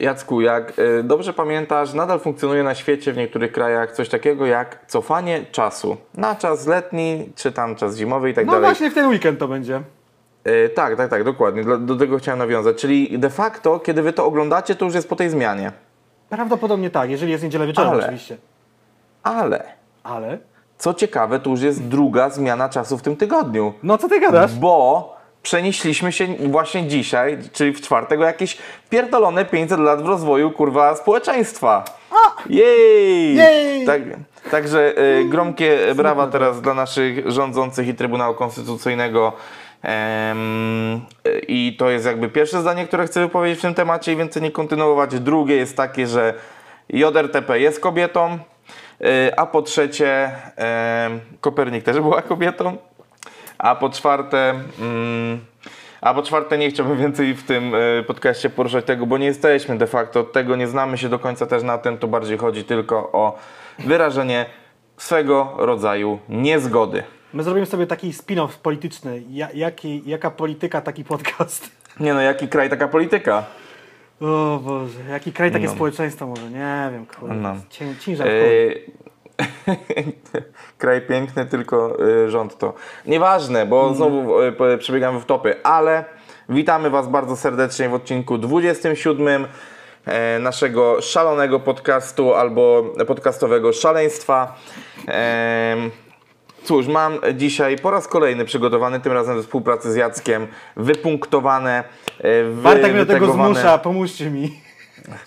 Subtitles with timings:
[0.00, 4.86] Jacku, jak y, dobrze pamiętasz, nadal funkcjonuje na świecie w niektórych krajach coś takiego jak
[4.86, 8.66] cofanie czasu na czas letni, czy tam czas zimowy i tak No dalej.
[8.68, 9.82] właśnie w ten weekend to będzie.
[10.46, 11.64] Y, tak, tak, tak, dokładnie.
[11.64, 12.76] Do, do tego chciałem nawiązać.
[12.76, 15.72] Czyli de facto, kiedy wy to oglądacie, to już jest po tej zmianie.
[16.28, 18.36] Prawdopodobnie tak, jeżeli jest niedziela wieczorem Ale- oczywiście.
[19.22, 19.64] Ale,
[20.02, 20.38] Ale?
[20.78, 23.72] co ciekawe, to już jest druga zmiana czasu w tym tygodniu.
[23.82, 24.54] No co ty gadasz?
[24.54, 28.58] Bo przenieśliśmy się właśnie dzisiaj, czyli w czwartek, o jakieś
[28.90, 31.84] pierdolone 500 lat w rozwoju, kurwa, społeczeństwa.
[32.48, 33.36] Jej!
[33.36, 33.86] Jej!
[33.86, 34.00] Tak,
[34.50, 39.32] także y, gromkie brawa teraz dla naszych rządzących i Trybunału Konstytucyjnego.
[39.84, 39.88] Y,
[41.48, 44.50] I to jest jakby pierwsze zdanie, które chcę wypowiedzieć w tym temacie i więcej nie
[44.50, 45.20] kontynuować.
[45.20, 46.34] Drugie jest takie, że
[46.88, 48.38] JRTP jest kobietą,
[49.00, 50.30] y, a po trzecie
[51.40, 52.76] Kopernik też była kobietą.
[53.62, 55.40] A po czwarte, mm,
[56.00, 59.78] a po czwarte nie chciałbym więcej w tym y, podcaście poruszać tego, bo nie jesteśmy
[59.78, 62.64] de facto od tego, nie znamy się do końca też na tym, to bardziej chodzi
[62.64, 63.38] tylko o
[63.78, 64.46] wyrażenie
[64.96, 67.02] swego rodzaju niezgody.
[67.34, 69.22] My zrobimy sobie taki spin-off polityczny.
[69.30, 71.70] Ja, jaki, jaka polityka, taki podcast.
[72.00, 73.44] Nie no, jaki kraj, taka polityka.
[74.20, 75.72] O Boże, jaki kraj, takie No.
[75.72, 77.34] społeczeństwo może, nie wiem, kurde.
[77.34, 77.56] No.
[77.70, 78.92] Cię, ciężar chuj.
[80.78, 82.74] Kraj piękny, tylko y, rząd to.
[83.06, 86.04] Nieważne, bo znowu y, przebiegamy w topy, ale
[86.48, 89.46] witamy Was bardzo serdecznie w odcinku 27
[90.06, 94.54] e, naszego szalonego podcastu albo podcastowego szaleństwa.
[95.06, 95.90] Em,
[96.64, 100.46] Cóż, mam dzisiaj po raz kolejny przygotowany, tym razem we współpracy z Jackiem,
[100.76, 101.84] wypunktowane,
[102.18, 104.69] e, Bartek mnie do tego zmusza, pomóżcie mi.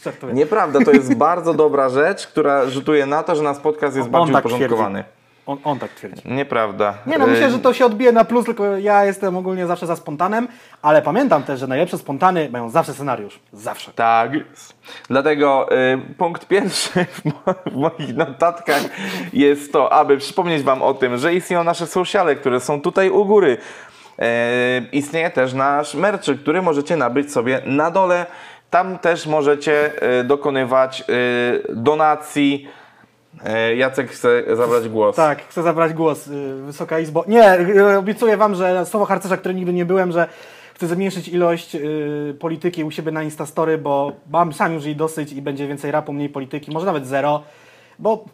[0.04, 0.34] Żartuję.
[0.34, 4.12] Nieprawda, to jest bardzo dobra rzecz, która rzutuje na to, że nasz podcast jest On
[4.12, 5.04] bardziej tak uporządkowany.
[5.46, 6.22] On, on tak twierdzi.
[6.26, 6.94] Nieprawda.
[7.06, 9.96] Nie no, myślę, że to się odbije na plus, tylko ja jestem ogólnie zawsze za
[9.96, 10.48] spontanem,
[10.82, 13.40] ale pamiętam też, że najlepsze spontany mają zawsze scenariusz.
[13.54, 13.92] Zawsze.
[13.96, 14.32] Tak.
[15.08, 18.82] Dlatego y, punkt pierwszy w, mo- w moich notatkach
[19.34, 23.26] jest to, aby przypomnieć Wam o tym, że istnieją nasze sociale, które są tutaj u
[23.26, 23.58] góry.
[24.20, 28.26] E, istnieje też nasz merch, który możecie nabyć sobie na dole.
[28.74, 31.06] Tam też możecie e, dokonywać e,
[31.76, 32.68] donacji.
[33.46, 35.16] E, Jacek chce zabrać głos.
[35.16, 37.24] Tak, chcę zabrać głos, y, Wysoka Izbo.
[37.28, 40.28] Nie, y, obiecuję Wam, że słowo harcerza, który nigdy nie byłem, że
[40.74, 45.34] chcę zmniejszyć ilość y, polityki u siebie na Instastory, bo mam sam już jej dosyć
[45.34, 47.44] i będzie więcej rapu, mniej polityki, może nawet zero,
[48.00, 48.26] bo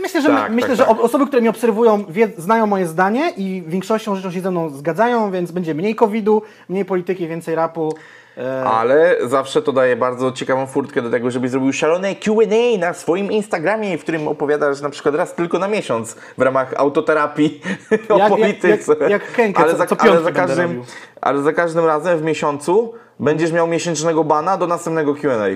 [0.00, 1.00] myślę, że, Tak, myślę, tak, że tak.
[1.00, 5.30] osoby, które mnie obserwują, wie, znają moje zdanie i większością rzeczą się ze mną zgadzają,
[5.30, 7.94] więc będzie mniej COVID-u, mniej polityki, więcej rapu.
[8.38, 12.94] E, Ale zawsze to daje bardzo ciekawą furtkę do tego, żebyś zrobił szalone Q&A na
[12.94, 17.60] swoim Instagramie, w którym opowiadasz na przykład raz tylko na miesiąc w ramach autoterapii
[18.08, 18.96] o Jak- jak- polityce.
[19.00, 20.82] jak- jak Henke, ale co- za, co ale, piątki za każdym,
[21.20, 25.46] ale za każdym razem w miesiącu będziesz miał miesięcznego bana do następnego Q&A.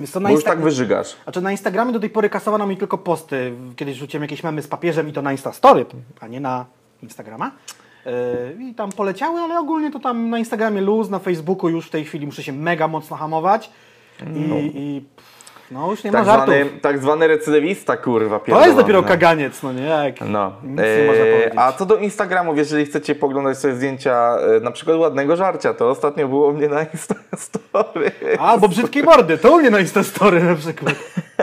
[0.00, 1.16] Wiesz co, Bo na już tak wyżygasz.
[1.24, 3.52] Znaczy na Instagramie do tej pory kasowano mi tylko posty.
[3.76, 5.86] Kiedyś rzuciłem jakieś memy z papieżem i to na Instastory,
[6.20, 6.66] a nie na
[7.02, 7.50] Instagrama.
[8.06, 11.90] Yy, I tam poleciały, ale ogólnie to tam na Instagramie luz, na Facebooku już w
[11.90, 13.70] tej chwili muszę się mega mocno hamować.
[14.34, 14.38] I,
[14.74, 15.40] i pff,
[15.70, 16.54] no już nie Tak ma żartów.
[16.54, 18.38] zwany, tak zwany recydywista, kurwa.
[18.40, 19.82] To jest dopiero kaganiec, no nie?
[19.82, 20.52] Jak No.
[20.62, 21.52] Nic nie można E, powiedzieć.
[21.56, 25.90] A co do Instagramów, jeżeli chcecie poglądać sobie zdjęcia e, na przykład ładnego żarcia, to
[25.90, 26.82] ostatnio było u mnie na
[27.32, 28.10] Instastory.
[28.38, 30.94] Albo brzydkiej mordy, to u mnie na Instastory na przykład.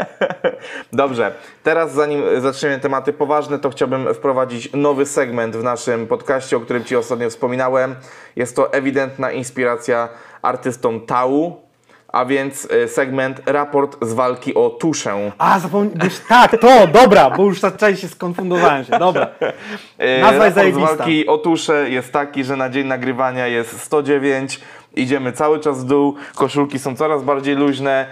[0.94, 1.32] Dobrze,
[1.64, 6.84] teraz zanim zaczniemy tematy poważne, to chciałbym wprowadzić nowy segment w naszym podcaście, o którym
[6.84, 7.96] Ci ostatnio wspominałem.
[8.36, 10.10] Jest to ewidentna inspiracja
[10.42, 11.68] artystom Tau,
[12.08, 15.32] a więc e, segment raport z walki o tuszę.
[15.38, 19.28] A, zapomniałem, tak, to, dobra, bo już zacząłem się skonfundowałem się, dobra.
[19.98, 20.96] E, Nazwa raport jest z zajebista.
[20.96, 24.60] walki o tuszę jest taki, że na dzień nagrywania jest 109,
[24.96, 28.08] idziemy cały czas w dół, koszulki są coraz bardziej luźne.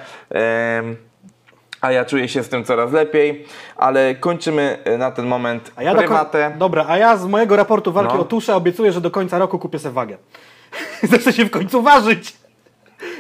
[1.86, 3.46] A ja czuję się z tym coraz lepiej,
[3.78, 6.52] ale kończymy e, na ten moment A ja do prywatę.
[6.58, 8.20] Dobra, a ja z mojego raportu walki No.
[8.22, 10.18] o tuszę obiecuję, że do końca roku kupię sobie wagę.
[11.12, 12.34] Zacznę się w końcu ważyć.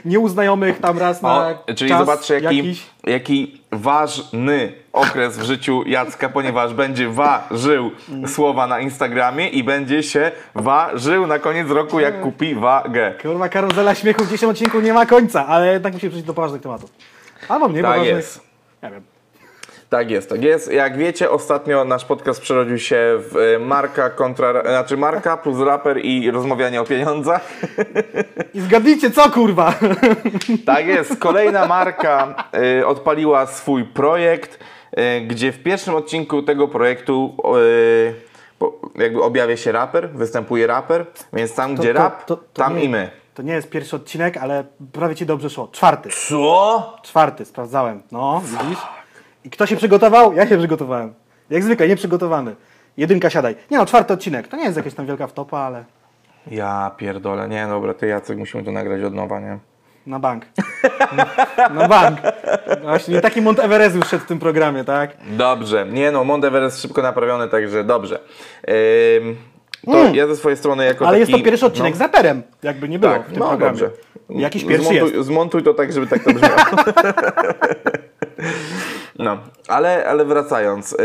[0.05, 2.83] Nie u znajomych tam raz na O, czyli zobaczcie, jaki, jakiś.
[3.03, 7.91] jaki ważny okres w życiu Jacka, ponieważ będzie ważył
[8.27, 13.13] słowa na Instagramie i będzie się ważył na koniec roku, jak kupi wagę.
[13.21, 16.61] Kurwa, karuzela śmiechu w dzisiejszym odcinku nie ma końca, ale jednak musimy przejść do poważnych
[16.61, 16.89] tematów.
[17.49, 18.15] Albo mniej Tak poważnych.
[18.17, 18.44] jest.
[18.85, 19.03] Nie wiem.
[19.89, 20.71] Tak jest, tak jest.
[20.71, 25.97] Jak wiecie, ostatnio nasz podcast przerodził się w e, Marka kontra, znaczy Marka plus raper
[26.05, 27.41] i rozmawianie o pieniądzach.
[28.53, 29.73] I zgadnijcie co, kurwa?
[30.65, 32.35] Tak jest, kolejna marka
[32.79, 34.59] e, odpaliła swój projekt,
[34.91, 37.35] e, gdzie w pierwszym odcinku tego projektu
[38.95, 42.83] jakby objawia się raper, występuje raper, więc tam gdzie to- rap, to- to tam nie-
[42.83, 43.09] i my.
[43.35, 45.67] To nie jest pierwszy odcinek, ale prawie ci dobrze szło.
[45.71, 46.09] Czwarty.
[46.29, 46.97] Co?
[47.03, 48.01] Czwarty, sprawdzałem.
[48.11, 48.79] No, widzisz?
[49.43, 50.33] I kto się przygotował?
[50.33, 51.13] Ja się przygotowałem.
[51.49, 52.55] Jak zwykle, nieprzygotowany.
[52.97, 53.55] Jedynka siadaj.
[53.71, 54.47] Nie no, czwarty odcinek.
[54.47, 55.83] To nie jest jakaś tam wielka wtopa, ale
[56.51, 59.59] Ja pierdolę, nie dobra, ty Jacek, musimy to nagrać od nowa, nie?
[60.07, 60.45] na bank.
[61.73, 62.19] na bank.
[62.81, 65.17] Właśnie nie taki Mont Everest już szedł w tym programie, tak?
[65.27, 68.19] Dobrze, nie no, Mount Everest szybko naprawiony, także dobrze.
[69.19, 69.35] Ym,
[69.85, 70.15] to Mm.
[70.15, 71.31] ja ze swojej strony jako Ale taki...
[71.31, 73.79] jest to pierwszy odcinek no, z raperem, jakby nie było Tak, w tym no programie.
[73.79, 73.91] dobrze.
[74.29, 75.27] Jakiś pierwszy zmontuj, jest.
[75.27, 76.55] Zmontuj to tak, żeby tak to brzmiało.
[79.19, 79.37] no,
[79.67, 80.97] ale, ale wracając.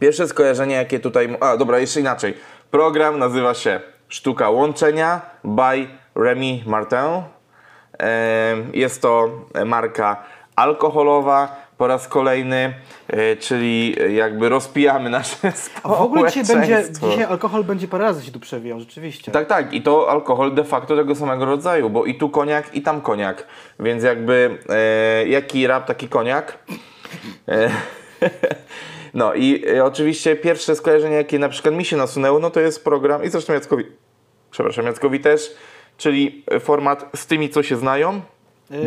[0.00, 1.36] Pierwsze skojarzenie, jakie tutaj...
[1.40, 2.34] A, dobra, jeszcze inaczej.
[2.70, 7.22] Program nazywa się Sztuka Łączenia by Remy Martin.
[8.72, 9.30] Jest to
[9.66, 10.22] marka
[10.56, 12.74] alkoholowa po raz kolejny,
[13.12, 15.36] y, czyli jakby rozpijamy nasze
[15.82, 17.10] A w ogóle dzisiaj, będzie, społeczeństwo.
[17.10, 19.32] dzisiaj alkohol będzie parę razy się tu przewijał, rzeczywiście.
[19.32, 19.72] Tak, tak.
[19.72, 23.46] I to alkohol de facto tego samego rodzaju, bo i tu koniak, i tam koniak.
[23.78, 26.58] Więc jakby e, jaki rap, taki koniak.
[27.48, 27.70] E,
[29.14, 32.84] no i e, oczywiście pierwsze skojarzenie, jakie na przykład mi się nasunęło, no to jest
[32.84, 33.84] program, i zresztą Jackowi,
[34.50, 35.54] przepraszam, Jackowi też,
[35.96, 38.20] czyli format z tymi, co się znają,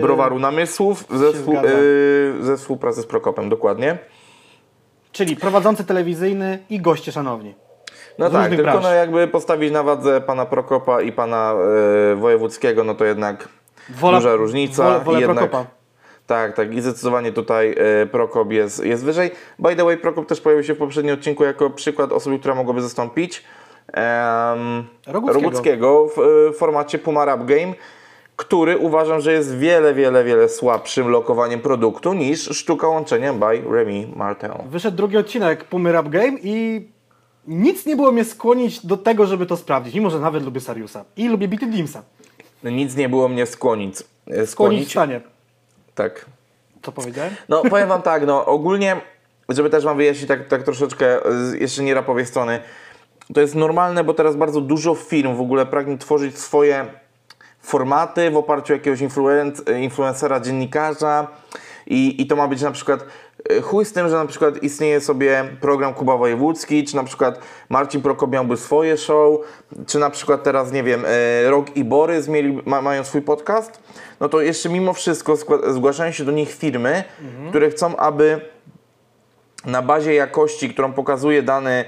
[0.01, 1.61] browaru namysłów, ze, współ, e,
[2.43, 3.97] ze współpracy z Prokopem, dokładnie.
[5.11, 7.55] Czyli prowadzący telewizyjny i goście szanowni.
[8.19, 8.83] No tak, tylko branż.
[8.83, 11.53] no jakby postawić na wadze pana Prokopa i pana
[12.11, 13.49] e, Wojewódzkiego, no to jednak
[13.99, 14.99] Wola- duża różnica.
[14.99, 15.71] wolę i jednak, Prokopa.
[16.27, 19.31] Tak, tak i zdecydowanie tutaj e, Prokop jest, jest wyżej.
[19.59, 22.81] By the way, Prokop też pojawił się w poprzednim odcinku jako przykład osoby, która mogłaby
[22.81, 23.43] zastąpić
[23.93, 25.45] em, Roguckiego.
[25.45, 26.19] Roguckiego w
[26.49, 27.73] e, formacie Puma Rap Game,
[28.35, 34.07] który uważam, że jest wiele, wiele, wiele słabszym lokowaniem produktu niż sztuka łączenia by Remy
[34.15, 34.49] Martin.
[34.65, 36.87] Wyszedł drugi odcinek Pumy Rap Game i
[37.47, 41.05] nic nie było mnie skłonić do tego, żeby to sprawdzić, mimo że nawet lubię Sariusa
[41.17, 42.03] i lubię Bity Dimsa.
[42.63, 43.95] Nic nie było mnie skłonić.
[43.99, 45.21] e, Skłonić w Skłonić, stanie.
[45.95, 46.25] tak.
[46.81, 47.33] Co powiedziałem?
[47.49, 49.01] No powiem wam tak, no ogólnie,
[49.49, 52.59] żeby też wam wyjaśnić tak, tak troszeczkę z jeszcze nie rapowej strony,
[53.33, 56.85] to jest normalne, bo teraz bardzo dużo firm w ogóle pragnie tworzyć swoje
[57.63, 61.27] formaty w oparciu o jakiegoś influen- influencera, dziennikarza.
[61.87, 63.05] I, i to ma być na przykład
[63.49, 67.39] e, chuj z tym, że na przykład istnieje sobie program Kuba Wojewódzki, czy na przykład
[67.69, 69.39] Marcin Prokop miałby swoje show,
[69.87, 73.79] czy na przykład teraz, nie wiem, e, Rok i Borys mieli, ma, mają swój podcast,
[74.19, 75.35] no to jeszcze mimo wszystko
[75.67, 77.03] zgłaszają się do nich firmy,
[77.49, 78.41] które chcą, aby
[79.65, 81.85] na bazie jakości, którą pokazuje dany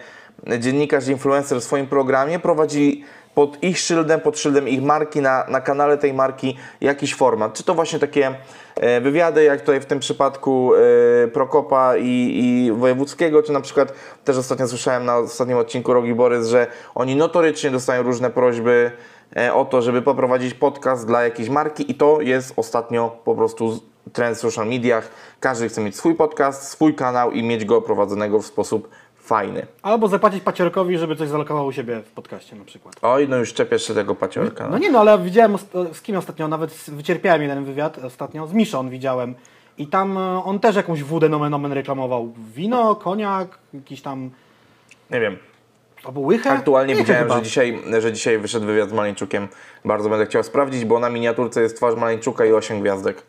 [0.60, 3.04] dziennikarz, influencer w swoim programie, prowadzili
[3.36, 7.54] pod ich szyldem, pod szyldem ich marki, na, na kanale tej marki jakiś format.
[7.54, 8.36] Czy to właśnie takie
[8.76, 13.94] e, wywiady, jak tutaj w tym przypadku e, Prokopa i, i Wojewódzkiego, czy na przykład
[14.24, 18.92] też ostatnio słyszałem na ostatnim odcinku Rogi Borys, że oni notorycznie dostają różne prośby
[19.36, 23.80] e, o to, żeby poprowadzić podcast dla jakiejś marki i to jest ostatnio po prostu
[24.14, 25.10] trend w social mediach.
[25.40, 28.90] Każdy chce mieć swój podcast, swój kanał i mieć go prowadzonego w sposób
[29.25, 29.66] fajny.
[29.81, 32.95] Albo zapłacić paciorkowi, żeby coś zalokował u siebie w podcaście na przykład.
[33.01, 34.68] Oj, no już czepiasz się tego paciorka.
[34.68, 38.54] No nie no, ale widziałem ost- z kim ostatnio, nawet wycierpiałem jeden wywiad ostatnio, z
[38.54, 39.36] Miszon widziałem.
[39.77, 42.33] I tam e, on też jakąś wódę nomen omen reklamował.
[42.56, 44.30] Wino, koniak, jakiś tam,
[45.12, 45.38] Nie wiem.
[46.06, 46.50] albo łychę.
[46.51, 47.36] Aktualnie Nie widziałem, chyba.
[47.36, 49.48] że dzisiaj, że dzisiaj wyszedł wywiad z Maleńczukiem.
[49.86, 53.24] Bardzo będę chciał sprawdzić, bo na miniaturce jest twarz Maleńczuka i 8 gwiazdek.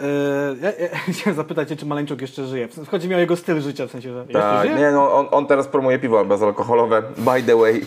[0.00, 2.68] Yy, ja, ja chciałem zapytać czy Maleńczuk jeszcze żyje.
[2.90, 4.78] Chodzi mi o jego styl życia, w sensie, że jeszcze Tak, żyje?
[4.78, 7.86] nie no, on, on teraz promuje piwo bezalkoholowe, by the way.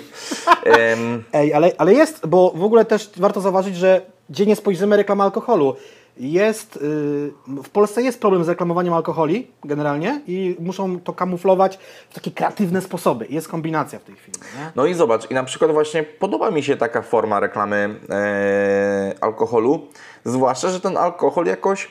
[0.65, 4.97] Em, Ej, ale, ale jest, bo w ogóle też warto zauważyć, że gdzie nie spojrzymy
[4.97, 5.75] reklama alkoholu.
[6.17, 12.13] Jest, yy, w Polsce jest problem z reklamowaniem alkoholi generalnie i muszą to kamuflować w
[12.13, 13.25] takie kreatywne sposoby.
[13.29, 14.37] Jest kombinacja w tej chwili.
[14.57, 14.71] Nie?
[14.75, 19.87] No i zobacz, i na przykład właśnie podoba mi się taka forma reklamy e, alkoholu,
[20.25, 21.89] zwłaszcza, że ten alkohol jakoś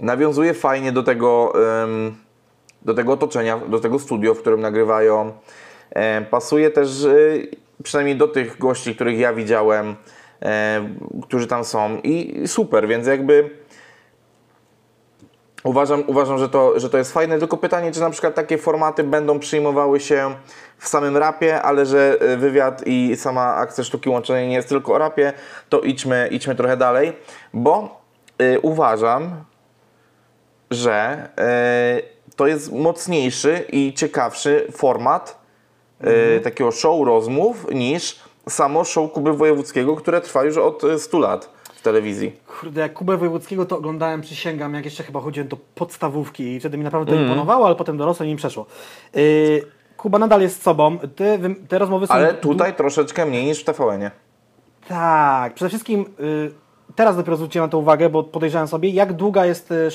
[0.00, 1.52] nawiązuje fajnie do tego,
[2.82, 5.32] do tego otoczenia, do tego studio, w którym nagrywają.
[6.30, 7.12] Pasuje też e,
[7.82, 9.96] przynajmniej do tych gości, których ja widziałem,
[11.22, 11.98] którzy tam są.
[12.04, 13.50] I super, więc jakby
[15.64, 19.04] Uważam, uważam że, to, że to jest fajne, tylko pytanie, czy na przykład takie formaty
[19.04, 20.34] będą przyjmowały się
[20.78, 24.94] w samym rapie, ale że y, wywiad i sama akcja sztuki łączonej nie jest tylko
[24.94, 25.32] o rapie,
[25.68, 27.12] to idźmy, idźmy trochę dalej,
[27.54, 28.00] bo
[28.42, 29.44] y, uważam,
[30.74, 31.28] że
[32.28, 35.38] y, to jest mocniejszy i ciekawszy format
[36.36, 41.18] y, takiego show rozmów niż samo show Kuby Wojewódzkiego, które trwa już od y, 100
[41.18, 42.32] lat w telewizji.
[42.60, 46.78] Kurde, jak Kubę Wojewódzkiego to oglądałem, przysięgam, jak jeszcze chyba chodziłem do podstawówki i wtedy
[46.78, 47.28] mi naprawdę Mhm.
[47.28, 48.66] to imponowało, ale potem dorosłem i mi przeszło.
[49.14, 49.62] Yy,
[49.96, 50.98] Kuba nadal jest sobą.
[51.38, 52.14] Wy- te rozmowy są...
[52.14, 54.10] Ale tutaj troszeczkę mniej niż w TVN-ie.
[54.88, 56.50] Tak, przede wszystkim y,
[56.94, 59.90] teraz dopiero zwróciłem na to uwagę, bo podejrzewam sobie, jak długa jest y,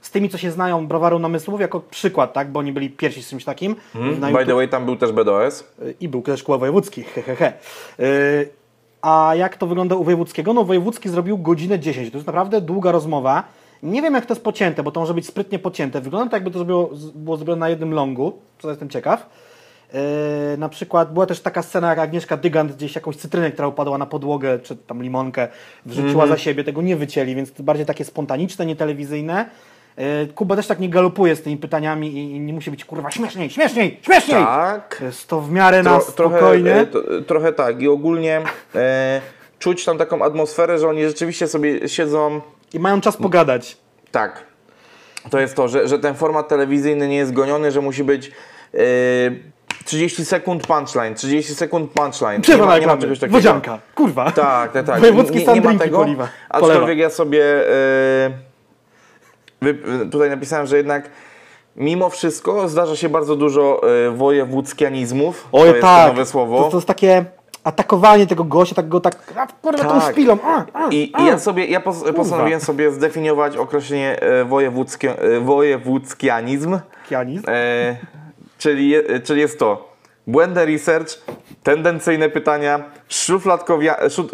[0.00, 3.28] z tymi, co się znają, browaru namysłów, jako przykład, tak, bo oni byli pierwsi z
[3.30, 3.76] czymś takim.
[3.92, 4.14] Hmm?
[4.32, 5.64] By the way, tam był też BDOS.
[5.82, 7.52] Y, i był też Kół Wojewódzki, hehehe.
[8.00, 8.48] Y,
[9.02, 10.52] A jak to wygląda u Wojewódzkiego?
[10.52, 13.44] No Wojewódzki zrobił godzinę 10, to jest naprawdę długa rozmowa.
[13.82, 16.00] Nie wiem jak to jest pocięte, bo to może być sprytnie pocięte.
[16.00, 19.26] Wygląda to jakby to z- było zrobione na jednym longu, co jestem ciekaw.
[19.94, 23.98] Y, na przykład była też taka scena, jak Agnieszka Dygant gdzieś jakąś cytrynę, która upadła
[23.98, 25.48] na podłogę, czy tam limonkę,
[25.86, 29.48] wrzuciła za siebie, tego nie wycięli, więc to bardziej takie spontaniczne, nietelewizyjne.
[29.98, 33.10] Y, Kuba też tak nie galopuje z tymi pytaniami i, i nie musi być kurwa
[33.10, 34.44] śmieszniej, śmieszniej, śmieszniej!
[34.44, 34.98] Tak.
[35.04, 36.74] Jest to w miarę na Tro, trochę, spokojnie.
[36.74, 37.82] e, to, trochę tak.
[37.82, 38.40] I ogólnie
[38.74, 39.20] e,
[39.58, 42.40] czuć tam taką atmosferę, że oni rzeczywiście sobie siedzą.
[42.74, 43.76] I mają czas pogadać.
[44.10, 44.42] Tak.
[45.30, 48.32] To jest to, że, że ten format telewizyjny nie jest goniony, że musi być
[48.74, 48.78] e,
[49.86, 52.40] 30 sekund punchline, 30 sekund punchline.
[52.42, 53.38] Przerwa nie ma, nie ma czegoś takiego.
[53.38, 53.78] Wodzianka.
[53.94, 54.30] Kurwa.
[54.30, 55.00] Tak, tak, tak.
[55.00, 55.98] Wojewódzki nie, nie ma tego.
[55.98, 56.28] poliwa.
[56.48, 57.02] Aczkolwiek Polewa.
[57.02, 57.42] ja sobie
[59.62, 61.10] e, tutaj napisałem, że jednak
[61.76, 65.48] mimo wszystko zdarza się bardzo dużo e, wojewódzkianizmów.
[65.52, 66.02] to Oj, jest tak.
[66.02, 66.62] to nowe słowo.
[66.64, 67.24] To, to jest takie
[67.64, 70.12] atakowanie tego gościa, tak go tak, a, kurwa, tą Tak.
[70.12, 70.38] szpilą.
[70.44, 71.12] A, a, I.
[71.22, 76.78] I ja sobie, ja pos, postanowiłem sobie zdefiniować określenie e, wojewódzkie, e, wojewódzkianizm,
[77.08, 77.44] Kianizm.
[77.48, 77.96] e,
[78.58, 79.96] czyli, je- czyli jest to
[80.26, 81.24] błędny research,
[81.62, 84.28] tendencyjne pytania, szufladkowia, szu,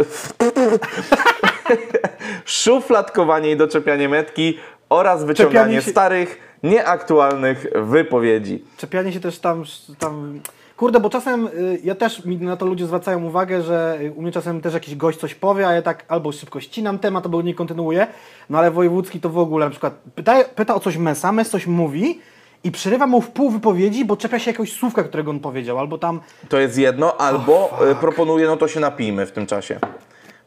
[2.44, 8.64] szufladkowanie i doczepianie metki oraz wyciąganie się- starych, nieaktualnych wypowiedzi.
[8.76, 9.64] Czepianie się też tam,
[9.98, 10.40] tam...
[10.76, 14.22] Kurde, bo czasem y, ja też, mi na to ludzie zwracają uwagę, że y, u
[14.22, 17.42] mnie czasem też jakiś gość coś powie, a ja tak albo szybko ścinam temat, albo
[17.42, 18.06] nie kontynuuję,
[18.50, 21.66] no ale Wojewódzki to w ogóle na przykład pyta, pyta o coś Mesa, Mes coś
[21.66, 22.20] mówi
[22.64, 25.98] i przerywa mu w pół wypowiedzi, bo czepia się jakiegoś słówka, którego on powiedział, albo
[25.98, 29.78] tam To jest jedno, albo e, proponuję, no to się napijmy w tym czasie.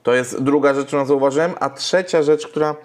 [0.04, 2.76] To jest druga rzecz, którą zauważyłem, a trzecia rzecz, która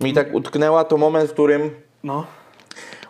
[0.00, 1.70] mi tak utknęła, to moment, w którym
[2.04, 2.26] no...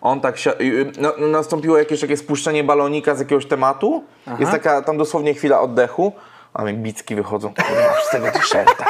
[0.00, 4.04] on tak się, y, no, no, nastąpiło jakieś takie spuszczenie balonika z jakiegoś tematu.
[4.38, 6.12] Jest taka tam dosłownie chwila oddechu,
[6.54, 8.84] a jak bicki wychodzą, kurwa, z tego t-shirta.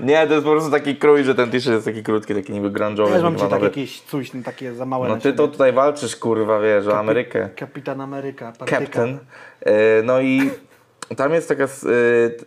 [0.00, 2.70] Nie, to jest po prostu taki krój, że ten t-shirt jest taki krótki, taki niby
[2.70, 3.10] grunge'owy.
[3.10, 6.16] Ja mam ci tak jakieś coś no, takie za małe No ty to tutaj walczysz,
[6.16, 7.48] kurwa, wiesz, o Amerykę.
[7.56, 8.80] Kapitan Ameryka, partyka.
[8.80, 9.18] Captain.
[9.60, 10.50] E, No i
[11.16, 11.68] tam jest taka, e,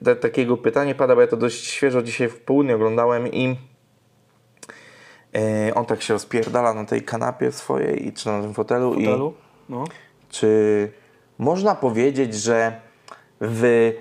[0.03, 3.55] te, takiego pytanie pada, bo ja to dość świeżo dzisiaj w południe oglądałem i
[5.35, 9.05] e, on tak się rozpierdala na tej kanapie swojej i czy na tym fotelu, i
[9.05, 9.33] Hotelu.
[9.69, 9.83] No.
[10.29, 10.91] czy
[11.37, 12.81] można powiedzieć, że
[13.39, 13.93] wy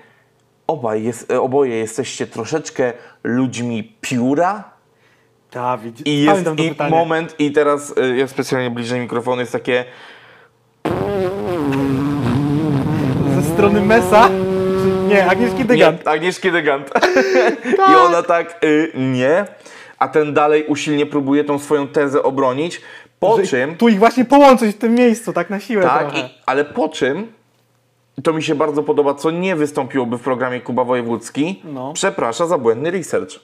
[0.67, 4.63] obaj jest, e, oboje jesteście troszeczkę ludźmi pióra?
[5.51, 6.91] Dawid, I jest i pytanie.
[6.91, 9.85] moment i teraz e, ja specjalnie bliżej mikrofonu jest takie
[13.35, 14.29] Ze strony Mesa?
[15.07, 16.05] Nie, Agnieszki Dygant.
[16.05, 16.89] Nie, Agnieszki Dygant.
[17.91, 19.45] I ona tak, y, nie.
[19.99, 22.81] A ten dalej usilnie próbuje tą swoją tezę obronić.
[23.19, 26.23] Po Że czym, Tu ich właśnie połączyć w tym miejscu, tak na siłę tak, i,
[26.45, 27.27] ale po czym,
[28.23, 31.93] to mi się bardzo podoba, co nie wystąpiłoby w programie Kuba Wojewódzki, No.
[31.93, 33.39] przeprasza za błędny research.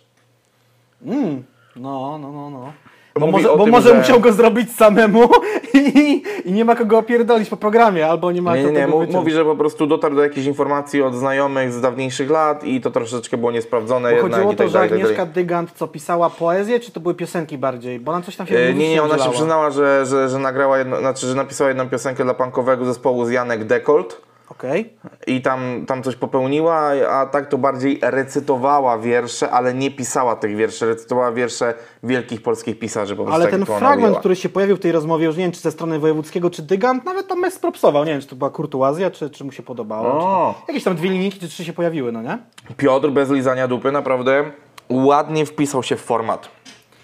[1.05, 1.43] Mm.
[1.75, 2.73] No, no, no, no.
[3.19, 5.29] Bo Mówi może, bo tym, może że- musiał go zrobić samemu
[5.73, 9.31] i, i nie ma kogo opierdolić po programie, albo nie ma Nie, nie, nie, mówi,
[9.31, 13.37] że po prostu dotarł do jakichś informacji od znajomych z dawniejszych lat i to troszeczkę
[13.37, 15.33] było niesprawdzone Bo jednak chodziło o tak to, że tak Agnieszka dalej.
[15.33, 17.99] Dygant co pisała poezję, czy to były piosenki bardziej?
[17.99, 20.77] Bo ona coś tam się E, Nie, nie, ona się przyznała, że, że, że nagrała
[20.77, 24.21] jedno, znaczy, że napisała jedną piosenkę dla punkowego zespołu z Janek Dekolt.
[24.49, 24.93] Okej.
[25.27, 30.55] I tam, tam coś popełniła, a tak to bardziej recytowała wiersze, ale nie pisała tych
[30.55, 30.85] wierszy.
[30.85, 31.73] Recytowała wiersze
[32.03, 33.15] wielkich polskich pisarzy.
[33.15, 35.51] Po prostu Ale tak ten fragment, który się pojawił w tej rozmowie, już nie wiem,
[35.51, 38.05] czy ze strony wojewódzkiego, czy Dygant, nawet tam Mes propsował.
[38.05, 40.11] Nie wiem, czy to była kurtuazja, czy, czy mu się podobało.
[40.11, 40.55] Czy O.
[40.59, 40.65] to...
[40.67, 42.37] Jakieś tam dwie linijki, czy trzy się pojawiły, no nie?
[42.77, 44.43] Piotr bez lizania dupy naprawdę
[44.89, 46.49] ładnie wpisał się w format.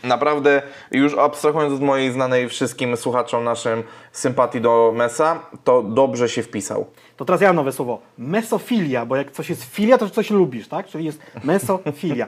[0.04, 6.44] Naprawdę, już abstrahując od mojej znanej wszystkim słuchaczom naszym sympatii do Mesa, to dobrze się
[6.44, 6.86] wpisał.
[7.18, 8.00] To teraz ja mam nowe słowo.
[8.18, 10.88] Mesofilia, bo jak coś jest filia, to coś lubisz, tak?
[10.88, 12.28] Czyli jest mesofilia.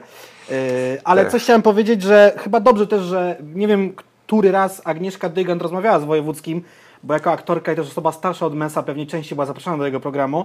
[0.50, 0.56] Yy,
[1.04, 1.32] ale Tak.
[1.32, 3.92] coś chciałem powiedzieć, że chyba dobrze też, że nie wiem,
[4.26, 6.62] który raz Agnieszka Dygant rozmawiała z Wojewódzkim,
[7.02, 10.00] bo jako aktorka i też osoba starsza od Mesa pewnie częściej była zapraszana do jego
[10.00, 10.44] programu.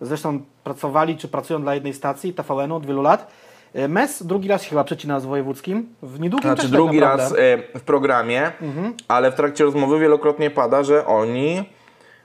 [0.00, 3.30] Zresztą pracowali czy pracują dla jednej stacji, TVN-u od wielu lat.
[3.74, 5.88] Yy, Mes drugi raz się chyba przecina z Wojewódzkim.
[6.02, 8.94] W niedługim Znaczy też drugi tak raz e, w programie, Mhm.
[9.08, 11.64] ale w trakcie rozmowy wielokrotnie pada, że oni,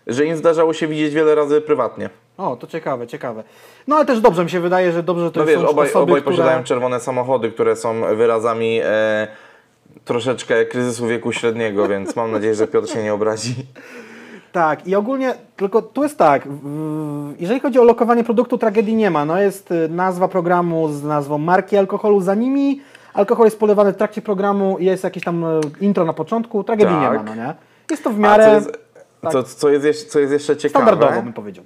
[0.08, 2.10] że im zdarzało się widzieć wiele razy prywatnie.
[2.38, 3.44] O, to ciekawe, ciekawe.
[3.88, 6.12] No ale też dobrze mi się wydaje, że dobrze, to No są wiesz, obaj, osoby,
[6.12, 6.36] obaj które...
[6.38, 9.28] posiadają czerwone samochody, które są wyrazami e,
[10.06, 13.56] troszeczkę kryzysu wieku średniego, więc mam nadzieję, że Piotr się nie obrazi.
[14.54, 16.48] Tak, i ogólnie, tylko tu jest tak,
[17.40, 19.26] jeżeli chodzi o lokowanie produktu, tragedii nie ma.
[19.26, 22.82] No jest y, nazwa programu z nazwą marki alkoholu za nimi,
[23.14, 27.08] alkohol jest polewany w trakcie programu, jest jakieś tam y, intro na początku, tragedii nie
[27.08, 27.18] Tak.
[27.18, 27.54] ma, no nie?
[27.92, 28.80] Jest to w A miarę co jest,
[29.32, 30.86] co, co, jest jeszcze, co jest jeszcze ciekawe?
[30.86, 31.64] standardowo, bym powiedział.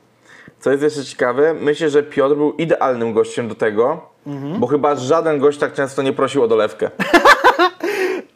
[0.59, 4.59] Co jest jeszcze ciekawe, myślę, że Piotr był idealnym gościem do tego, Mhm.
[4.59, 6.89] bo chyba żaden gość tak często nie prosił o dolewkę.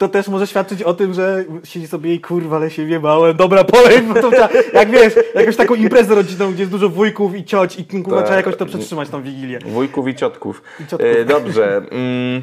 [0.02, 3.64] To też może świadczyć o tym, że siedzi sobie i kurwa, ale się wiebałem, dobra,
[3.64, 4.30] polej, bo to
[4.72, 8.24] jak wiesz, jakąś taką imprezę rodzinną, gdzie jest dużo wujków i cioć i kurwa, Tak.
[8.24, 9.58] trzeba jakoś to przetrzymać tą wigilię.
[9.66, 10.62] Wujków i ciotków.
[10.80, 11.10] I ciotków.
[11.20, 11.76] E, dobrze.
[11.76, 12.42] Mm,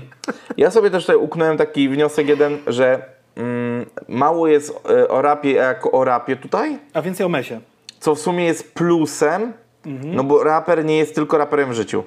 [0.58, 3.02] ja sobie też tutaj uknąłem taki wniosek jeden, że
[3.36, 7.60] mm, mało jest e, o rapie jako o rapie tutaj, A więcej o mesie.
[8.00, 9.54] co w sumie jest plusem,
[9.86, 10.16] Mhm.
[10.16, 12.04] no bo raper nie jest tylko raperem w życiu.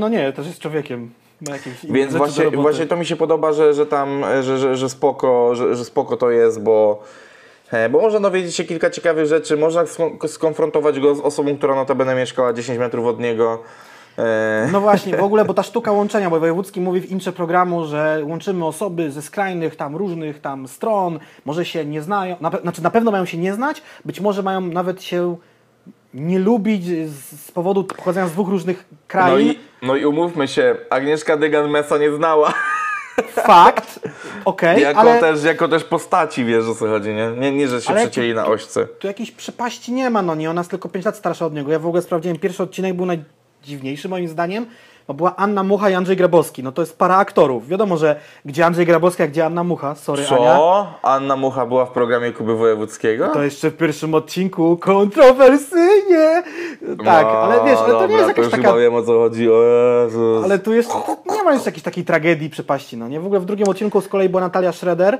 [0.00, 1.10] No nie, też jest człowiekiem.
[1.90, 5.76] Więc właśnie, właśnie to mi się podoba, że, że tam, że, że, że, spoko, że,
[5.76, 7.02] że spoko to jest, bo,
[7.72, 11.74] e, bo można dowiedzieć się kilka ciekawych rzeczy, można skon- skonfrontować go z osobą, która
[11.74, 13.62] notabene mieszkała 10 metrów od niego.
[14.18, 17.84] E, No właśnie, w ogóle, bo ta sztuka łączenia, bo Wojewódzki mówi w intrze programu,
[17.86, 22.82] że łączymy osoby ze skrajnych tam różnych tam stron, może się nie znają, na, znaczy
[22.82, 25.36] na pewno mają się nie znać, być może mają nawet się
[26.16, 29.50] nie lubić z, powodu pochodzenia z dwóch różnych no, krain.
[29.50, 32.54] i, no i umówmy się, Agnieszka Dygan Mesa nie znała.
[33.32, 34.00] Fakt,
[34.44, 37.30] okej, jako, ale też, jako też postaci, wiesz o co chodzi, nie?
[37.30, 38.86] Nie, nie że się przecięli na ośce.
[38.86, 41.72] tu jakiejś przepaści nie ma, no nie, ona jest tylko 5 lat starsza od niego.
[41.72, 44.66] Ja w ogóle sprawdziłem, pierwszy odcinek był najdziwniejszy moim zdaniem,
[45.08, 46.62] bo była Anna Mucha i Andrzej Grabowski.
[46.62, 47.68] No to jest para aktorów.
[47.68, 49.94] Wiadomo, że gdzie Andrzej Grabowski, a gdzie Anna Mucha.
[49.94, 50.36] Sorry, Ania.
[50.56, 50.86] Co?
[51.02, 53.28] Anna Mucha była w programie Kuby Wojewódzkiego?
[53.28, 56.42] To jeszcze w pierwszym odcinku kontrowersyjnie.
[57.04, 58.76] Tak, No, ale wiesz, ale to nie dobra, jest to jakaś już taka...
[58.76, 60.44] wiem o co chodzi, o Jezus.
[60.44, 60.90] Ale tu jest,
[61.36, 63.20] nie ma jeszcze jakiejś takiej tragedii, przepaści, no nie?
[63.20, 65.18] W ogóle w drugim odcinku z kolei była Natalia Schroeder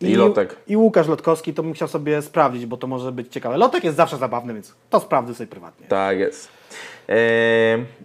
[0.00, 0.56] I Lotek.
[0.66, 3.56] i Łukasz Lotkowski, to bym chciał sobie sprawdzić, bo to może być ciekawe.
[3.56, 5.86] Lotek jest zawsze zabawny, więc to sprawdzę sobie prywatnie.
[5.86, 6.48] Tak jest.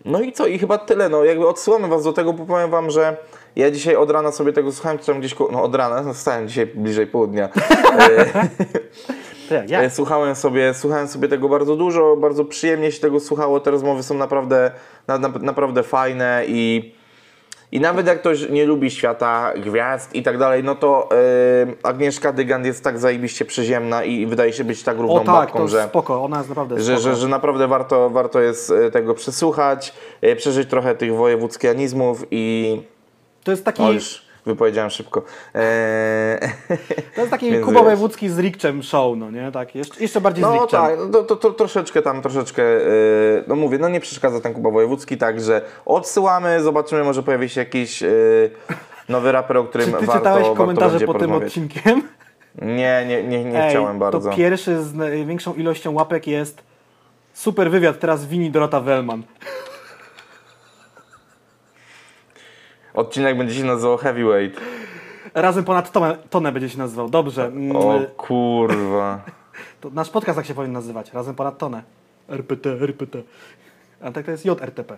[0.06, 0.48] No i co?
[0.48, 1.10] I chyba tyle.
[1.10, 3.18] No jakby odsyłamy was do tego, bo powiem wam, że
[3.56, 6.48] ja dzisiaj od rana sobie tego słuchałem, czy tam gdzieś, no od rana, no wstałem
[6.48, 7.50] dzisiaj bliżej południa.
[9.50, 9.81] To jak ja.
[9.81, 13.60] e, słuchałem, sobie, słuchałem sobie tego bardzo dużo, bardzo przyjemnie się tego słuchało.
[13.60, 14.72] Te rozmowy są naprawdę,
[15.08, 16.96] na, na, naprawdę fajne i
[17.72, 21.16] i nawet jak ktoś nie lubi świata gwiazd i tak dalej, no to e,
[21.84, 25.60] Agnieszka Dygand jest tak zajebiście przyziemna i wydaje się być tak równą O tak, babką,
[25.60, 29.14] to że spoko, ona jest naprawdę że, że, że naprawdę warto, warto jest e, tego
[29.14, 32.82] przesłuchać, e, przeżyć trochę tych wojewódzkianizmów i
[33.44, 33.84] To jest taki,
[34.48, 35.24] wypowiedziałem szybko.
[35.53, 36.40] Eee,
[37.16, 37.83] to jest taki Kuba.
[37.83, 39.51] Wojewódzki z Rikczem show, no nie?
[39.51, 40.81] Tak, jeszcze, jeszcze bardziej z No Rikczem.
[40.81, 42.88] tak, no to, to, to troszeczkę tam, troszeczkę, e,
[43.48, 48.03] no mówię, no nie przeszkadza ten Kuba Wojewódzki, także odsyłamy, zobaczymy, może pojawi się jakiś
[48.03, 48.07] e,
[49.10, 52.01] nowy raper, o którym Czy ty warto, czytałeś komentarze po tym odcinkiem?
[52.62, 54.29] Nie, nie, nie, nie Ej, chciałem bardzo.
[54.29, 56.64] To pierwszy z największą ilością łapek jest
[57.33, 59.24] super wywiad, teraz wini Dorota Wellman.
[62.98, 64.62] Odcinek będzie się nazywał Heavyweight.
[65.33, 67.10] Razem ponad tonę, tonę będzie się nazywał.
[67.10, 67.46] Dobrze.
[67.46, 69.20] Mm, O kurwa.
[69.81, 71.14] To nasz podcast tak się powinien nazywać.
[71.14, 71.83] Razem ponad tonę.
[72.29, 73.18] RPT, RPT.
[74.01, 74.98] A tak to jest JRTP.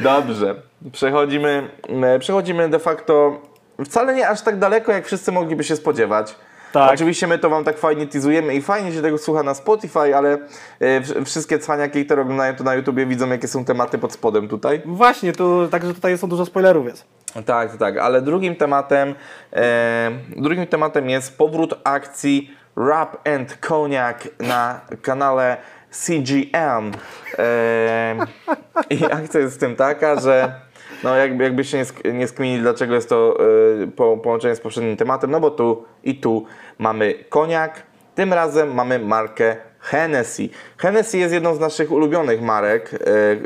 [0.00, 0.54] Dobrze,
[0.92, 1.70] przechodzimy,
[2.02, 3.42] e, przechodzimy de facto
[3.84, 6.34] wcale nie aż tak daleko, jak wszyscy mogliby się spodziewać.
[6.72, 6.94] Tak.
[6.94, 10.38] Oczywiście my to Wam tak fajnie teasujemy i fajnie się tego słucha na Spotify, ale
[10.80, 14.82] wsz- wszystkie cwaniaki, które oglądają to na YouTubie widzą, jakie są tematy pod spodem tutaj.
[14.84, 17.04] Właśnie, tu, także tutaj są dużo spoilerów jest.
[17.46, 19.14] Tak, tak, ale drugim tematem,
[19.52, 25.56] e, drugim tematem jest powrót akcji Rap and Cognac na kanale
[25.90, 26.92] CGM.
[27.38, 28.16] E,
[28.90, 30.52] I akcja jest w tym taka, że
[31.04, 33.38] no jakby, jakbyście nie, nie skminili, dlaczego jest to
[33.82, 36.44] e, po, połączenie z poprzednim tematem, no bo tu i tu
[36.78, 37.82] mamy koniak,
[38.14, 40.48] tym razem mamy markę Hennessy.
[40.78, 42.90] Hennessy jest jedną z naszych ulubionych marek,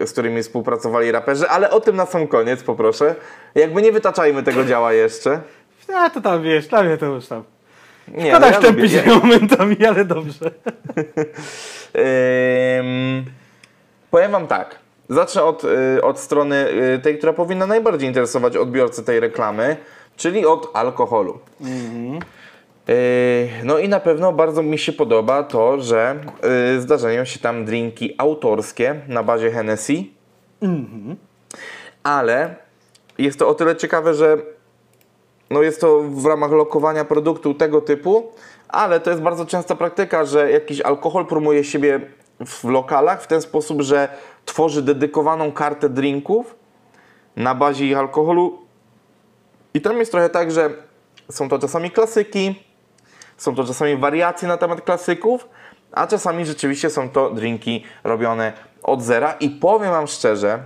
[0.01, 3.15] e, z którymi współpracowali raperzy, ale o tym na sam koniec poproszę.
[3.55, 5.41] Jakby nie wytaczajmy tego działa jeszcze.
[5.95, 7.45] A to tam wiesz, dla mnie to już tam.
[8.09, 8.89] Nie, Szkoda no ja lubię.
[8.89, 10.51] się momentami, ale dobrze.
[14.11, 14.82] Powiem Wam tak.
[15.09, 19.77] Zacznę od, y, od strony y, tej, która powinna najbardziej interesować odbiorcę tej reklamy,
[20.17, 21.39] czyli od alkoholu.
[22.89, 26.21] Y, no i na pewno bardzo mi się podoba to, że
[26.79, 30.05] zdarzają się tam drinki autorskie na bazie Hennessy.
[32.03, 32.55] Ale
[33.19, 34.37] jest to o tyle ciekawe, że
[35.51, 38.33] no jest to w ramach lokowania produktu tego typu,
[38.69, 42.01] ale to jest bardzo częsta praktyka, że jakiś alkohol promuje siebie
[42.47, 44.09] w lokalach w ten sposób, że
[44.45, 46.55] tworzy dedykowaną kartę drinków
[47.37, 48.59] na bazie ich alkoholu.
[49.75, 50.71] I tam jest trochę tak, że
[51.31, 52.63] są to czasami klasyki,
[53.37, 55.49] są to czasami wariacje na temat klasyków,
[55.93, 58.53] a czasami rzeczywiście są to drinki robione
[58.83, 59.33] od zera.
[59.33, 60.59] I powiem Wam szczerze,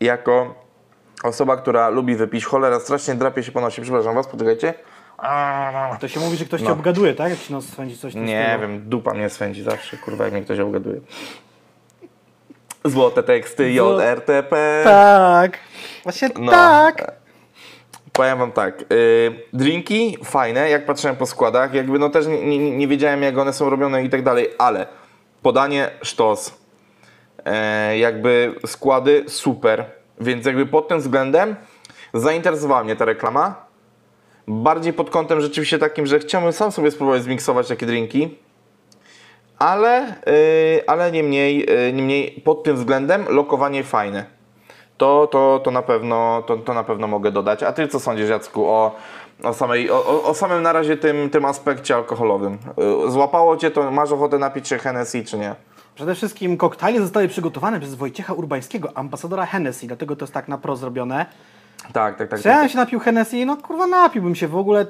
[0.00, 0.54] jako
[1.24, 4.74] osoba, która lubi wypić, cholera, strasznie drapie się po nosie, przepraszam Was, poczekajcie.
[6.00, 6.72] To się mówi, że ktoś cię No.
[6.72, 7.30] obgaduje, tak?
[7.30, 8.60] Jak ci nos swędzi coś Nie stylu.
[8.60, 11.00] wiem, dupa mnie swędzi zawsze, kurwa, jak mnie ktoś obgaduje.
[12.84, 14.80] Złote teksty, JRTP.
[14.84, 15.58] Tak.
[16.02, 16.52] Właśnie No.
[16.52, 17.12] tak.
[18.12, 18.86] Powiem wam tak, yy,
[19.52, 23.52] drinki fajne, jak patrzyłem po składach, jakby no też nie, nie, nie wiedziałem jak one
[23.52, 24.86] są robione i tak dalej, ale
[25.42, 26.54] podanie sztos,
[27.44, 29.84] e, jakby składy super,
[30.20, 31.56] więc jakby pod tym względem
[32.14, 33.66] zainteresowała mnie ta reklama.
[34.48, 38.38] Bardziej pod kątem rzeczywiście takim, że chciałbym sam sobie spróbować zmiksować takie drinki,
[39.62, 44.24] ale, yy, ale niemniej, yy, niemniej pod tym względem lokowanie fajne
[44.98, 47.62] to, to, to, na pewno, to, to na pewno mogę dodać.
[47.62, 48.94] A ty co sądzisz, Jacku, o,
[49.42, 52.58] o, samej, o, o- samym na razie tym, tym aspekcie alkoholowym?
[53.06, 55.54] Y, Złapało cię to, masz ochotę napić się Hennessy, czy nie?
[55.94, 60.58] Przede wszystkim koktajle zostały przygotowane przez Wojciecha Urbańskiego, ambasadora Hennessy, dlatego to jest tak na
[60.58, 61.26] pro zrobione.
[61.92, 62.40] Tak, tak, tak.
[62.42, 62.70] Czy ja tak.
[62.70, 63.46] się napił Hennessy?
[63.46, 64.86] No kurwa napiłbym się w ogóle.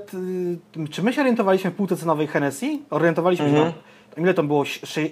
[0.90, 2.78] Czy my się orientowaliśmy w półce cenowej Hennessy?
[2.90, 3.66] Orientowaliśmy Mhm.
[3.66, 3.72] się.
[4.16, 4.64] No, ile to było?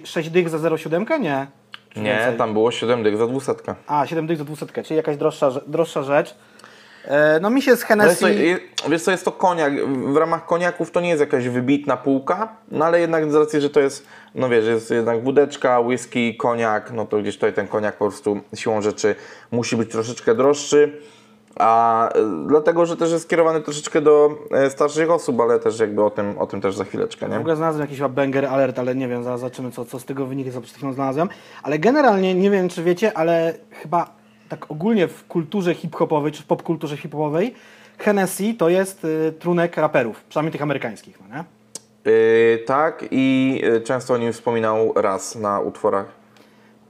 [0.03, 1.19] 6 dych za 0,7?
[1.19, 1.47] Nie.
[1.89, 2.37] Czy Nie, więcej?
[2.37, 3.75] tam było 7 dych za dwusetkę.
[3.87, 6.35] A, 7 dych za 200, czyli jakaś droższa, droższa rzecz.
[7.05, 8.33] E, no mi się z Ale Hennessy...
[8.35, 8.59] je-
[8.89, 9.73] wiesz co, jest to koniak.
[10.13, 13.69] W ramach koniaków to nie jest jakaś wybitna półka, no ale jednak z racji, że
[13.69, 17.97] to jest, no wiesz, jest jednak wódeczka, whisky, koniak, no to gdzieś tutaj ten koniak
[17.97, 19.15] po prostu siłą rzeczy
[19.51, 21.01] musi być troszeczkę droższy.
[21.59, 26.03] A y, dlatego, że też jest skierowany troszeczkę do e, starszych osób, ale też jakby
[26.03, 27.39] o tym, o tym też za chwileczkę, W nie?
[27.39, 30.51] ogóle znalazłem jakiś banger alert, ale nie wiem, zaraz zobaczymy co, co z tego wyniknie,
[30.51, 31.29] co przed chwilą znalazłem.
[31.63, 34.09] Ale generalnie, nie wiem czy wiecie, ale chyba
[34.49, 37.55] tak ogólnie w kulturze hip-hopowej, czy w popkulturze hip-hopowej,
[37.97, 41.43] Hennessy to jest y, trunek raperów, przynajmniej tych amerykańskich, no nie?
[42.11, 46.20] Y, tak i y, często o nim wspominał raz na utworach.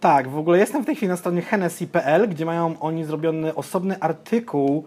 [0.01, 3.99] Tak, w ogóle jestem w tej chwili na stronie hennessy.pl, gdzie mają oni zrobiony osobny
[3.99, 4.85] artykuł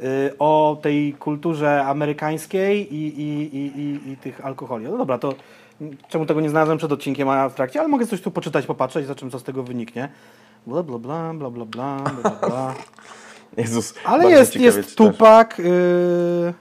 [0.00, 4.84] y, o tej kulturze amerykańskiej i, i, i, i, tych alkoholi.
[4.84, 5.34] No dobra, to
[6.08, 9.06] czemu tego nie znalazłem przed odcinkiem, a w trakcie, ale mogę coś tu poczytać, popatrzeć,
[9.06, 10.08] za czym co z tego wyniknie.
[10.66, 12.74] Bla, bla, bla, bla, bla, bla, bla.
[13.56, 14.96] Jezus, Ale jest, jest.
[14.96, 15.58] Tupak.
[15.58, 16.54] Yy...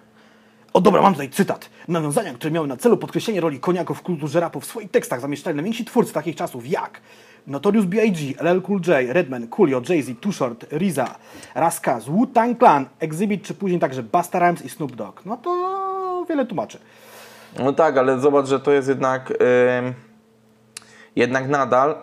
[0.74, 1.70] O dobra, mam tutaj cytat.
[1.88, 5.56] Nawiązania, które miały na celu podkreślenie roli koniaków w kulturze rapu w swoich tekstach zamieszczali
[5.56, 7.02] najwięksi twórcy takich czasów jak
[7.50, 11.16] Notorious B.I.G., LL Cool J, Redman, Coolio, Jay-Z, Too Short, RZA,
[11.56, 15.26] Raskaz, Wu-Tang Clan, Exhibit, czy później także Busta Rhymes i Snoop Dogg.
[15.26, 16.80] No to wiele tłumaczy.
[17.60, 19.94] No tak, ale zobacz, że to jest jednak ym,
[21.16, 21.96] jednak nadal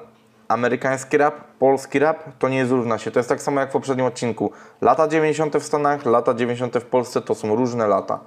[0.49, 3.11] amerykański rap, polski rap to nie zrówna się.
[3.11, 4.53] To jest tak samo jak w poprzednim odcinku.
[4.81, 5.57] Lata 90.
[5.57, 6.77] w Stanach, lata 90.
[6.77, 8.21] w Polsce to są różne lata.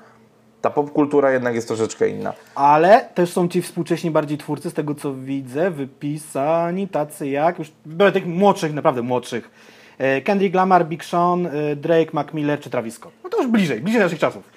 [0.62, 2.34] Ta popkultura jednak jest troszeczkę inna.
[2.56, 7.72] Ale też są ci współcześni bardziej twórcy, z tego co widzę, wypisani tacy jak, już
[7.88, 9.50] biorę tych młodszych, naprawdę młodszych.
[9.98, 13.14] E, Kendrick Lamar, Big Sean, e, Drake, Mac Miller czy Travis Scott.
[13.24, 14.44] No to już bliżej, bliżej naszych czasów.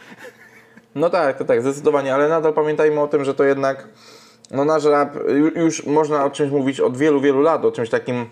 [0.94, 3.88] No tak, to tak, zdecydowanie, ale nadal pamiętajmy o tym, że to jednak
[4.50, 7.90] no nasz rap, ju- już można o czymś mówić od wielu, wielu lat, o czymś
[7.90, 8.26] takim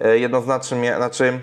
[0.00, 1.40] e, jednoznacznym, znaczy,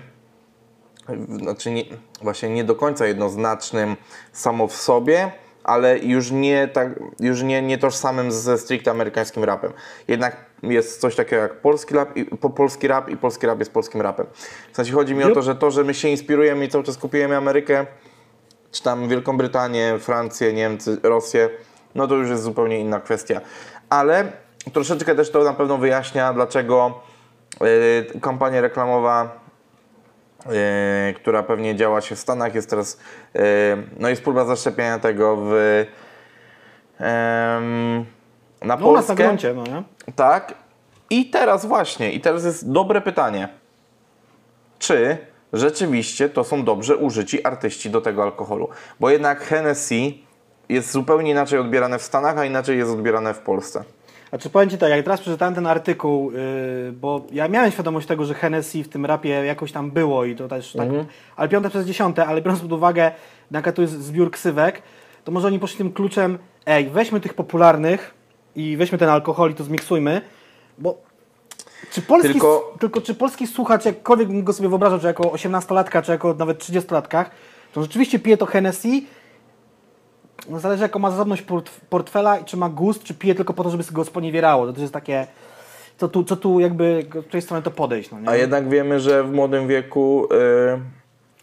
[1.28, 1.84] znaczy nie,
[2.22, 3.96] właśnie nie do końca jednoznacznym
[4.32, 5.32] samo w sobie,
[5.64, 6.88] ale już nie tak,
[7.20, 9.72] już nie, nie tożsamym ze stricte amerykańskim rapem.
[10.08, 13.72] Jednak jest coś takiego jak polski rap, i, po, polski rap i polski rap jest
[13.72, 14.26] polskim rapem.
[14.72, 16.98] W sensie chodzi mi o to, że to, że my się inspirujemy i cały czas
[16.98, 17.86] kopiujemy Amerykę,
[18.70, 21.48] czy tam Wielką Brytanię, Francję, Niemcy, Rosję,
[21.94, 23.40] no to już jest zupełnie inna kwestia.
[23.88, 24.32] Ale
[24.72, 27.00] troszeczkę też to na pewno wyjaśnia, dlaczego
[28.14, 29.41] y, kampania reklamowa,
[31.16, 33.00] która pewnie działa się w Stanach, jest teraz,
[33.36, 33.40] y,
[33.98, 35.50] no jest próba zaszczepienia tego w
[37.00, 38.00] na
[38.62, 39.14] No na Polskę.
[39.14, 39.82] gruncie, no nie?
[40.16, 40.54] Tak.
[41.10, 43.48] I teraz właśnie, i teraz jest dobre pytanie.
[44.78, 45.16] Czy
[45.52, 48.68] rzeczywiście to są dobrze użyci artyści do tego alkoholu?
[49.00, 50.12] Bo jednak Hennessy
[50.68, 53.84] jest zupełnie inaczej odbierane w Stanach, a inaczej jest odbierane w Polsce.
[54.32, 58.24] Znaczy powiem Ci tak, jak teraz przeczytałem ten artykuł, yy, bo ja miałem świadomość tego,
[58.24, 60.88] że Hennessy w tym rapie jakoś tam było i to też tak,
[61.36, 63.12] ale piąte przez dziesiąte, ale biorąc pod uwagę,
[63.50, 64.82] jaka to jest zbiór ksywek,
[65.24, 68.14] to może oni poszli tym kluczem, ej, weźmy tych popularnych
[68.56, 70.20] i weźmy ten alkohol i to zmiksujmy,
[70.78, 70.98] bo
[71.90, 73.00] czy polski, Tylko- tylko...
[73.00, 77.24] czy polski słuchacz, jakkolwiek bym go sobie wyobrażał, czy jako 18-latka, czy jako nawet 30-latkach,
[77.72, 78.88] to rzeczywiście pije to Hennessy,
[80.58, 83.70] zależy jaką ma zasobność port, portfela i czy ma gust, czy pije tylko po to,
[83.70, 84.66] żeby go sponiewierało.
[84.66, 85.26] To też jest takie,
[85.98, 88.18] co tu, co tu jakby, z której strony to podejść, no?
[88.26, 90.28] A jednak wiemy, że w młodym wieku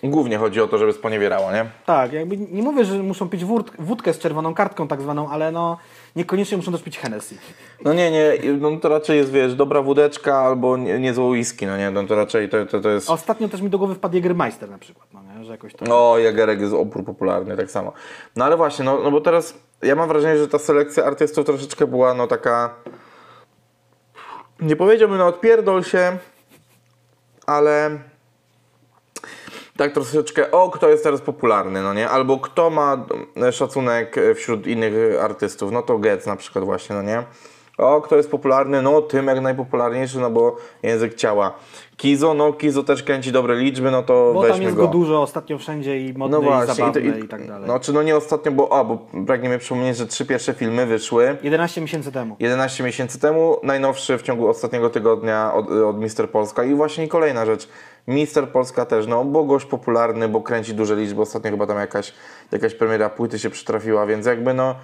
[0.03, 1.65] głównie chodzi o to, żeby sponiewierało, nie?
[1.85, 5.51] Tak, jakby nie mówię, że muszą pić wód, wódkę z czerwoną kartką tak zwaną, ale
[5.51, 5.77] no
[6.15, 7.35] niekoniecznie muszą też pić Hennessy.
[7.83, 11.77] No nie, nie, no to raczej jest, wiesz, dobra wódeczka albo nie, niezłe whisky, no
[11.77, 13.09] nie, no to raczej to, to, to jest...
[13.09, 15.45] Ostatnio też mi do głowy wpadł Jägermeister na przykład, no nie?
[15.45, 16.11] że jakoś to...
[16.11, 17.93] O, Jagerek jest opór popularny, tak samo.
[18.35, 21.87] No ale właśnie, no, no bo teraz ja mam wrażenie, że ta selekcja artystów troszeczkę
[21.87, 22.75] była no taka...
[24.61, 26.17] Nie powiedziałbym, no odpierdol się,
[27.45, 27.99] ale
[29.79, 32.09] tak troszeczkę, o, kto jest teraz popularny, no nie?
[32.09, 33.05] Albo kto ma
[33.37, 37.23] e, szacunek e, wśród innych artystów, no to Getz na przykład właśnie, no nie?
[37.77, 38.81] O, kto jest popularny?
[38.81, 41.53] No, tym jak najpopularniejszy, no bo język ciała.
[41.99, 44.81] Kizo, no Kizo też kręci dobre liczby, no to Bo weźmy tam jest go.
[44.81, 47.67] go dużo ostatnio wszędzie i modny, No właśnie, i zabawny i, i, to- tak dalej.
[47.67, 51.37] No, czy no nie ostatnio, bo, a, bo pragniemy przypomnieć, że trzy pierwsze filmy wyszły
[51.43, 52.35] 11 miesięcy temu.
[52.39, 57.45] 11 miesięcy temu, najnowszy w ciągu ostatniego tygodnia od, od Mister Polska i właśnie kolejna
[57.45, 57.69] rzecz.
[58.07, 62.13] Mister Polska też, no, bo gość popularny, bo kręci duże liczby, ostatnio chyba tam jakaś,
[62.51, 64.75] jakaś premiera płyty się przytrafiła, więc jakby no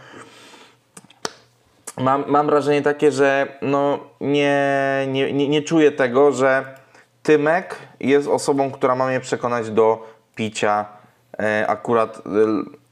[1.97, 4.61] mam, mam wrażenie takie, że no nie,
[5.11, 6.84] nie, nie, nie czuję tego, że
[7.25, 10.85] Tymek jest osobą, która ma mnie przekonać do picia
[11.39, 12.21] e, akurat e,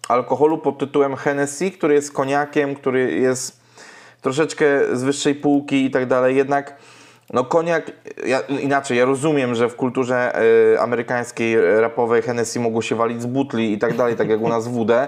[0.10, 3.62] alkoholu pod tytułem Hennessy, który jest koniakiem, który jest
[4.22, 6.36] troszeczkę z wyższej półki i tak dalej.
[6.36, 6.76] Jednak
[7.34, 7.92] no koniak,
[8.26, 10.36] ja, inaczej, ja rozumiem, że w kulturze
[10.74, 14.50] e, amerykańskiej, rapowej Hennessy mogło się walić z butli i tak dalej, tak jak u
[14.50, 15.08] nas wódę.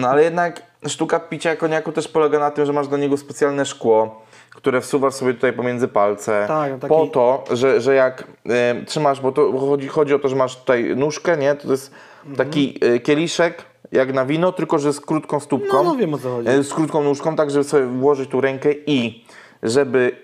[0.00, 3.66] No ale jednak sztuka picia koniaku też polega na tym, że masz do niego specjalne
[3.66, 4.22] szkło,
[4.62, 6.44] które wsuwasz sobie tutaj pomiędzy palce.
[6.48, 10.28] Tak, taki- Po to, że, że jak e, trzymasz, bo to chodzi, chodzi o to,
[10.28, 11.54] że masz tutaj nóżkę, nie?
[11.54, 11.90] To jest
[12.36, 15.76] taki e, kieliszek, jak na wino, tylko że z krótką stópką.
[15.76, 16.48] No, no wiem, o co chodzi.
[16.48, 19.24] E, Z krótką nóżką, tak żeby sobie włożyć tu rękę i
[19.62, 20.16] żeby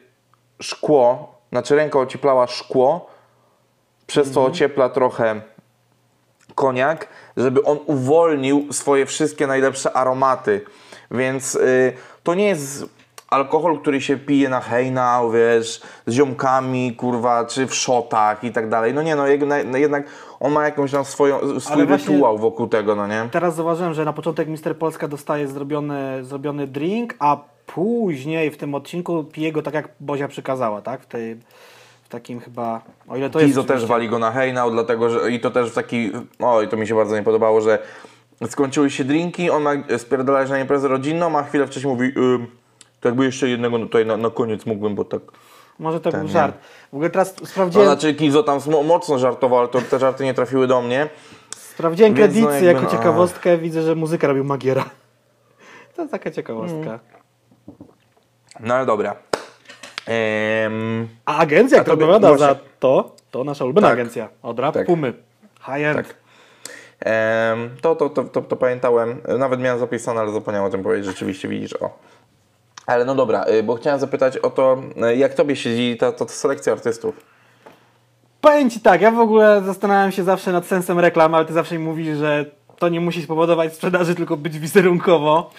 [0.62, 3.10] szkło, znaczy ręka ocieplała szkło,
[4.06, 5.40] przez co ociepla trochę
[6.54, 10.60] koniak, żeby on uwolnił swoje wszystkie najlepsze aromaty.
[11.10, 12.97] Więc y, to nie jest
[13.30, 18.68] alkohol, który się pije na hejnał, wiesz, z ziomkami, kurwa, czy w szotach i tak
[18.68, 18.94] dalej.
[18.94, 20.06] No nie, no jednak,
[20.40, 23.28] on ma jakąś tam swoją, swój rytuał wokół tego, no nie?
[23.30, 27.36] Teraz zauważyłem, że na początek Mister Polska dostaje zrobiony, zrobiony drink, a
[27.66, 31.02] później w tym odcinku pije go tak jak Bozia przykazała, tak?
[31.02, 31.36] W, tej,
[32.08, 35.40] takim chyba, o ile to jest Kizo też wali go na hejnał, dlatego że i
[35.40, 37.78] to też w taki, oj to mi się bardzo nie podobało, że
[38.46, 42.12] skończyły się drinki, on ma spierdalać na imprezę rodzinną, a chwilę wcześniej mówi,
[43.00, 45.20] to jakby jeszcze jednego tutaj na, na koniec mógłbym, bo tak.
[45.78, 46.28] Może to był nie.
[46.28, 46.56] żart.
[46.92, 50.24] W ogóle teraz No, sprawdziłem, znaczy Kizo tam mo- mocno żartował, ale to te żarty
[50.24, 51.08] nie trafiły do mnie.
[51.56, 54.84] sprawdziłem więc no kredyty jakby jako no, ciekawostkę, widzę, że muzykę robił Magiera.
[55.96, 56.76] To jest taka ciekawostka.
[56.76, 56.98] Mm.
[58.60, 59.16] No ale dobra.
[60.06, 63.98] Ehm, A agencja, A która odpowiada za to, to nasza ulubiona Tak.
[63.98, 64.28] agencja.
[64.42, 64.86] Od rap Tak.
[64.86, 65.12] Pumy.
[65.66, 65.96] High end.
[65.96, 66.16] Tak.
[67.00, 71.06] em, to, to, to, to, to pamiętałem, nawet miałem zapisane, ale zapomniałem o tym powiedzieć,
[71.06, 71.90] rzeczywiście widzisz, o.
[72.88, 76.24] Ale no dobra, y, bo chciałem zapytać o to, y, jak tobie siedzi ta, ta,
[76.24, 77.20] ta selekcja artystów?
[78.40, 81.78] Powiem Ci tak, ja w ogóle zastanawiam się zawsze nad sensem reklam, ale Ty zawsze
[81.78, 82.44] mi mówisz, że
[82.78, 85.50] to nie musi spowodować sprzedaży, tylko być wizerunkowo.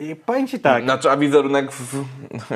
[0.00, 2.04] I powiem Ci tak, Znaczy, a wizerunek w,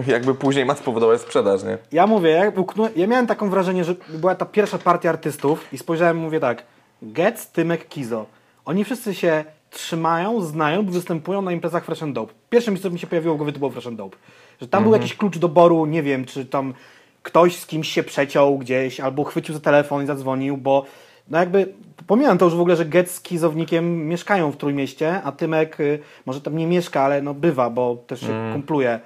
[0.07, 1.79] jakby później ma spowodować sprzedaż, nie?
[1.93, 2.53] ja mówię, ja,
[2.97, 6.63] ja miałem taką wrażenie, że była ta pierwsza partia artystów i spojrzałem, mówię tak,
[7.03, 8.27] Getz, Tymek, Kizo.
[8.65, 12.33] Oni wszyscy się trzymają, znają, występują na imprezach Fresh and Dope.
[12.51, 14.17] Pierwsze miejsce, co mi się pojawiło w głowie, to było Fresh and Dope.
[14.61, 16.75] Że tam był jakiś klucz doboru, nie wiem, czy tam
[17.23, 20.85] ktoś z kimś się przeciął gdzieś, albo chwycił za telefon i zadzwonił, bo
[21.29, 21.75] no jakby,
[22.07, 25.99] pomijam to już w ogóle, że Getz z Kizownikiem mieszkają w Trójmieście, a Tymek y,
[26.27, 29.01] może tam nie mieszka, ale no bywa, bo też się kumpluje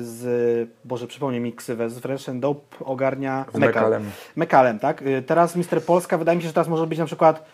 [0.00, 4.04] z, Boże, przypomnij mi ksywę, z Fresh and Dope ogarnia Z Mekalem.
[4.36, 5.02] Mekalem, tak?
[5.02, 7.44] Y, Teraz Mister Polska, wydaje mi się, że teraz może być na przykład,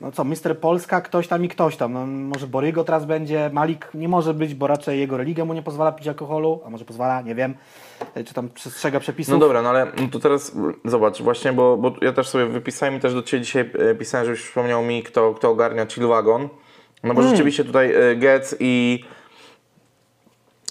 [0.00, 1.92] no co, Mister Polska, ktoś tam i ktoś tam.
[1.92, 5.62] No, może Borygo teraz będzie, Malik nie może być, bo raczej jego religia mu nie
[5.62, 7.54] pozwala pić alkoholu, a może pozwala, nie wiem,
[8.16, 9.32] y, czy tam przestrzega przepisów.
[9.32, 12.96] No dobra, no ale to teraz mm, zobacz, właśnie, bo, bo ja też sobie wypisałem
[12.96, 16.48] i też do Ciebie dzisiaj e, pisałem, żebyś przypomniał mi, kto, kto ogarnia Chill Wagon.
[17.04, 19.04] No bo rzeczywiście tutaj e, Getz i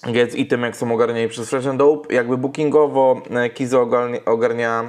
[0.04, 2.16] Getz i Tymek są ogarniani przez Fresh and Dope.
[2.16, 4.84] Jakby bookingowo e, Kizo ogarnia, ogarnia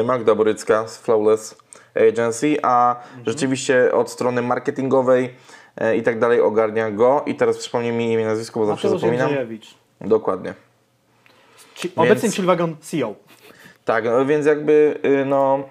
[0.00, 1.65] e, Magda Borycka z Flawless
[2.08, 5.34] Agency, a rzeczywiście od strony marketingowej
[5.76, 7.22] e, i tak dalej ogarnia go.
[7.26, 9.28] I teraz przypomnij mi imię, nazwisko, bo zawsze Mateusz zapominam.
[9.28, 9.74] Jędrzejewicz.
[10.00, 10.54] Dokładnie.
[11.74, 13.14] Ci, Obecnie Chillwagon CEO.
[13.84, 15.68] Tak, no więc jakby y, no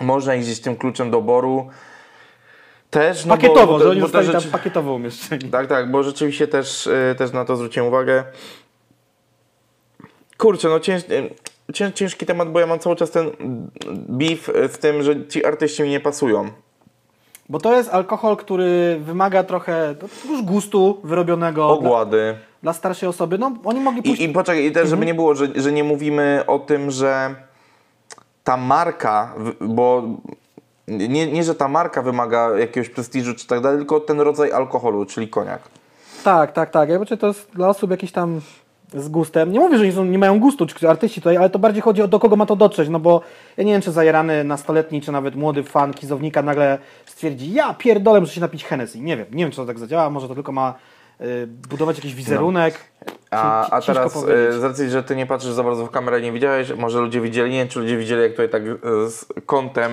[0.00, 1.70] można iść z tym kluczem doboru
[2.90, 5.50] też no Pakietowo, bo, że oni zostali te tam rzeczy, pakietowo umieszczeni.
[5.50, 8.24] Tak, tak, bo rzeczywiście też, y, też na to zwróciłem uwagę.
[10.38, 11.30] Kurczę, no cięż, cię-
[11.94, 13.30] ciężki temat, bo ja mam cały czas ten
[14.08, 16.48] beef z tym, że ci artyści mi nie pasują.
[17.48, 22.38] Bo to jest alkohol, który wymaga trochę no, już gustu wyrobionego dla, Ogłady.
[22.62, 23.38] dla starszej osoby.
[23.38, 24.20] No, oni mogli pójść...
[24.20, 27.34] I, i poczekaj, i też, żeby nie było, że, że nie mówimy o tym, że
[28.44, 30.02] ta marka, bo
[30.88, 35.06] nie, nie, że ta marka wymaga jakiegoś prestiżu czy tak dalej, tylko ten rodzaj alkoholu,
[35.06, 35.62] czyli koniak.
[36.24, 36.88] Tak, tak, tak.
[37.06, 38.40] Czy to jest dla osób jakiś tam
[38.94, 39.52] z gustem.
[39.52, 42.02] Nie mówię, że nie, są, nie mają gustu, czy artyści tutaj, ale to bardziej chodzi
[42.02, 43.20] o do kogo ma to dotrzeć, no bo
[43.56, 48.20] ja nie wiem, czy zajarany nastoletni, czy nawet młody fan kizownika nagle stwierdzi, ja pierdolę,
[48.20, 49.00] muszę się napić Hennessy.
[49.00, 50.74] Nie wiem, nie wiem, czy to tak zadziała, może to tylko ma
[51.20, 52.74] y, budować jakiś wizerunek.
[53.30, 54.54] A, Ci- a ciężko teraz powiedzieć.
[54.54, 57.20] e, z racji, że ty nie patrzysz za bardzo w kamerę, nie widziałeś, może ludzie
[57.20, 59.92] widzieli, nie wiem, czy ludzie widzieli, jak tutaj tak e, z kątem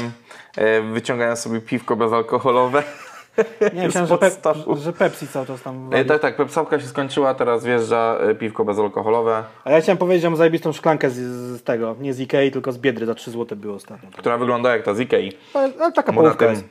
[0.58, 2.84] e, wyciągają sobie piwko bezalkoholowe.
[3.73, 4.32] Nie, myślałem, że, pe,
[4.78, 6.06] że Pepsi cały czas tam wali.
[6.06, 10.38] tak, tak, pepsałka się skończyła, teraz wjeżdża piwko bezalkoholowe, A ja chciałem powiedzieć, że mam
[10.38, 11.15] zajebistą szklankę z,
[11.60, 14.10] z tego, nie z Ikei, tylko z Biedry, za 3 zł było ostatnio.
[14.17, 15.32] która wygląda jak ta z Ikei.
[15.54, 16.50] Ale, ale taka połówka tym...
[16.50, 16.65] jest.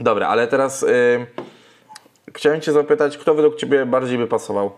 [0.00, 1.26] Dobra, ale teraz y,
[2.34, 4.70] chciałem Cię zapytać, kto według Ciebie bardziej by pasował?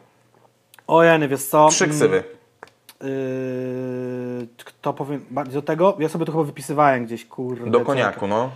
[0.87, 1.69] O Jany, wiesz co?
[1.69, 2.25] Trzy ksywy.
[3.03, 5.97] Yy, kto powiem bardziej do tego?
[5.99, 7.71] Ja sobie to chyba wypisywałem gdzieś, kurde.
[7.71, 8.51] Do koniaku, no.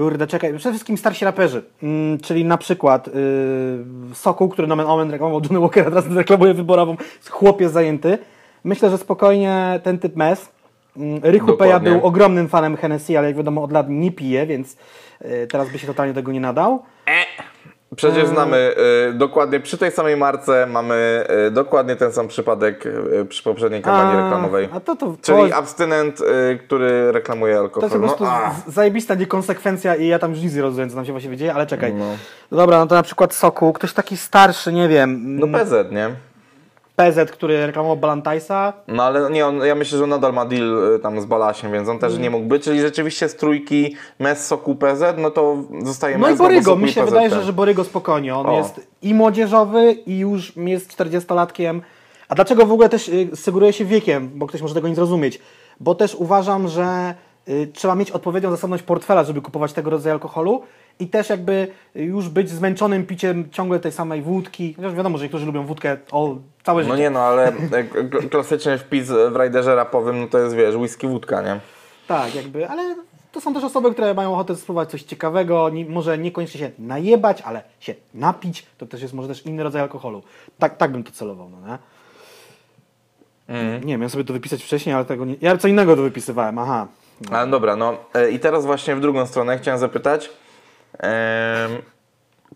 [0.00, 0.54] Kurde, czekaj.
[0.56, 1.62] Przede wszystkim starsi raperzy.
[1.82, 6.96] Mm, czyli na przykład yy, Sokół, który nomen omen reklamował Johnny Walkera, teraz reklamuje wyborową,
[7.30, 8.18] chłopiec zajęty.
[8.64, 10.48] Myślę, że spokojnie ten typ mes.
[10.96, 14.76] Mm, Rychu Peja był ogromnym fanem Hennessy, ale jak wiadomo od lat nie pije, więc
[15.20, 16.82] yy, teraz by się totalnie tego nie nadał.
[17.96, 18.74] Przecież znamy
[19.10, 23.82] y, dokładnie, przy tej samej marce mamy y, dokładnie ten sam przypadek y, przy poprzedniej
[23.82, 24.68] kampanii A, reklamowej.
[24.74, 27.82] A to, to, Czyli to, abstynent, y, który reklamuje to alkohol.
[27.90, 28.50] jest po prostu no, a.
[28.70, 31.54] z- zajebista niekonsekwencja i ja tam już nic nie rozumiem, co tam się właśnie dzieje,
[31.54, 31.94] ale czekaj.
[31.94, 32.04] No.
[32.50, 36.10] No dobra, no to na przykład Sokół, ktoś taki starszy, nie wiem, no PZ, nie?
[36.96, 38.72] PZ, który reklamował Balantajsa.
[38.88, 41.72] No ale nie, on, ja myślę, że on nadal ma deal y, tam z Balasiem,
[41.72, 42.22] więc on też Mm.
[42.22, 42.64] nie mógł być.
[42.64, 47.00] Czyli rzeczywiście z trójki Mes, Soku, PZ, no to zostaje No i Borygo, mi się
[47.02, 48.36] PZ wydaje, że, że Borygo spokojnie.
[48.36, 48.56] On O.
[48.56, 51.80] jest i młodzieżowy, i już jest 40-latkiem.
[52.28, 54.30] A dlaczego w ogóle też y, sugeruje się wiekiem?
[54.34, 55.40] Bo ktoś może tego nie zrozumieć.
[55.80, 57.14] Bo też uważam, że
[57.48, 60.62] y, trzeba mieć odpowiednią zasobność portfela, żeby kupować tego rodzaju alkoholu
[60.98, 64.74] i też jakby już być zmęczonym piciem ciągle tej samej wódki.
[64.74, 66.92] Chociaż wiadomo, że niektórzy lubią wódkę o, całe życie.
[66.92, 67.52] No nie no, ale
[68.30, 71.60] klasyczny wpis w rajderze rapowym, no to jest wiesz, whisky, wódka, nie?
[72.08, 72.96] Tak, jakby, ale
[73.32, 77.42] to są też osoby, które mają ochotę spróbować coś ciekawego, nie, może niekoniecznie się najebać,
[77.42, 80.22] ale się napić, to też jest może też inny rodzaj alkoholu.
[80.58, 81.78] Tak, tak bym to celował, no nie?
[83.84, 85.34] Nie wiem, ja sobie to wypisać wcześniej, ale tego nie...
[85.40, 86.86] Ja co innego to wypisywałem, aha.
[87.30, 90.30] Ale dobra, no e, i teraz właśnie w drugą stronę chciałem zapytać,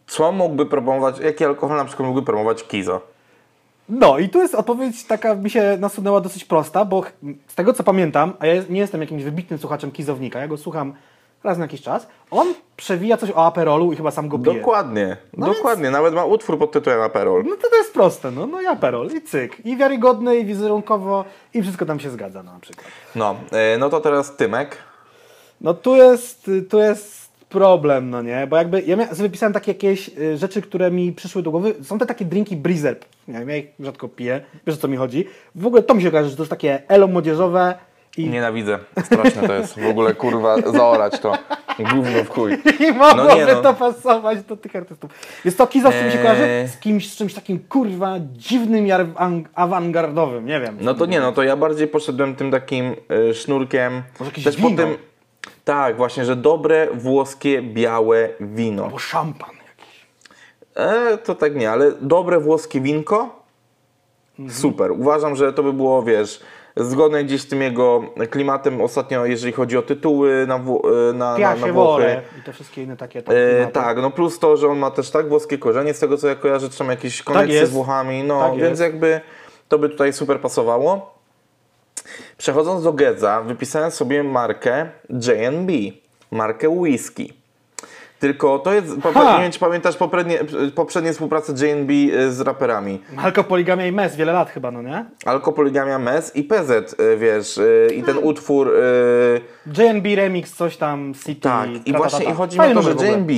[0.07, 3.00] co mógłby promować, jaki alkohol na przykład mógłby promować Kizo?
[3.88, 7.02] No i tu jest odpowiedź taka, mi się nasunęła dosyć prosta, bo
[7.46, 10.94] z tego co pamiętam, a ja nie jestem jakimś wybitnym słuchaczem Kizownika, ja go słucham
[11.44, 14.59] raz na jakiś czas, on przewija coś o Aperolu i chyba sam go pije.
[14.59, 17.44] Dokładnie, No dokładnie, nawet ma utwór pod tytułem Aperol.
[17.44, 21.24] No to to jest proste, no, no i Aperol, i cyk, i wiarygodny, i wizerunkowo,
[21.54, 22.87] i wszystko tam się zgadza no, na przykład.
[23.14, 24.76] No, e, no to teraz Tymek.
[25.61, 27.23] No tu jest, tu jest
[27.55, 28.47] problem, no nie?
[28.47, 31.75] Bo jakby ja sobie wypisałem takie jakieś y, rzeczy, które mi przyszły do głowy.
[31.83, 32.97] Są te takie drinki Breezer.
[33.29, 34.40] Nie wiem, ja ich rzadko piję.
[34.67, 35.25] Wiesz o co mi chodzi?
[35.55, 37.75] W ogóle to mi się kojarzy, że to jest takie elo młodzieżowe
[38.17, 41.33] i, Nienawidzę, straszne to jest, w ogóle kurwa, zaorać to,
[41.79, 42.53] gówno w chuj.
[42.88, 43.62] i mogłoby No nie no.
[43.62, 45.11] to pasować do tych artystów.
[45.45, 46.25] Jest to Kiza, z czym mi się Eee.
[46.25, 46.69] kojarzy?
[46.73, 48.87] Z kimś, z czymś takim kurwa dziwnym
[49.55, 50.77] awangardowym, nie wiem.
[50.81, 52.95] No to nie, no to ja bardziej poszedłem tym takim
[53.31, 54.03] y, sznurkiem.
[54.21, 54.71] Może jakieś Też wino?
[54.71, 54.97] po tym.
[55.64, 58.85] Tak, właśnie, że dobre włoskie białe wino.
[58.85, 60.07] Albo szampan jakiś.
[60.74, 63.44] E, to tak nie, ale dobre włoskie winko.
[64.38, 64.59] Mhm.
[64.59, 64.92] Super.
[64.92, 66.40] Uważam, że to by było, wiesz,
[66.77, 71.57] zgodne gdzieś z tym jego klimatem ostatnio, jeżeli chodzi o tytuły na, e, na, na,
[71.57, 72.22] na Włochy.
[72.40, 75.11] I te wszystkie inne takie tam E, tak, no plus to, że on ma też
[75.11, 77.72] tak włoskie korzenie, z tego co ja kojarzę, czy tam jakieś koneksje jest.
[77.72, 79.20] z Włochami, no Tak więc jakby
[79.68, 81.13] to by tutaj super pasowało.
[82.38, 85.72] Przechodząc do Gedza, wypisałem sobie markę J&B,
[86.31, 87.44] markę whisky.
[88.24, 90.38] Tylko to jest, nie wiem czy pamiętasz poprzednie,
[90.74, 91.92] poprzednie współprace J&B
[92.31, 93.00] z raperami.
[93.16, 95.05] Alkopoligamia i mes, wiele lat chyba, no nie?
[95.25, 98.69] Alkopoligamia MES i PZ, y, wiesz, y, i ten utwór...
[98.69, 101.40] y, JNB Remix, coś tam, City.
[101.40, 102.90] Tak, i właśnie i chodzi mi o to, że.
[102.90, 103.33] J&B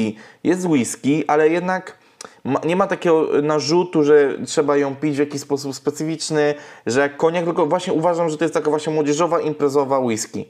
[0.44, 1.98] jest whisky, ale jednak
[2.44, 6.54] ma, nie ma takiego narzutu, że trzeba ją pić w jakiś sposób specyficzny,
[6.86, 10.44] że jak koniak, tylko właśnie uważam, że to jest taka właśnie młodzieżowa, imprezowa whisky.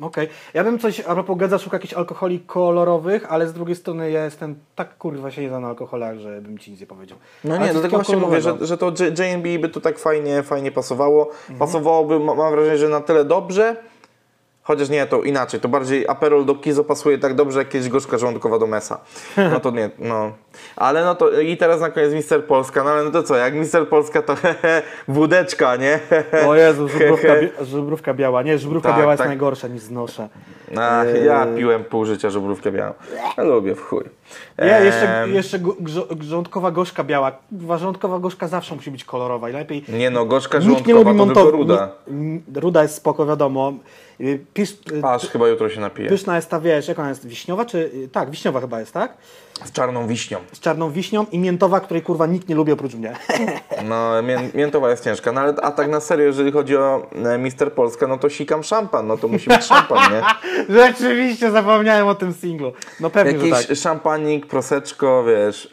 [0.00, 0.28] Okej.
[0.54, 4.24] Ja bym coś, a propos Gedza, szukał jakichś alkoholi kolorowych, ale z drugiej strony ja
[4.24, 7.18] jestem tak kurwa się na alkoholach, że bym ci nic nie powiedział.
[7.44, 8.86] No Ale nie, dlatego takiego właśnie mówię, że, że to
[9.18, 11.28] J&B by tu tak fajnie, fajnie pasowało.
[11.30, 11.58] Mhm.
[11.58, 13.76] Pasowałoby, ma- mam wrażenie, że na tyle dobrze,
[14.62, 18.18] chociaż nie, to inaczej, to bardziej Aperol do Kizo pasuje tak dobrze, jak kiedyś gorzka
[18.18, 19.00] żołądkowa do Mesa.
[19.36, 20.32] No to nie, no.
[20.76, 23.54] Ale no to i teraz na koniec Mister Polska, no ale no to co, jak
[23.54, 26.00] Mister Polska to hehe, wódeczka, nie?
[26.46, 28.42] O Jezu, żubrówka, bia- żubrówka biała.
[28.42, 29.28] Nie, żubrówka Tak, biała jest tak.
[29.28, 30.28] najgorsza, nic znoszę.
[30.78, 32.92] Ach, ja piłem pół życia żubrówkę białą.
[33.38, 34.04] Ja lubię w chuj.
[34.58, 37.32] Jeszcze, Em, jeszcze grzo- grządkowa gorzka biała.
[37.50, 39.84] Kurwa, Żołądkowa gorzka zawsze musi być kolorowa i lepiej...
[39.88, 41.60] Nie no, gorzka Nikt nie żołądkowa lubi to tylko montować.
[41.60, 42.60] ruda.
[42.60, 43.72] Ruda jest spoko, wiadomo.
[44.20, 46.08] Y, Pisz, y, Aż chyba jutro się napije.
[46.08, 47.78] pyszna jest ta, wiesz, jak ona jest, wiśniowa czy...
[47.78, 49.14] y, Tak, wiśniowa chyba jest, tak?
[49.64, 50.38] Z czarną wiśnią.
[50.52, 53.16] Z czarną wiśnią i miętowa, której kurwa nikt nie lubi oprócz mnie.
[53.84, 57.38] No, mię, miętowa jest ciężka, no ale a tak na serio, jeżeli chodzi o e,
[57.38, 60.22] Mister Polska, no to sikam szampan, no to musi być szampan, nie?
[60.80, 62.72] Rzeczywiście zapomniałem o tym singlu.
[63.00, 63.76] No pewnie, że Jakiś tak.
[63.76, 65.68] szampanik, proseczko, wiesz,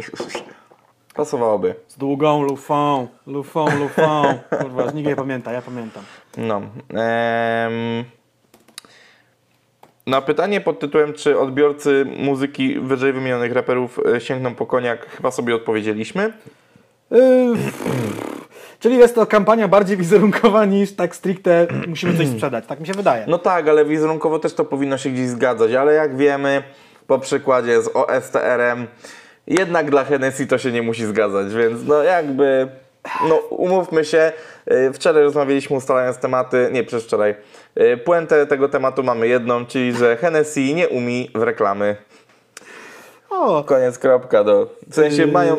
[1.15, 1.75] pasowałoby.
[1.87, 4.39] Z długą lufą, lufą, lufą.
[4.59, 6.03] Kurwa, nikt nie pamięta, ja pamiętam.
[6.37, 6.61] No.
[10.07, 15.31] Na pytanie pod tytułem, czy odbiorcy muzyki wyżej wymienionych raperów e, sięgną po koniak, chyba
[15.31, 16.33] sobie odpowiedzieliśmy.
[17.11, 17.19] Yy,
[18.79, 22.93] czyli jest to kampania bardziej wizerunkowa niż tak stricte musimy coś sprzedać, tak mi się
[22.93, 23.25] wydaje.
[23.27, 26.63] No tak, ale wizerunkowo też to powinno się gdzieś zgadzać, ale jak wiemy
[27.07, 28.87] po przykładzie z OSTR-em,
[29.47, 32.67] jednak dla Hennessy to się nie musi zgadzać, więc no jakby,
[33.29, 34.31] no umówmy się,
[34.67, 37.35] yy, wczoraj rozmawialiśmy ustalając tematy, nie przez wczoraj,
[37.75, 41.95] yy, puentę tego tematu mamy jedną, czyli że Hennessy nie umi w reklamy.
[43.65, 44.43] Koniec, kropka.
[44.43, 44.67] Do.
[44.89, 45.31] W sensie Yy.
[45.31, 45.55] mają,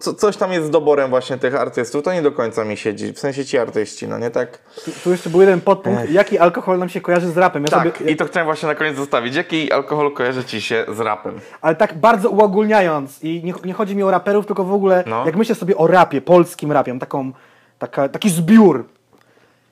[0.00, 3.12] co, coś tam jest z doborem właśnie tych artystów, to nie do końca mi siedzi,
[3.12, 4.58] w sensie ci artyści, no nie tak?
[4.84, 7.62] tu, tu jeszcze był jeden podpunkt, jaki alkohol nam się kojarzy z rapem.
[7.62, 9.34] Ja Tak, sobie, i to chciałem właśnie na koniec zostawić.
[9.34, 11.40] Jaki alkohol kojarzy Ci się z rapem?
[11.60, 15.26] Ale tak bardzo uogólniając i nie, nie chodzi mi o raperów, tylko w ogóle No.
[15.26, 17.32] jak myślę sobie o rapie, polskim rapie, taką,
[17.78, 18.84] taka, taki zbiór,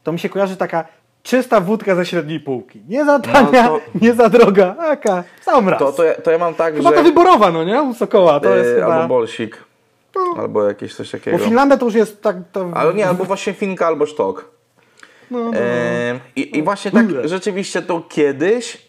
[0.02, 0.84] to mi się kojarzy taka
[1.24, 2.82] czysta wódka ze średniej półki.
[2.88, 5.78] Nie za tania, No to- nie za droga, taka, sam raz.
[5.78, 6.96] To, to, ja, to ja mam tak, chyba że...
[6.96, 7.82] ta wyborowa, no nie?
[7.82, 8.94] U Sokoła, to jest yy, chyba...
[8.94, 9.64] Albo bolsik,
[10.36, 11.38] albo jakieś coś Bo takiego.
[11.38, 12.36] Finlandia to już jest tak...
[12.52, 12.70] To...
[12.74, 14.50] Ale nie, albo właśnie finka, albo sztok.
[15.30, 15.58] No, no.
[15.58, 18.88] Ehm, i, I właśnie tak rzeczywiście to kiedyś,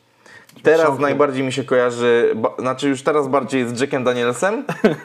[0.64, 4.64] teraz najbardziej mi się kojarzy, ba, znaczy już teraz bardziej z Jackiem Danielsem,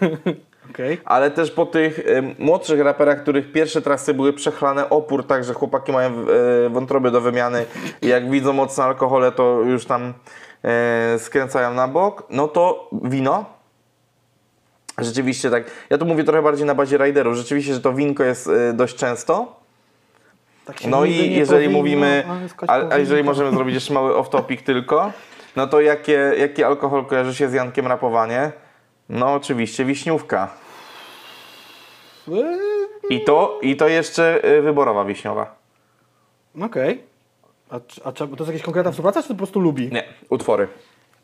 [0.70, 1.00] Okej.
[1.04, 5.54] ale też po tych em, młodszych raperach, których pierwsze trasy były przechlane opór, tak, że
[5.54, 7.64] chłopaki mają e, wątroby do wymiany
[8.02, 10.14] i jak widzą mocne alkohole, to już tam
[10.64, 13.44] e, skręcają na bok, no to wino.
[14.98, 18.48] Rzeczywiście tak, ja tu mówię trochę bardziej na bazie riderów, rzeczywiście, że to winko jest
[18.48, 19.60] e, dość często.
[20.64, 22.24] Tak No i jeżeli powinno, mówimy,
[22.66, 25.12] a, a jeżeli możemy zrobić jeszcze mały off-topic tylko,
[25.56, 28.52] no to jakie, jaki alkohol kojarzy się z Jankiem Rapowanie?
[29.11, 30.50] No oczywiście wiśniówka.
[32.28, 32.36] Eee,
[33.11, 35.54] I to, i to jeszcze y, wyborowa wiśniowa.
[36.62, 37.02] Okej.
[37.70, 39.88] A, czy- a czy- to jest jakaś konkretna współpraca, czy to po prostu lubi?
[39.92, 40.68] Nie, utwory.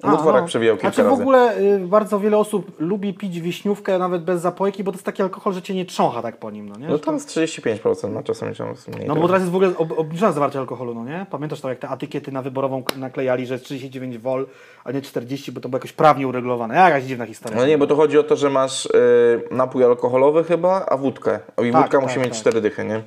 [0.05, 0.47] W utworach no.
[0.49, 1.23] przewijał kilka Znaczy w razy.
[1.23, 5.23] ogóle y, bardzo wiele osób lubi pić wiśniówkę nawet bez zapojki, bo to jest taki
[5.23, 6.89] alkohol, że cię nie trzącha tak po nim, no nie?
[6.89, 8.53] No tam z 35%, no czasami
[8.97, 9.09] mniej.
[9.09, 11.27] No bo teraz jest w ogóle ob obniżone zawarcie alkoholu, no nie?
[11.31, 14.47] Pamiętasz to, jak te etykiety na wyborową naklejali, że jest 39 vol,
[14.85, 16.75] a nie 40, bo to było jakoś prawnie uregulowane.
[16.75, 17.59] Jakaś dziwna historia.
[17.59, 18.89] No nie, bo to chodzi o to, że masz y,
[19.51, 21.39] napój alkoholowy chyba, a wódkę.
[21.65, 22.39] I Tak, wódka tak, musi mieć tak.
[22.39, 23.03] 4 dychy, nie?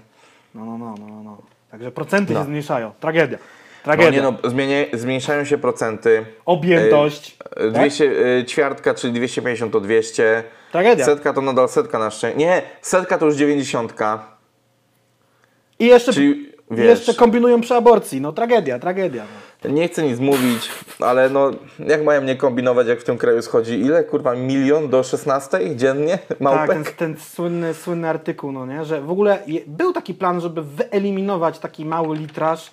[0.56, 1.38] No, no, no, no, no, no.
[1.72, 2.40] Także procenty No.
[2.40, 2.92] się zmniejszają.
[3.00, 3.38] Tragedia.
[3.80, 4.12] No Tragedia.
[4.12, 6.26] nie no, zmienia, zmniejszają się procenty.
[6.46, 7.38] Objętość.
[7.38, 7.72] Tak?
[7.72, 10.44] 200, y, ćwiartka, czyli 250 to 200.
[10.72, 11.06] Tragedia.
[11.06, 12.40] Setka to nadal setka na szczęście.
[12.40, 13.94] Nie, setka to już 90.
[15.80, 18.22] I jeszcze, Czyli i wiesz, jeszcze kombinują przy aborcji.
[18.22, 19.24] No tragedia, tragedia.
[19.64, 19.72] No.
[19.72, 20.70] nie chcę nic mówić,
[21.00, 21.52] ale no
[21.88, 24.04] jak mają nie kombinować, jak w tym kraju schodzi ile?
[24.04, 26.20] Kurwa, milion do 16 dziennie?
[26.40, 26.68] Małpek?
[26.68, 28.86] Tak, ten, ten słynny, słynny artykuł, no nie?
[28.86, 32.72] że w ogóle był taki plan, żeby wyeliminować taki mały litraż.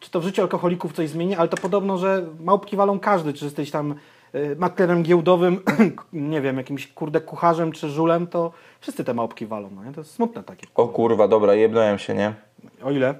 [0.00, 3.44] Czy to w życiu alkoholików coś zmieni, ale to podobno, że małpki walą każdy, czy
[3.44, 3.94] jesteś tam
[4.34, 5.62] y, maklerem giełdowym,
[6.12, 9.92] nie wiem, jakimś kurde kucharzem czy żulem, to wszyscy te małpki walą, no nie?
[9.92, 10.66] To jest smutne takie.
[10.74, 12.34] O kurwa, dobra, jebnąłem się, nie?
[12.82, 13.14] O ile?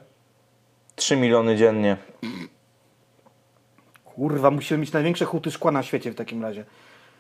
[0.97, 1.97] 3 miliony dziennie.
[4.05, 6.65] Kurwa, musimy mieć największe huty szkła na świecie w takim razie.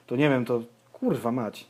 [0.07, 0.61] To nie wiem, to
[0.93, 1.67] kurwa mać.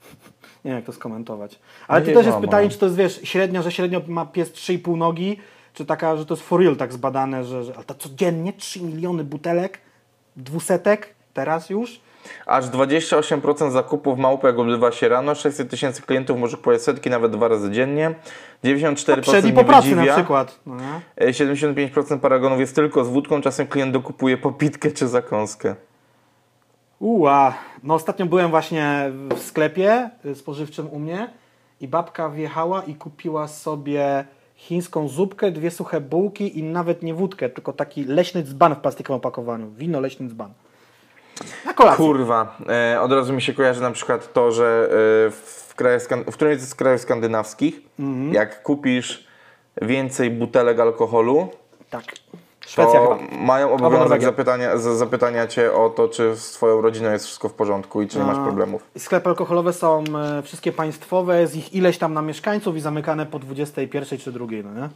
[0.64, 1.58] Nie wiem, jak to skomentować.
[1.88, 4.96] Ale to też jest pytanie, czy to jest, wiesz, średnia, że średnio ma pies 3,5
[4.96, 5.36] nogi,
[5.76, 8.82] czy taka, że to jest for real tak zbadane, że, że ale to codziennie 3
[8.82, 9.78] miliony butelek,
[10.36, 12.00] dwusetek, teraz już?
[12.46, 17.48] Aż 28% zakupów małpek odbywa się rano, 600 tysięcy klientów może kupować setki, nawet dwa
[17.48, 18.14] razy dziennie.
[18.64, 20.60] 94% Przed i nie po pracy na przykład.
[20.66, 21.00] No nie?
[21.16, 25.74] E, 75% paragonów jest tylko z wódką, czasem klient dokupuje popitkę czy zakąskę.
[26.98, 31.30] Uła, no ostatnio byłem właśnie w sklepie y, spożywczym u mnie
[31.80, 34.24] i babka wjechała i kupiła sobie
[34.56, 39.16] chińską zupkę, dwie suche bułki i nawet nie wódkę, tylko taki leśny dzban w plastikowym
[39.18, 39.70] opakowaniu.
[39.70, 40.52] Wino leśny dzban.
[41.66, 41.96] Na kolację.
[42.04, 44.88] Kurwa, e, od razu mi się kojarzy na przykład to, że
[45.26, 48.32] e, w, krajach, w którymś z krajów skandynawskich, Mhm.
[48.34, 49.26] jak kupisz
[49.82, 51.48] więcej butelek alkoholu,
[51.90, 52.04] Tak.
[52.66, 53.18] Szwecja chyba.
[53.38, 58.02] mają obowiązek zapytania, zapytania cię o to, czy z twoją rodziną jest wszystko w porządku
[58.02, 58.82] i czy nie masz problemów.
[58.98, 60.04] Sklepy alkoholowe są
[60.38, 64.46] e, wszystkie państwowe, z ich ileś tam na mieszkańców i zamykane po 21 czy 2,
[64.64, 64.88] no nie?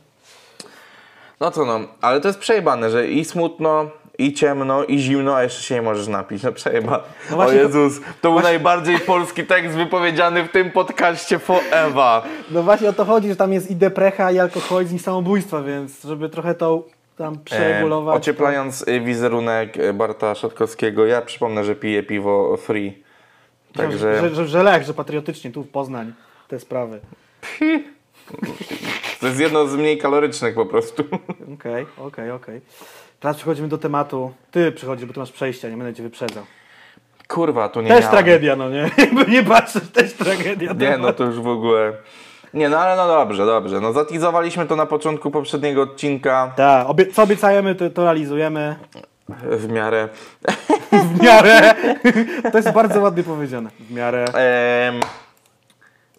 [1.41, 3.87] No to no, ale to jest przejebane, że i smutno,
[4.19, 6.43] i ciemno, i zimno, a jeszcze się nie możesz napić.
[6.43, 7.03] No przejeba.
[7.31, 12.23] No o właśnie to- Jezus, to był najbardziej polski tekst wypowiedziany w tym podcaście forever.
[12.51, 16.05] No właśnie o to chodzi, że tam jest i deprecha, i alkoholizm, i samobójstwo, więc
[16.05, 16.83] żeby trochę to
[17.21, 18.15] tam przeregulować.
[18.15, 23.03] E, ocieplając y, wizerunek y, Barta Szatkowskiego, ja przypomnę, że piję piwo free.
[23.73, 26.13] to, Także że, że, że lek, że patriotycznie tu w Poznań
[26.49, 27.01] te sprawy.
[29.21, 31.05] to jest jedno z mniej kalorycznych po prostu.
[31.55, 32.61] Okej, okej, okej.
[33.21, 34.33] Teraz przechodzimy do tematu.
[34.51, 36.45] Ty przychodzisz, bo ty masz przejścia, nie będę cię wyprzedzał.
[37.29, 38.11] Kurwa, tu nie Też miałem.
[38.11, 38.91] tragedia, no nie?
[39.35, 40.73] Nie patrzysz, też tragedia.
[40.73, 41.93] Nie, no to już w ogóle...
[42.55, 43.81] Nie, no ale no dobrze, dobrze.
[43.81, 48.77] No zatizowaliśmy to na początku poprzedniego odcinka Tak, obie co obiecajemy, to, to realizujemy.
[49.43, 50.09] w miarę.
[50.93, 51.75] W miarę.
[52.53, 53.71] To jest bardzo ładnie powiedziane.
[53.81, 54.25] W miarę.
[54.25, 55.01] Em,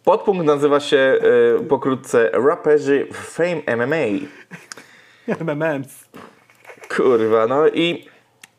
[0.04, 0.98] podpunkt nazywa się
[1.62, 4.28] y, pokrótce Raperzy Fame MMA.
[5.28, 6.06] MMMs.
[6.96, 8.06] Kurwa, no i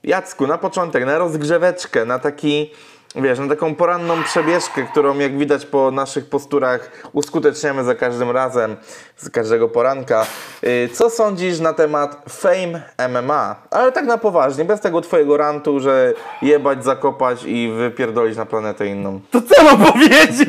[0.05, 2.73] Jacku, na początek, na rozgrzeweczkę, na taki,
[3.15, 8.77] wiesz, na taką poranną przebieżkę, którą jak widać po naszych posturach uskuteczniamy za każdym razem,
[9.17, 10.27] z każdego poranka.
[10.65, 13.57] Y, Co sądzisz na temat Fame MMA?
[13.71, 18.87] Ale tak na poważnie, bez tego twojego rantu, że jebać, zakopać i wypierdolić na planetę
[18.87, 19.21] inną.
[19.31, 20.49] To co mam powiedzieć?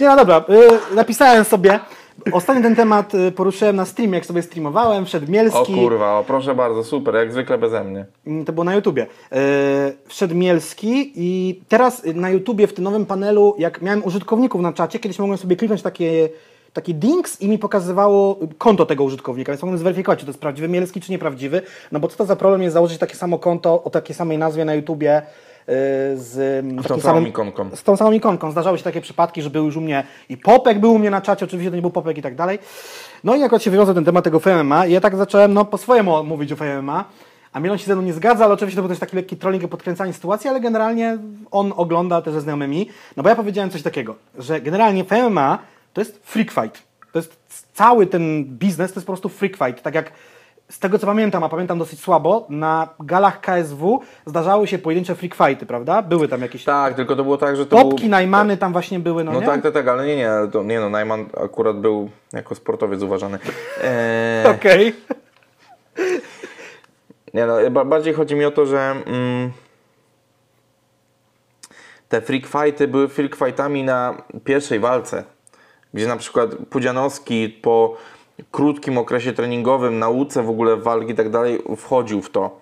[0.00, 0.44] Nie, no dobra.
[0.90, 1.80] Y, napisałem sobie.
[2.32, 5.74] Ostatnio ten temat y, poruszyłem na streamie, jak sobie streamowałem, wszedł O Mielski.
[5.74, 8.06] kurwa, o proszę bardzo, super, jak zwykle beze mnie.
[8.26, 9.06] Mm, To było na YouTubie.
[9.32, 9.38] Yy,
[10.06, 14.72] wszedł Mielski i teraz y, na YouTubie w tym nowym panelu, jak miałem użytkowników na
[14.72, 16.28] czacie, kiedyś mogłem sobie kliknąć takie,
[16.72, 20.68] taki dings i mi pokazywało konto tego użytkownika, więc mogłem zweryfikować, czy to jest prawdziwy
[20.68, 21.62] Mielski, czy nieprawdziwy.
[21.92, 24.64] No bo co to za problem jest założyć takie samo konto o takiej samej nazwie
[24.64, 25.22] na YouTubie
[26.14, 27.70] z, Z tą samą ikonką.
[27.74, 28.50] z tą samą ikonką.
[28.50, 31.20] Zdarzały się takie przypadki, że był już u mnie i Popek był u mnie na
[31.20, 32.58] czacie, oczywiście to nie był Popek i tak dalej.
[33.24, 35.78] No i akurat się wywiązał ten temat tego FMMA i ja tak zacząłem no, po
[35.78, 37.04] swojemu mówić o FMMA,
[37.52, 39.62] a Mielon się ze mną nie zgadza, ale oczywiście to był też taki lekki trolling
[39.62, 41.18] i podkręcanie sytuacji, ale generalnie
[41.50, 45.58] on ogląda też ze znajomymi, no bo ja powiedziałem coś takiego, że generalnie FMMA
[45.92, 46.82] to jest freak fight.
[47.12, 47.38] To jest
[47.74, 49.82] cały ten biznes, to jest po prostu freak fight.
[49.82, 50.12] Tak jak
[50.70, 55.34] z tego co pamiętam, a pamiętam dosyć słabo, na galach KSW zdarzały się pojedyncze freak
[55.34, 56.02] fighty, prawda?
[56.02, 58.10] Były tam jakieś Tak, tylko to było tak, że to Topki, był...
[58.10, 59.46] Najmany tam właśnie były, no, No nie?
[59.46, 63.38] tak, tak, tak, ale nie, nie, to, nie no, Najman akurat był jako sportowiec uważany.
[63.84, 64.94] Eee, Okej.
[67.34, 69.52] Nie no, ba- bardziej chodzi mi o to, że mm,
[72.08, 75.24] te freak fighty były freak fightami na pierwszej walce,
[75.94, 77.96] gdzie na przykład Pudzianowski po
[78.50, 82.60] krótkim okresie treningowym, nauce w ogóle walki i tak dalej, wchodził w to.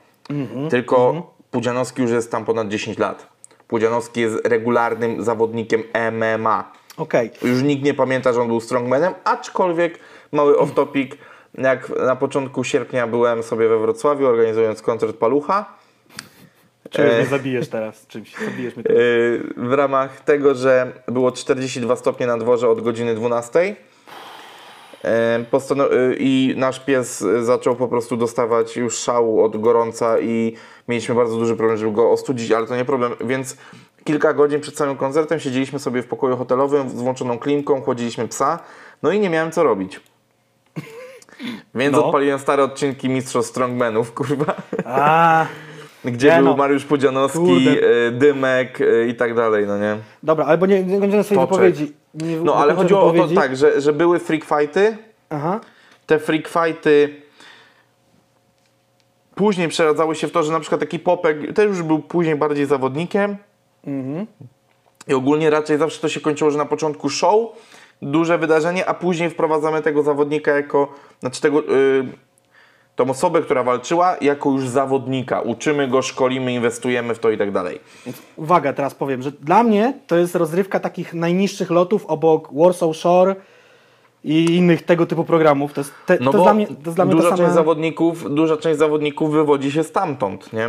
[0.70, 3.26] Tylko Pudzianowski już jest tam ponad 10 lat.
[3.68, 6.72] Pudzianowski jest regularnym zawodnikiem MMA.
[6.96, 7.30] Okej.
[7.42, 9.98] Już nikt nie pamięta, że on był strongmanem, aczkolwiek
[10.32, 11.14] mały off-topic,
[11.58, 15.74] jak na początku sierpnia byłem sobie we Wrocławiu organizując koncert Palucha,
[16.90, 17.16] Czy E.
[17.16, 18.34] mnie zabijesz teraz czymś?
[18.44, 18.98] Zabijesz mnie teraz.
[19.56, 23.76] w ramach tego, że było 42 stopnie na dworze od godziny 12 yy, postano- yy,
[26.18, 30.54] i nasz pies zaczął po prostu dostawać już szału od gorąca i
[30.88, 33.56] mieliśmy bardzo duży problem, żeby go ostudzić, ale to nie problem, więc
[34.04, 38.58] kilka godzin przed samym koncertem siedzieliśmy sobie w pokoju hotelowym z włączoną klimką, chłodziliśmy psa,
[39.02, 40.00] no i nie miałem co robić.
[41.74, 42.04] Więc No.
[42.06, 44.54] odpaliłem stare odcinki Mistrzostw Strongmanów, kurwa.
[44.84, 45.46] A,
[46.04, 46.56] Gdzie Nie był no.
[46.56, 47.70] Mariusz Pudzianowski, Kurde.
[48.06, 48.78] y, Dymek
[49.08, 49.96] i tak dalej, no nie?
[50.22, 51.50] dobra, albo nie, nie kończymy swojej Toczek.
[51.64, 51.92] wypowiedzi.
[52.22, 54.96] Nie No ale chodziło o to tak, że, że były freak fighty,
[55.30, 55.60] Aha.
[56.06, 57.22] te freak fighty
[59.34, 62.66] później przeradzały się w to, że na przykład taki Popek też już był później bardziej
[62.66, 63.36] zawodnikiem
[63.86, 64.26] Mhm.
[65.08, 67.40] i ogólnie raczej zawsze to się kończyło, że na początku show,
[68.02, 72.04] duże wydarzenie, a później wprowadzamy tego zawodnika jako, znaczy tego, y,
[72.98, 75.40] tą osobę, która walczyła, jako już zawodnika.
[75.40, 77.80] Uczymy go, szkolimy, inwestujemy w to i tak dalej.
[78.06, 82.96] Więc uwaga, teraz powiem, że dla mnie to jest rozrywka takich najniższych lotów obok Warsaw
[82.96, 83.36] Shore
[84.24, 85.72] i innych tego typu programów.
[85.72, 87.54] To jest, te, No to dla mnie, to jest dla mnie duża, ta część sama...
[87.54, 90.68] zawodników, duża część zawodników wywodzi się stamtąd, nie?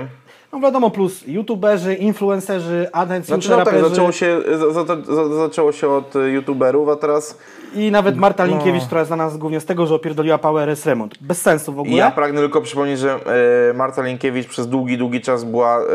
[0.53, 5.71] No wiadomo, plus youtuberzy, influencerzy, atencjusze, Znaczy no tak, zaczęło się, za, za, za, zaczęło
[5.71, 7.37] się od y, youtuberów, a teraz
[7.75, 8.51] i nawet Marta No.
[8.51, 11.15] Linkiewicz, która jest znana głównie z tego, że opierdoliła Power S Remont.
[11.21, 11.97] Bez sensu w ogóle.
[11.97, 13.19] ja pragnę tylko przypomnieć, że
[13.71, 15.85] y, Marta Linkiewicz przez długi, długi czas była y,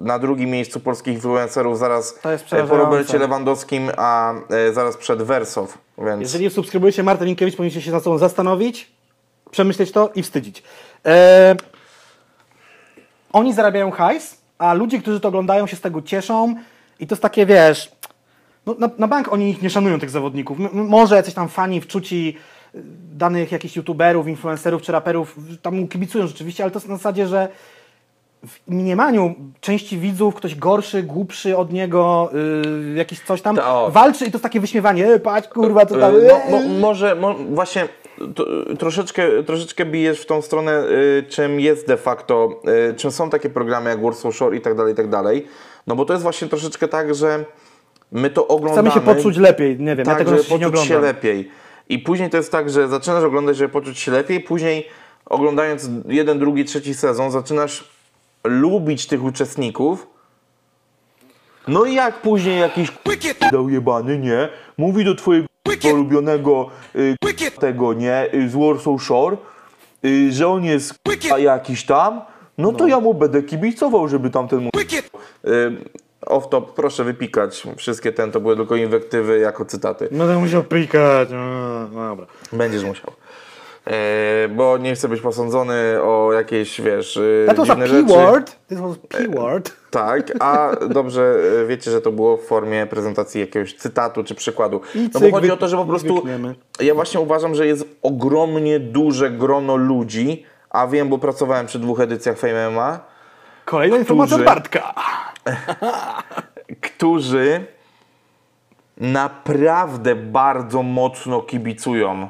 [0.00, 2.18] na drugim miejscu polskich influencerów, zaraz
[2.64, 2.76] y, po.
[2.76, 4.34] Robercie Lewandowskim, a
[4.68, 6.20] y, zaraz przed Wersow, więc...
[6.20, 8.90] Jeżeli subskrybujecie Martę Linkiewicz, powinniście się nad sobą zastanowić,
[9.50, 10.62] przemyśleć to i wstydzić.
[11.06, 11.56] E,
[13.32, 16.54] oni zarabiają hajs, a ludzie, którzy to oglądają, się z tego cieszą.
[17.00, 17.92] I to jest takie, wiesz,
[18.66, 20.60] no, na, na bank oni ich nie szanują, tych zawodników.
[20.60, 22.36] M- może jacyś tam fani wczuci
[22.74, 22.78] y,
[23.14, 27.26] danych jakichś youtuberów, influencerów czy raperów tam mu kibicują rzeczywiście, ale to jest na zasadzie,
[27.26, 27.48] że
[28.46, 32.30] w mniemaniu części widzów ktoś gorszy, głupszy od niego,
[32.84, 35.98] yy, jakiś coś tam To- walczy i to jest takie wyśmiewanie, e, patrz kurwa, co
[35.98, 36.16] tam...
[36.16, 37.88] Y, e, No, mo, może, mo, właśnie
[38.34, 38.46] to,
[38.78, 42.60] troszeczkę, troszeczkę bijesz w tą stronę, y, czym jest de facto,
[42.90, 45.46] y, czym są takie programy jak Warsaw Shore i tak dalej, i tak dalej.
[45.86, 47.44] No bo to jest właśnie troszeczkę tak, że
[48.12, 48.90] my to oglądamy.
[48.90, 51.50] Chcemy się poczuć lepiej, nie wiem, tak, ja tego żeby nie poczuć się lepiej.
[51.88, 54.88] I później to jest tak, że zaczynasz oglądać, żeby poczuć się lepiej, później
[55.26, 57.88] oglądając jeden, drugi, trzeci sezon, zaczynasz
[58.44, 60.06] lubić tych uczestników.
[61.68, 62.92] No i jak później jakiś
[63.52, 64.48] dał jebany, nie?
[64.78, 65.51] Mówi do twojego
[65.92, 67.16] ulubionego y,
[67.60, 68.34] tego, nie?
[68.34, 69.36] Y, z Warsaw Shore,
[70.04, 70.94] y, że on jest
[71.34, 72.20] a jakiś tam,
[72.58, 74.70] no to ja mu będę kibicował, żeby tamten mu...
[75.46, 75.76] Y,
[76.26, 77.62] off top, proszę wypikać.
[77.76, 80.08] Wszystkie ten to były tylko inwektywy jako cytaty.
[80.10, 82.26] No to musiał pikać, no, no dobra.
[82.52, 83.12] Będziesz musiał.
[83.86, 88.06] E, bo nie chcę być posądzony o jakieś, wiesz, y, That was a dziwne rzeczy.
[88.06, 89.72] P-word, this was P-word.
[89.90, 94.80] Tak, a dobrze e, wiecie, że to było w formie prezentacji jakiegoś cytatu czy przykładu.
[95.14, 96.22] No bo chodzi o to, że po prostu
[96.80, 102.00] ja właśnie uważam, że jest ogromnie duże grono ludzi, a wiem, bo pracowałem przy dwóch
[102.00, 103.00] edycjach Fame MMA,
[103.64, 104.94] Kolejna informacja od Którzy- Bartka.
[106.80, 107.66] którzy
[108.96, 112.28] naprawdę bardzo mocno kibicują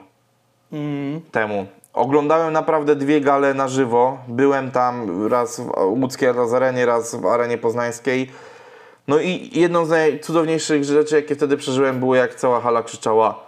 [1.30, 1.66] temu.
[1.92, 4.18] Oglądałem naprawdę dwie gale na żywo.
[4.28, 8.30] Byłem tam raz w łódzkiej Lazarenie, raz w arenie poznańskiej.
[9.08, 13.38] No i jedną z najcudowniejszych rzeczy, jakie wtedy przeżyłem, było jak cała hala krzyczała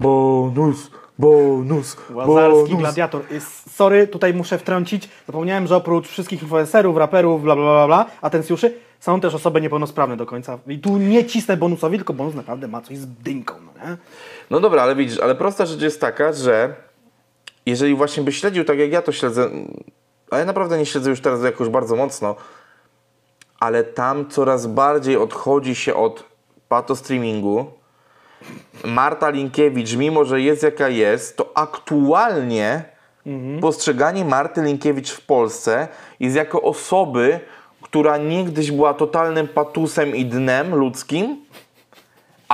[0.00, 2.80] bonus, bonus, Łazarski bonus.
[2.80, 3.22] gladiator.
[3.30, 5.08] Jest, sorry, tutaj muszę wtrącić.
[5.26, 10.16] Zapomniałem, że oprócz wszystkich influencerów, raperów, bla bla bla, bla atencjuszy, są też osoby niepełnosprawne
[10.16, 10.58] do końca.
[10.66, 13.96] I tu nie cisnę bonusowi, tylko bonus naprawdę ma coś z dynką, no nie?
[14.50, 16.74] No dobra, ale widzisz, ale prosta rzecz jest taka, że
[17.66, 19.50] jeżeli właśnie byś śledził tak jak ja to śledzę,
[20.30, 22.36] a ja naprawdę nie śledzę już teraz jakoś bardzo mocno,
[23.60, 26.24] ale tam coraz bardziej odchodzi się od
[26.68, 27.66] patostreamingu.
[28.84, 32.84] Marta Linkiewicz, mimo że jest jaka jest, to aktualnie
[33.60, 35.88] postrzeganie Marty Linkiewicz w Polsce
[36.20, 37.40] jest jako osoby,
[37.82, 41.44] która niegdyś była totalnym patusem i dnem ludzkim,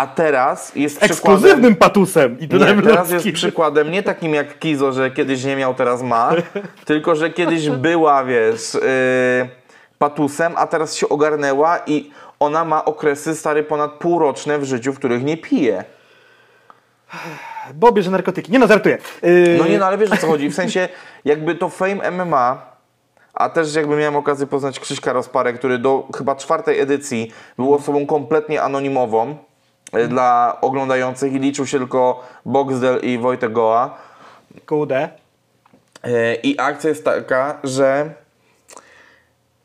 [0.00, 1.02] a teraz jest.
[1.02, 5.74] Ekskluzywnym patusem i Nie, teraz jest przykładem nie takim jak Kizo, że kiedyś nie miał,
[5.74, 6.30] teraz ma,
[6.84, 8.80] tylko że kiedyś była, wiesz, yy,
[9.98, 14.98] patusem, a teraz się ogarnęła i ona ma okresy stary ponad półroczne w życiu, w
[14.98, 15.84] których nie pije.
[17.74, 18.52] Bo bierze narkotyki.
[18.52, 18.98] Nie no, żartuję.
[19.22, 20.88] Yy, No nie, no ale wiesz o co chodzi, w sensie
[21.24, 22.70] jakby to Fame MMA,
[23.34, 28.06] a też jakby miałem okazję poznać Krzyśka Rozparę, który do chyba czwartej edycji był osobą
[28.06, 29.49] kompletnie anonimową
[30.08, 33.98] dla oglądających i liczył się tylko Boxdel i Wojtek Goła.
[34.66, 35.08] Kudę.
[36.02, 38.14] E, I akcja jest taka, że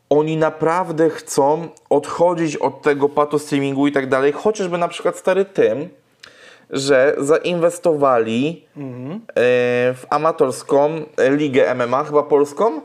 [0.09, 5.89] oni naprawdę chcą odchodzić od tego patostreamingu i tak dalej, chociażby na przykład stary tym,
[6.69, 9.33] że zainwestowali e,
[9.93, 12.81] w amatorską ligę MMA, chyba polską,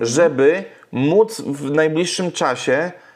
[0.00, 3.09] żeby móc w najbliższym czasie y,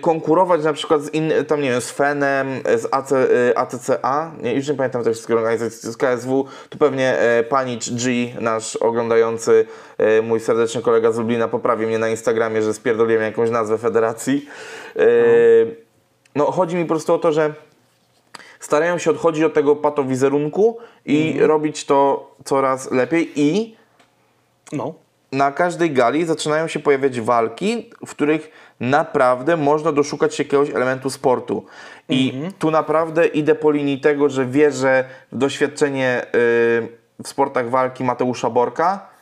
[0.00, 4.54] konkurować na przykład z innym, tam nie wiem, z FEN-em, z AC, y, ATCA, nie,
[4.54, 9.66] już nie pamiętam tych wszystkich organizacji, z KSW, tu pewnie e, Panicz G, nasz oglądający,
[9.98, 14.48] e, mój serdeczny kolega z Lublina poprawi mnie na Instagramie, że spierdoliłem jakąś nazwę federacji.
[14.96, 15.02] E,
[16.34, 17.54] no chodzi mi po prostu o to, że
[18.60, 23.76] starają się odchodzić od tego patowizerunku i robić to coraz lepiej i
[24.72, 24.94] No.
[25.32, 28.50] na każdej gali zaczynają się pojawiać walki, w których
[28.80, 31.66] naprawdę można doszukać się jakiegoś elementu sportu.
[32.08, 36.26] I tu naprawdę idę po linii tego, że wierzę w doświadczenie
[37.22, 39.16] w sportach walki Mateusza Borka,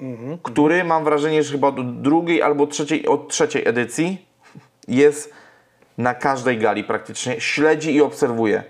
[0.00, 0.38] Mhm.
[0.42, 4.26] który mam wrażenie, że chyba od drugiej albo trzeciej, od trzeciej edycji
[4.88, 5.32] jest
[5.98, 8.62] na każdej gali praktycznie, śledzi i obserwuje.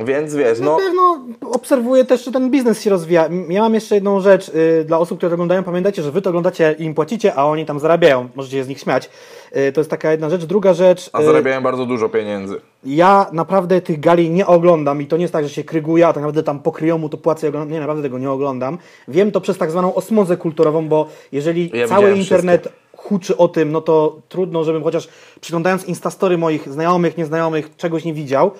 [0.00, 1.20] Więc wiesz, Na no pewno
[1.50, 3.28] obserwuję też, czy ten biznes się rozwija.
[3.48, 5.62] Ja mam jeszcze jedną rzecz y, dla osób, które to oglądają.
[5.62, 8.28] Pamiętajcie, że wy to oglądacie i im płacicie, a oni tam zarabiają.
[8.34, 9.10] Możecie się z nich śmiać.
[9.56, 10.44] Y, to jest taka jedna rzecz.
[10.44, 11.10] Druga rzecz.
[11.12, 12.60] a y, zarabiają bardzo dużo pieniędzy.
[12.84, 16.12] Ja naprawdę tych gali nie oglądam i to nie jest tak, że się kryguję, a
[16.12, 17.72] tak naprawdę tam pokryją mu to płacę oglądam.
[17.72, 18.78] Nie, naprawdę tego nie oglądam.
[19.08, 23.72] Wiem to przez tak zwaną osmozę kulturową, bo jeżeli Ja cały internet huczy o tym,
[23.72, 25.08] no to trudno, żebym chociaż
[25.40, 28.50] przyglądając instastory moich znajomych, nieznajomych, czegoś nie widział.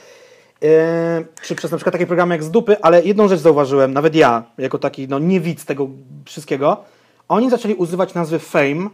[0.62, 0.70] Yy,
[1.42, 4.42] czy przez na przykład takie programy jak z dupy, ale jedną rzecz zauważyłem, nawet ja,
[4.59, 5.88] jako taki no, nie widz tego
[6.24, 6.76] wszystkiego,
[7.28, 8.88] oni zaczęli używać nazwy Fame,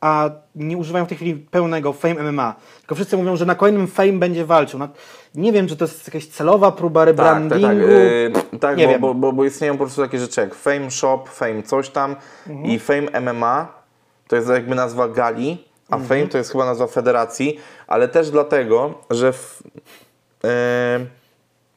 [0.00, 2.54] a nie używają w tej chwili pełnego Fame MMA.
[2.80, 4.78] Tylko wszyscy mówią, że na kolejnym Fame będzie walczył.
[4.78, 4.88] No,
[5.34, 7.66] nie wiem, czy to jest jakaś celowa próba Tak, tak, rebrandingu.
[7.66, 8.52] tak.
[8.52, 9.00] Yy, tak Nie bo, wiem.
[9.00, 12.16] bo, bo, bo istnieją po prostu takie rzeczy jak Fame Shop, Fame coś tam
[12.48, 12.66] Mhm.
[12.70, 13.82] i Fame MMA
[14.28, 16.08] to jest jakby nazwa gali, a Mhm.
[16.08, 19.62] Fame to jest chyba nazwa federacji, ale też dlatego, że w,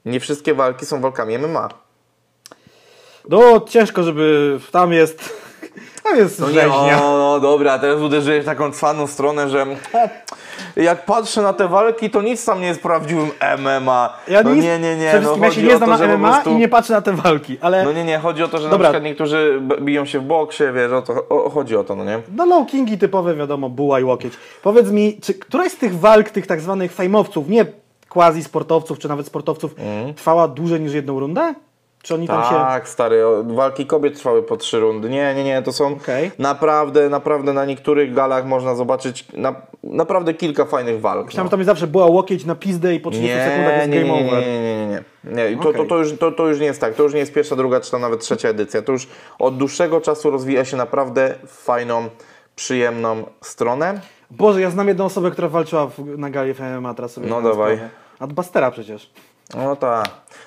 [0.06, 1.70] nie wszystkie walki są walkami MMA.
[3.30, 5.20] No, ciężko, żeby tam jest.
[6.04, 6.98] Tam jest No nie, rzeźnia.
[7.02, 9.66] no, no dobra, teraz uderzyłeś w taką cwaną stronę, że
[10.76, 14.18] jak patrzę na te walki, to nic tam nie jest prawdziwym MMA.
[14.28, 15.14] Ja no nic, nie, nie, nie.
[15.24, 17.58] No ja się nie o znam na MMA prostu- i nie patrzę na te walki,
[17.62, 18.78] ale No nie, nie, chodzi o to, że Dobra.
[18.78, 22.06] na przykład niektórzy biją się w boksie, wiesz, o to, o, chodzi o to, no
[22.06, 22.22] nie?
[22.36, 24.34] No low kingi typowe, wiadomo, buła i łokieć.
[24.64, 27.66] Powiedz mi, czy któraś z tych walk, tych tak zwanych fejmowców, nie
[28.16, 29.76] quasi sportowców, czy nawet sportowców,
[30.16, 31.54] trwała dłużej niż jedną rundę?
[32.04, 32.50] Czy oni tam się...
[32.50, 35.10] Tak, stary, walki kobiet trwały po trzy rundy.
[35.10, 36.32] Nie, nie, nie, to są Okej.
[36.40, 41.26] naprawdę, naprawdę na niektórych galach można zobaczyć na, naprawdę kilka fajnych walk.
[41.26, 41.48] Myślałem, no.
[41.48, 44.00] że tam jest zawsze była łokieć na pizdę i po 30 sekundach Nie, jest nie,
[44.00, 44.44] game nie, nie, over.
[44.44, 45.52] nie, nie, nie, nie.
[45.52, 45.58] nie.
[45.58, 45.82] To, Okej.
[45.82, 46.94] to, to, już, to, to już nie jest tak.
[46.94, 48.82] To już nie jest pierwsza, druga, czy nawet trzecia edycja.
[48.82, 49.08] To już
[49.40, 52.10] od dłuższego czasu rozwija się naprawdę w fajną,
[52.56, 54.02] przyjemną stronę.
[54.32, 57.76] Boże, ja znam jedną osobę, która walczyła w, na gali FMA, teraz sobie No dawaj.
[57.76, 58.05] sprawę.
[58.20, 59.12] Adbustera przecież.
[59.56, 60.06] No tak.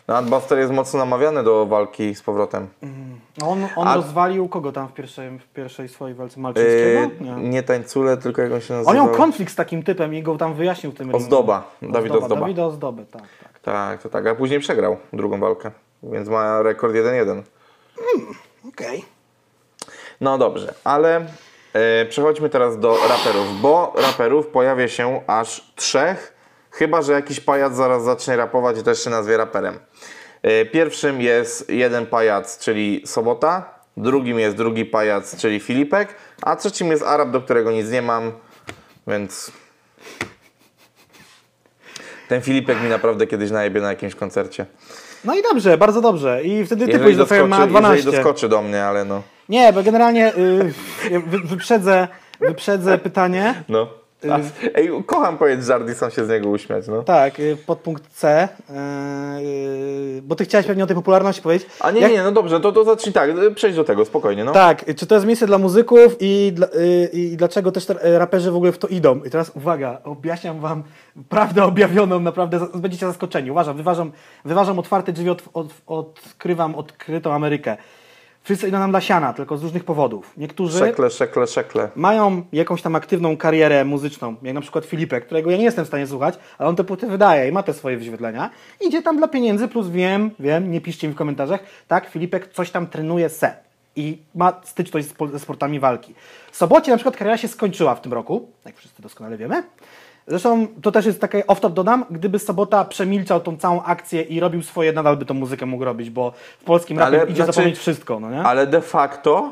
[0.09, 2.69] No, Adbuster jest mocno namawiany do walki z powrotem.
[3.43, 7.01] On, on A- rozwalił kogo tam w pierwszej, w pierwszej swojej walce Malczyńskiego?
[7.01, 7.49] Yy, Nie.
[7.49, 8.91] nie tańcule, tylko jak on się nazywa.
[8.91, 11.16] On miał konflikt z takim typem i go tam wyjaśnił w tym ringu.
[11.16, 11.71] Ozdoba.
[11.83, 12.41] Dawid Ozdoba.
[12.41, 13.59] Dawid Ozdoby, tak, tak.
[13.59, 14.27] Tak, to tak.
[14.27, 15.71] A później przegrał drugą walkę.
[16.03, 17.43] Więc ma rekord 1-1.
[18.69, 19.05] Okej.
[20.21, 21.27] No dobrze, ale
[21.73, 26.35] e, przechodźmy teraz do raperów, bo raperów pojawia się aż trzech,
[26.71, 29.79] chyba że jakiś pajac zaraz zacznie rapować i też się nazwie raperem.
[30.43, 36.91] E, pierwszym jest jeden pajac, czyli Sobota, drugim jest drugi pajac, czyli Filipek, a trzecim
[36.91, 38.33] jest Arab, do którego nic nie mam,
[39.07, 39.53] więc...
[42.29, 44.66] Ten Filipek mi naprawdę kiedyś najebie na jakimś koncercie.
[45.25, 46.43] No i dobrze, bardzo dobrze.
[46.45, 48.11] I wtedy ty Jeżeli pójdziesz do FMA jeżeli 12.
[48.11, 49.23] doskoczy do mnie, ale no...
[49.49, 50.73] Nie, bo generalnie y,
[51.27, 52.09] wy, wyprzedzę,
[52.41, 53.62] wyprzedzę pytanie.
[53.69, 53.97] no.
[54.31, 54.39] A,
[54.75, 57.03] ej, kocham powiedzieć żart i sam się z niego uśmiać, no.
[57.03, 58.49] Tak, y, podpunkt C.
[58.71, 58.73] y,
[60.19, 61.69] y, bo ty chciałeś pewnie o tej popularności powiedzieć.
[61.81, 64.45] A nie, Jak- nie, no dobrze, to, to zacznij tak, y, przejdź do tego, spokojnie,
[64.45, 64.53] no.
[64.53, 68.07] Tak, y, czy to jest miejsce dla muzyków i, dla, y, i dlaczego też te
[68.07, 69.21] y, raperzy w ogóle w to idą?
[69.25, 70.83] I teraz uwaga, objaśniam wam
[71.29, 73.51] prawdę objawioną, naprawdę będziecie zaskoczeni.
[73.51, 74.12] Uważam, wyważam,
[74.45, 77.77] wyważam otwarte drzwi, od, od, odkrywam odkrytą Amerykę.
[78.49, 80.32] Wszyscy idą nam dla siana, tylko z różnych powodów.
[80.36, 81.88] Niektórzy Szekle, szekle, szekle.
[81.96, 85.88] mają jakąś tam aktywną karierę muzyczną, jak na przykład Filipek, którego ja nie jestem w
[85.88, 88.51] stanie słuchać, ale on te płyty wydaje i ma te swoje wyświetlenia.
[88.80, 92.70] Idzie tam dla pieniędzy, plus wiem, wiem, nie piszcie mi w komentarzach, tak, Filipek coś
[92.70, 93.57] tam trenuje se
[93.96, 96.14] i ma styczność ze sportami walki.
[96.51, 99.62] W Sobocie na przykład kariera się skończyła w tym roku, jak wszyscy doskonale wiemy.
[100.29, 104.62] Zresztą to też jest takie off-top dodam, gdyby Sobota przemilczał tą całą akcję i robił
[104.62, 108.20] swoje, nadal by tą muzykę mógł robić, bo w polskim rapie idzie znaczy- zapomnieć wszystko,
[108.20, 108.43] no nie?
[108.43, 109.51] Ale de facto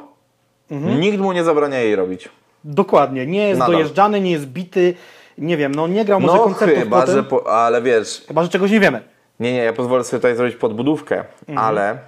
[0.70, 1.00] Mhm.
[1.00, 2.28] nikt mu nie zabrania jej robić.
[2.64, 3.72] Dokładnie, nie jest Nadal.
[3.74, 4.94] dojeżdżany, nie jest bity,
[5.38, 8.42] nie wiem, no nie grał może No koncertów chyba, potem, że, po, ale wiesz, chyba,
[8.42, 9.02] że czegoś nie wiemy.
[9.40, 11.58] nie, nie, ja pozwolę sobie tutaj zrobić podbudówkę, Mhm.
[11.58, 11.98] ale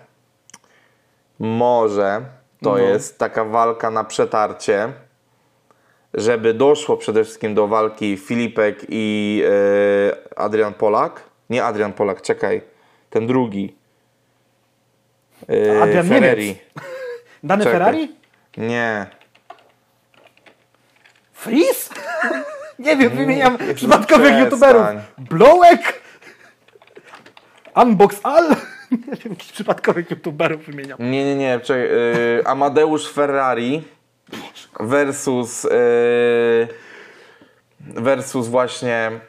[1.39, 2.21] może
[2.63, 2.79] to No.
[2.79, 4.89] jest taka walka na przetarcie,
[6.15, 11.23] żeby doszło przede wszystkim do walki Filipek i e, Adrian Polak.
[11.51, 12.63] Nie Adrian Polak, czekaj,
[13.11, 13.77] ten drugi.
[15.49, 16.47] E, Adrian Ferreri.
[16.47, 16.59] Niemiec.
[17.43, 17.79] Dany Czekaj.
[17.79, 18.17] Ferrari?
[18.57, 19.07] Nie.
[21.33, 21.95] Freeze?
[22.79, 24.45] nie wiem, wymieniam przypadkowych przestań.
[24.45, 24.87] youtuberów.
[25.19, 26.01] Blowek?
[27.77, 28.49] Unbox All?
[28.91, 30.99] nie wiem, jakichś przypadkowych youtuberów wymieniam.
[31.01, 31.61] Nie, nie, nie.
[31.61, 31.87] Czekaj,
[32.39, 33.85] y, Amadeusz Ferrari
[34.81, 36.69] versus y,
[37.81, 39.21] versus właśnie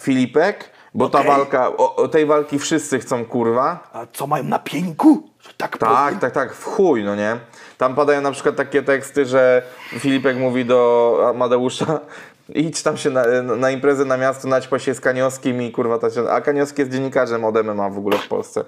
[0.00, 1.30] Filipek, bo ta Okej.
[1.30, 3.90] walka, o, o tej walki wszyscy chcą kurwa.
[3.92, 5.30] A co mają na pieńku?
[5.56, 7.36] Tak, Tak, tak, tak, w chuj, no nie?
[7.78, 9.62] Tam padają na przykład takie teksty, że
[9.98, 12.00] Filipek mówi do Amadeusza
[12.54, 16.10] idź tam się na, na imprezę na miasto, naćpa się z Kaniowskim i kurwa ta
[16.10, 18.64] się, a Kaniowski jest dziennikarzem od MMA w ogóle w Polsce.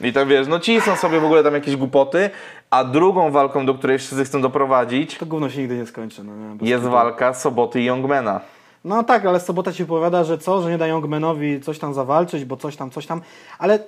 [0.00, 2.30] I tam wiesz, no ci są sobie w ogóle tam jakieś głupoty,
[2.70, 6.24] a drugą walką, do której wszyscy chcą doprowadzić, To gówno się nigdy nie skończy.
[6.24, 6.54] No, nie?
[6.56, 8.40] Bez jest walka Soboty i Youngmana.
[8.84, 12.44] No tak, ale Sobota ci powiada, że co, że nie dają Gmenowi coś tam zawalczyć,
[12.44, 13.20] bo coś tam, coś tam,
[13.58, 13.78] ale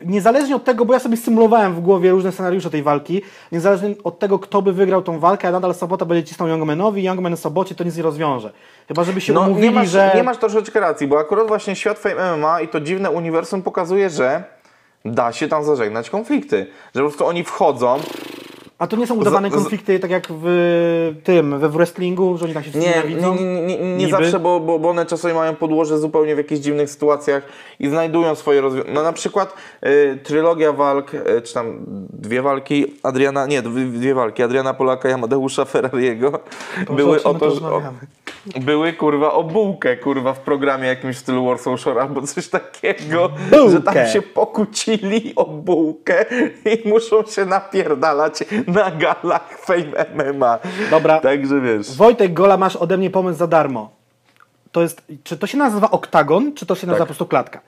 [0.00, 3.22] niezależnie od tego, bo ja sobie symulowałem w głowie różne scenariusze tej walki,
[3.52, 7.36] niezależnie od tego, kto by wygrał tą walkę, a nadal Sobota będzie cisnął Youngmanowi, Youngman
[7.36, 8.52] Sobocie to nic nie rozwiąże.
[8.88, 10.12] Chyba, żeby się No umówili, nie masz, że...
[10.14, 14.10] nie masz troszeczkę racji, bo akurat właśnie świat Fame MMA i to dziwne uniwersum pokazuje,
[14.10, 14.44] że
[15.14, 16.66] da się tam zażegnać konflikty.
[16.94, 18.00] Że po prostu oni wchodzą,
[18.78, 22.64] A to nie są udawane konflikty, tak jak w tym, we wrestlingu, że oni tak
[22.64, 23.34] się Nie, nienawidzą?
[23.34, 27.42] nie, nie, nie, zawsze, bo, bo, one czasami mają podłoże zupełnie w jakichś dziwnych sytuacjach
[27.80, 28.94] i znajdują swoje rozwiązania.
[28.94, 29.54] No na przykład
[29.86, 35.12] y, trylogia walk, y, czy tam dwie walki Adriana, nie, dwie, walki Adriana Polaka i
[35.12, 36.38] Amadeusza Ferrariego
[36.90, 37.60] były o to, że,
[38.60, 43.30] były kurwa o bułkę kurwa w programie jakimś w stylu Warsaw Shore albo coś takiego,
[43.70, 46.24] że tam się pokłócili o bułkę
[46.64, 50.58] i muszą się napierdalać na galach Fame MMA.
[50.90, 51.20] Dobra.
[51.20, 51.96] Także wiesz.
[51.96, 53.90] Wojtek Gola, masz ode mnie pomysł za darmo.
[54.72, 57.08] To jest, czy to się nazywa oktagon, czy to się nazywa Tak.
[57.08, 57.60] po prostu klatka?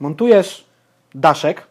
[0.00, 0.64] Montujesz
[1.14, 1.66] daszek,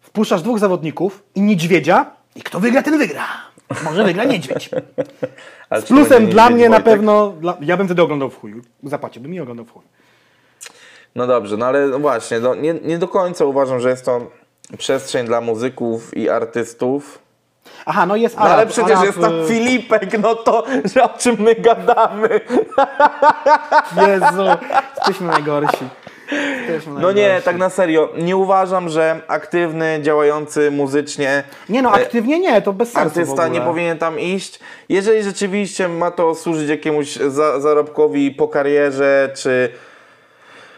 [0.00, 2.06] wpuszczasz dwóch zawodników i niedźwiedzia
[2.36, 3.24] i kto wygra, ten wygra.
[3.84, 4.70] Może wygra niedźwiedź.
[5.80, 6.84] Z plusem dla mnie na Wojtek?
[6.94, 8.54] pewno, dla, ja bym wtedy oglądał w chuj.
[8.82, 9.82] Zapłaciłbym i oglądał w chuj.
[11.14, 14.30] No dobrze, no ale właśnie, no nie, nie do końca uważam, że jest to
[14.78, 17.18] przestrzeń dla muzyków i artystów.
[17.86, 18.54] Aha, no jest No Arab.
[18.56, 22.40] ale przecież Arab, jest tam y, Filipek, no to że o czym my gadamy?
[23.96, 24.42] Jezu,
[24.96, 25.84] jesteśmy najgorsi.
[26.68, 32.38] Jesteśmy No nie, tak na serio, nie uważam, że aktywny, działający muzycznie Nie no, aktywnie
[32.38, 34.60] nie, to bez sensu artysta nie powinien tam iść.
[34.88, 39.72] Jeżeli rzeczywiście ma to służyć jakiemuś za, zarobkowi po karierze, czy,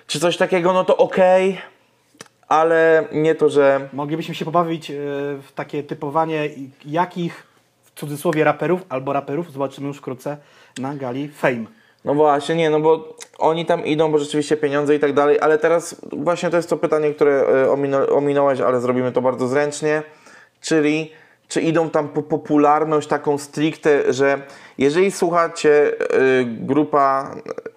[0.07, 1.61] czy coś takiego, no to okej,
[2.53, 4.95] ale nie to, że Moglibyśmy się pobawić e,
[5.43, 6.49] w takie typowanie
[6.87, 7.47] jakich
[7.83, 10.37] w cudzysłowie raperów albo raperów zobaczymy już wkrótce
[10.79, 11.65] na gali Fame.
[12.05, 15.59] No właśnie, nie, no bo oni tam idą, bo rzeczywiście pieniądze i tak dalej, ale
[15.59, 17.71] teraz właśnie to jest to pytanie, które e,
[18.15, 20.03] ominąłeś, ale zrobimy to bardzo zręcznie,
[20.61, 21.13] czyli
[21.49, 24.43] czy idą tam po popularność taką stricte, że
[24.79, 25.93] jeżeli słuchacie
[26.41, 27.35] y, grupa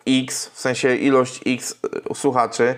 [0.07, 1.79] X, w sensie ilość X
[2.11, 2.75] y, słuchaczy,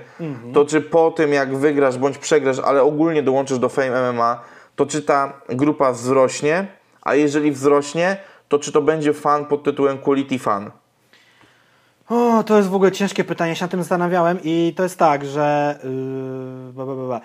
[0.54, 4.42] to czy po tym jak wygrasz bądź przegrasz, ale ogólnie dołączysz do Fame MMA,
[4.76, 6.68] to czy ta grupa wzrośnie,
[7.02, 8.18] a jeżeli wzrośnie,
[8.48, 10.72] to czy to będzie fan pod tytułem Quality Fan?
[12.10, 15.26] O, to jest w ogóle ciężkie pytanie, się nad tym zastanawiałem i to jest tak,
[15.26, 17.22] że yy, ba, ba, ba,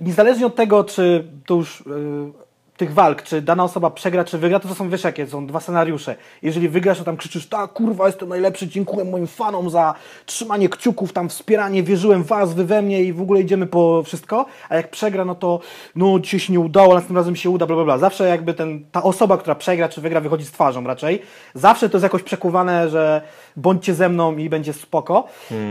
[0.00, 2.32] niezależnie od tego, czy to już yy,
[2.76, 5.60] tych walk, czy dana osoba przegra, czy wygra, to to są, wiesz jakie, są dwa
[5.60, 6.16] scenariusze.
[6.42, 9.94] Jeżeli wygrasz, to tam krzyczysz, tak, kurwa, jestem najlepszy, dziękuję moim fanom za
[10.26, 14.02] trzymanie kciuków, tam wspieranie, wierzyłem w was, wy we mnie i w ogóle idziemy po
[14.02, 15.60] wszystko, a jak przegra, no to
[15.96, 17.98] no dzisiaj się nie udało, następnym razem się uda, bla, bla, bla.
[17.98, 21.22] Zawsze jakby ten, ta osoba, która przegra, czy wygra, wychodzi z twarzą raczej.
[21.54, 23.22] Zawsze to jest jakoś przekuwane, że
[23.56, 25.24] bądźcie ze mną i będzie spoko.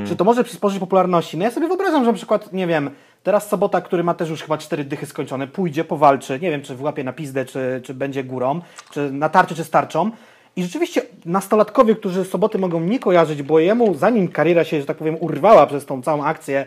[0.08, 1.38] Czy to może przysporzyć popularności?
[1.38, 2.90] No ja sobie wyobrażam, że na przykład, nie wiem,
[3.24, 6.76] teraz Sobota, który ma też już chyba cztery dychy skończone, pójdzie, powalczy, nie wiem, czy
[6.76, 8.62] włapie na pizdę, czy, czy będzie górą,
[8.92, 10.12] czy na tarczy, czy starczą.
[10.56, 14.98] I rzeczywiście nastolatkowie, którzy Soboty mogą nie kojarzyć, bo jemu, zanim kariera się, że tak
[14.98, 16.66] powiem, urwała przez tą całą akcję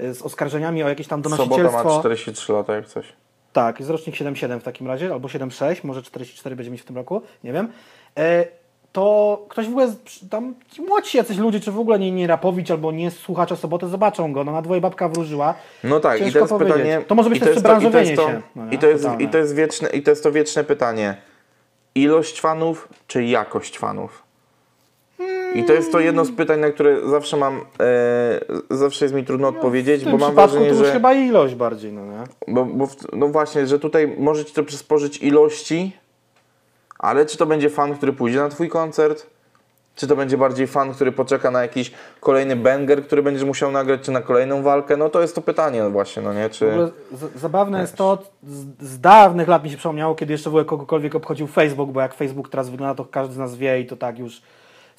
[0.00, 1.94] y, z oskarżeniami o jakieś tam Sobota donosicielstwo.
[1.94, 3.06] ma 43 lata jak coś.
[3.52, 6.96] Tak, jest rocznik 7,7 w takim razie, albo 7,6, może 44 będzie mieć w tym
[6.96, 7.68] roku, nie wiem.
[8.96, 9.94] To ktoś w ogóle,
[10.30, 13.88] tam ci młodsi jacyś ludzie, czy w ogóle nie, nie rapowicz albo nie słuchacza soboty,
[13.88, 14.44] zobaczą go.
[14.44, 15.54] No na dwoje babka wróżyła.
[15.84, 16.72] No tak, i Ciężko teraz powiedzieć.
[16.76, 17.00] pytanie.
[17.06, 18.42] To może być i też to- i to przebranżowienie jest to- się.
[18.56, 18.62] No?
[18.70, 19.24] I to jest, Totalne.
[19.24, 21.16] i to jest wieczne, i to jest to wieczne pytanie.
[21.94, 24.22] Ilość fanów, czy jakość fanów?
[25.54, 28.40] I to jest to jedno z pytań, na które zawsze mam, e,
[28.70, 31.54] zawsze jest mi trudno odpowiedzieć, W tym bo mam wrażenie, to już że, chyba ilość
[31.54, 32.24] bardziej, no nie?
[32.54, 35.96] bo, bo w, no właśnie, że tutaj może ci to przysporzyć ilości,
[36.98, 39.26] ale czy to będzie fan, który pójdzie na twój koncert?
[39.96, 44.00] Czy to będzie bardziej fan, który poczeka na jakiś kolejny banger, który będziesz musiał nagrać,
[44.00, 44.96] czy na kolejną walkę?
[44.96, 46.50] No to jest to pytanie właśnie, no nie?
[46.50, 46.72] Czy...
[47.12, 50.64] z- zabawne jest to, z, z dawnych lat mi się przypomniało, kiedy jeszcze w ogóle
[50.64, 53.96] kogokolwiek obchodził Facebook, bo jak Facebook teraz wygląda, to każdy z nas wie i to
[53.96, 54.42] tak już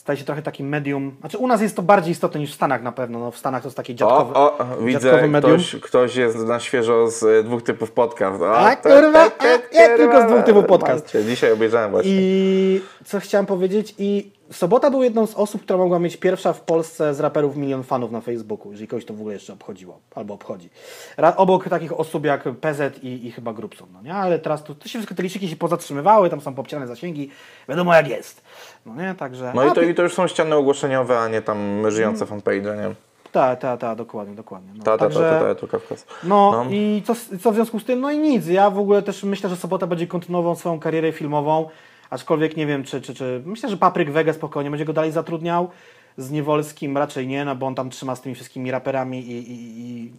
[0.08, 1.16] staje się trochę takim medium.
[1.20, 3.20] Znaczy u nas jest to bardziej istotne niż w Stanach na pewno.
[3.20, 5.53] No, w Stanach to jest takie dziadkowe, O, o, widzę, medium.
[5.53, 8.41] ktoś, ktoś jest na świeżo z e, dwóch typów podcast.
[8.43, 11.18] A, kurwa, te- te- a, ja tylko z dwóch typów podcast.
[11.28, 12.12] Dzisiaj obejrzałem właśnie.
[12.14, 16.62] I co chciałem powiedzieć i Sobota był jedną z osób, która mogła mieć pierwsza w
[16.62, 20.34] Polsce z raperów milion fanów na Facebooku, jeżeli kogoś to w ogóle jeszcze obchodziło, albo
[20.34, 20.70] obchodzi.
[21.18, 24.14] Ra- obok takich osób jak PZ i, i chyba Grubson, no nie?
[24.14, 27.30] Ale teraz tu, to się wszystko te liczyki się pozatrzymywały, tam są popciane zasięgi,
[27.70, 28.41] wiadomo jak jest.
[28.86, 29.52] No nie, także...
[29.56, 32.62] No a i to, i to już są ściany ogłoszeniowe, a nie tam żyjące fanpage,
[32.78, 32.95] nie?
[33.32, 34.72] Tak, tak, tak, dokładnie, dokładnie.
[34.78, 36.06] No, Ta, ta, ta, także- ta, ta, tu Kawkas.
[36.24, 36.66] No, No.
[36.72, 38.00] i co, co w związku z tym?
[38.02, 38.48] No i nic.
[38.48, 41.70] Ja w ogóle też myślę, że Sobota będzie kontynuował swoją karierę filmową,
[42.10, 43.41] aczkolwiek nie wiem, czy, czy, czy...
[43.45, 45.70] Myślę, że Papryk Wege spokojnie będzie go dalej zatrudniał.
[46.18, 49.82] Z Niewolskim raczej nie, no bo on tam trzyma z tymi wszystkimi raperami i, i,
[49.82, 50.12] i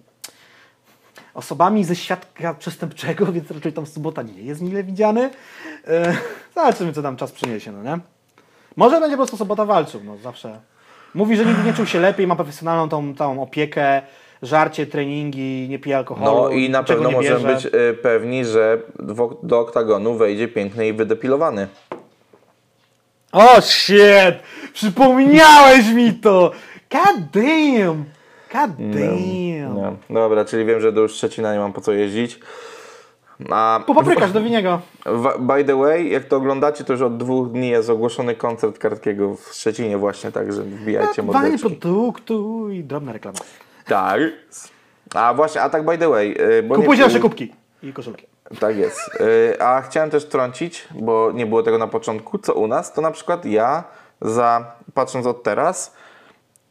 [1.35, 5.31] osobami ze świata przestępczego, więc raczej tam Sobota nie jest mile widziany.
[5.87, 6.17] E,
[6.55, 7.99] zobaczymy, co tam czas przyniesie, no nie?
[8.77, 10.61] Może będzie po prostu Sobota walczył, no zawsze.
[11.15, 14.03] Mówi, że nigdy nie czuł się lepiej, ma profesjonalną tą, tą opiekę,
[14.43, 16.43] żarcie, treningi, nie pije alkoholu.
[16.43, 17.55] No i na pewno możemy bierze.
[17.55, 18.79] być y, pewni, że
[19.43, 21.69] do oktagonu wejdzie piękny i wydepilowany.
[23.33, 24.35] O shit!
[24.73, 26.53] Przypomniałeś mi to!
[26.91, 28.05] God damn!
[28.53, 29.75] God damn!
[30.11, 32.41] No, dobra, czyli wiem, że do już Szczecina nie mam po co jeździć.
[33.51, 34.81] A Popaprykasz do Winiego.
[35.39, 39.35] by the way, jak to oglądacie, to już od dwóch dni jest ogłoszony koncert Kartkiego
[39.35, 41.59] w Szczecinie właśnie, także wbijajcie mordeczki.
[41.59, 43.39] produktu i drobna reklama.
[43.89, 44.21] Tak.
[45.15, 46.37] A właśnie, a tak by the way.
[46.59, 48.27] y, Bo Kupujcie nasze kubki i koszulki.
[48.61, 49.01] Tak jest.
[49.21, 53.01] Y, A chciałem też trącić, bo nie było tego na początku, co u nas, to
[53.01, 53.85] na przykład ja
[54.21, 55.95] za, patrząc od teraz,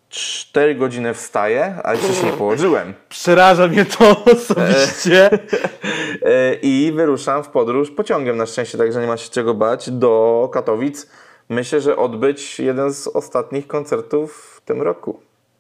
[0.09, 2.93] 4 godziny wstaję, a jeszcze się nie położyłem.
[3.09, 5.29] Przeraża mnie to osobiście.
[6.17, 10.49] Y, I wyruszam w podróż pociągiem na szczęście, także nie ma się czego bać, do
[10.53, 11.07] Katowic.
[11.49, 15.19] Myślę, że odbyć jeden z ostatnich koncertów w tym roku.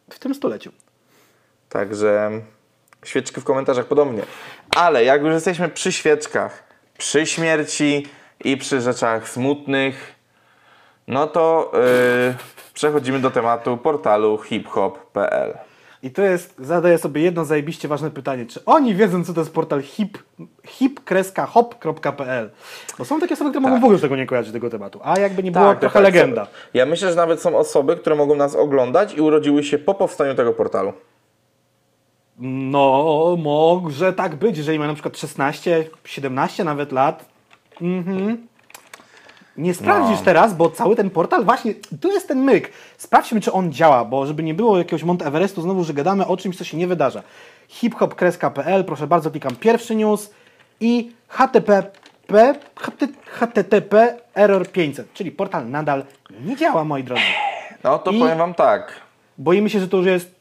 [0.09, 0.71] W tym stuleciu.
[1.69, 2.31] Także
[3.05, 4.21] świeczki w komentarzach podobnie.
[4.75, 6.63] Ale jak już jesteśmy przy świeczkach,
[6.97, 8.07] przy śmierci
[8.43, 10.15] i przy rzeczach smutnych,
[11.07, 12.35] no to yy,
[12.73, 15.57] przechodzimy do tematu portalu hiphop.pl.
[16.03, 18.45] I to jest, zadaję sobie jedno zajebiście ważne pytanie.
[18.45, 20.17] Czy oni wiedzą, co to jest portal hip,
[20.65, 22.49] hip-hop.pl?
[22.97, 24.99] Bo są takie osoby, które mogą w ogóle tego nie kojarzyć, tego tematu.
[25.03, 26.47] A jakby nie było, trochę tak, legenda.
[26.73, 30.35] Ja myślę, że nawet są osoby, które mogą nas oglądać i urodziły się po powstaniu
[30.35, 30.93] tego portalu.
[32.39, 37.25] No, może tak być, jeżeli ma na przykład 16, 17 nawet lat.
[37.81, 38.47] Mhm.
[39.57, 40.25] Nie sprawdzisz No.
[40.25, 42.71] teraz, bo cały ten portal właśnie, tu jest ten myk.
[42.97, 46.37] Sprawdźmy, czy on działa, bo żeby nie było jakiegoś Mount Everestu, znowu, że gadamy o
[46.37, 47.23] czymś, co się nie wydarza.
[47.67, 50.29] hiphop.pl, proszę bardzo, klikam pierwszy news
[50.79, 51.83] i http
[52.75, 56.03] HT- http error 500, czyli portal nadal
[56.45, 57.21] nie działa, moi drodzy.
[57.83, 58.93] No to I- powiem wam tak.
[59.37, 60.36] Boimy się, że to już jest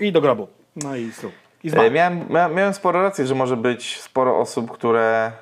[0.00, 0.48] i do grobu.
[0.76, 1.30] No i su.
[1.64, 1.90] I E, zmarł.
[1.90, 5.32] Miałem, mia- miałem sporo racji, że może być sporo osób, które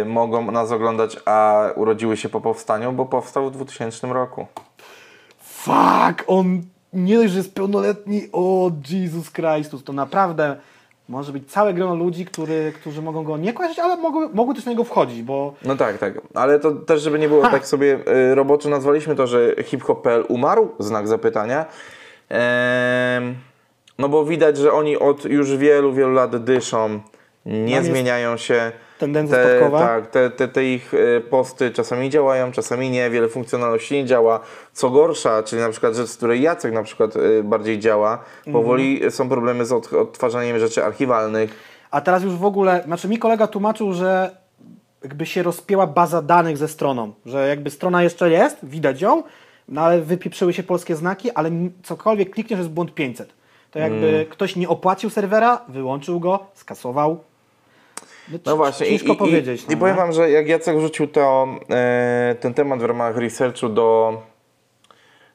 [0.00, 4.46] y, mogą nas oglądać, a urodziły się po powstaniu, bo powstał w 2000 roku.
[5.40, 6.62] Fuck, on
[6.92, 10.56] nie dość, że jest pełnoletni, o Jesus Christus, to naprawdę
[11.08, 14.64] może być całe grono ludzi, który, którzy mogą go nie kojarzyć, ale mogą, mogą też
[14.64, 16.14] na niego wchodzić, bo No tak, tak.
[16.34, 17.50] Ale to też, żeby nie było Ha.
[17.50, 17.98] tak sobie
[18.30, 20.68] y, roboczo nazwaliśmy to, że hiphop.pl umarł?
[20.78, 21.66] Znak zapytania.
[22.28, 23.34] Em,
[23.98, 27.00] no bo widać, że oni od już wielu, wielu lat dyszą,
[27.46, 28.72] nie jest zmieniają się.
[28.98, 29.78] Tendencja Te, spadkowa.
[29.80, 34.40] tak, te, te, te ich y, posty czasami działają, czasami nie, wiele funkcjonalności nie działa.
[34.72, 38.18] Co gorsza, czyli na przykład rzecz, z której Jacek na przykład y, bardziej działa,
[38.52, 41.76] powoli są problemy z od, odtwarzaniem rzeczy archiwalnych.
[41.90, 44.30] A teraz już w ogóle, znaczy mi kolega tłumaczył, że
[45.02, 49.22] jakby się rozpięła baza danych ze stroną, że jakby strona jeszcze jest, widać ją,
[49.68, 51.50] no ale wypieprzyły się polskie znaki, ale
[51.82, 53.32] cokolwiek klikniesz jest błąd 500.
[53.70, 54.26] To jakby Mm.
[54.26, 57.18] ktoś nie opłacił serwera, wyłączył go, skasował.
[58.32, 59.62] No c- właśnie, ciężko i, powiedzieć.
[59.62, 59.96] i, no, i powiem?
[59.96, 64.22] Wam, że jak Jacek wrzucił to, e, ten temat w ramach researchu do,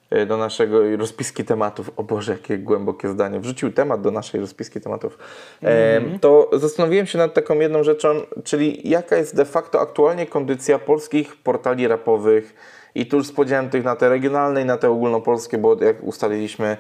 [0.09, 4.81] e, do naszego rozpiski tematów, o Boże, jakie głębokie zdanie, wrzucił temat do naszej rozpiski
[4.81, 5.17] tematów,
[5.63, 6.19] e, Mhm.
[6.19, 8.09] to zastanowiłem się nad taką jedną rzeczą,
[8.43, 12.53] czyli jaka jest de facto aktualnie kondycja polskich portali rapowych
[12.95, 16.03] i tu już z podziałem tych na te regionalne i na te ogólnopolskie, bo jak
[16.03, 16.77] ustaliliśmy,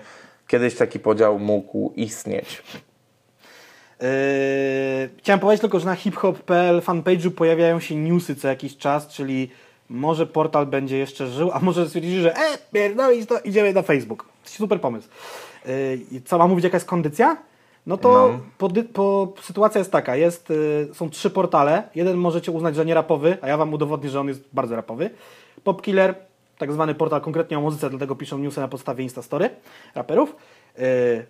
[0.47, 2.63] kiedyś taki podział mógł istnieć.
[4.01, 4.07] Yy,
[5.17, 9.49] chciałem powiedzieć tylko, że na hiphop.pl fanpage'u pojawiają się newsy co jakiś czas, czyli
[9.89, 14.25] może portal będzie jeszcze żył, a może stwierdzili, że e, pierdolić to, idziemy na Facebook.
[14.43, 15.09] Super pomysł.
[15.65, 17.37] Yy, i co ma mówić, jaka jest kondycja?
[17.87, 18.39] No to No.
[18.57, 22.93] Po, po, sytuacja jest taka, jest, yy, są trzy portale, jeden możecie uznać, że nie
[22.93, 25.09] rapowy, a ja wam udowodnię, że on jest bardzo rapowy.
[25.63, 26.15] Popkiller,
[26.57, 29.49] tak zwany portal konkretnie o muzyce, dlatego piszą newsy na podstawie Instastory
[29.95, 30.35] raperów.
[30.77, 30.83] Yy,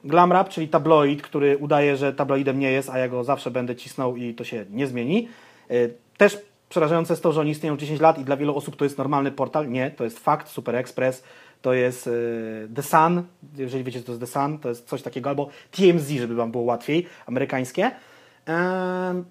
[0.03, 3.75] Glam Rap, czyli tabloid, który udaje, że tabloidem nie jest, a ja go zawsze będę
[3.75, 5.27] cisnął i to się nie zmieni.
[5.69, 6.37] Yy, też
[6.71, 9.31] przerażające jest to, że oni istnieją 10 lat i dla wielu osób to jest normalny
[9.31, 9.69] portal.
[9.69, 11.23] Nie, to jest fakt, Super Express,
[11.61, 13.23] to jest y, The Sun,
[13.57, 16.51] jeżeli wiecie, co to jest The Sun, to jest coś takiego, albo TMZ, żeby wam
[16.51, 17.91] było łatwiej, amerykańskie.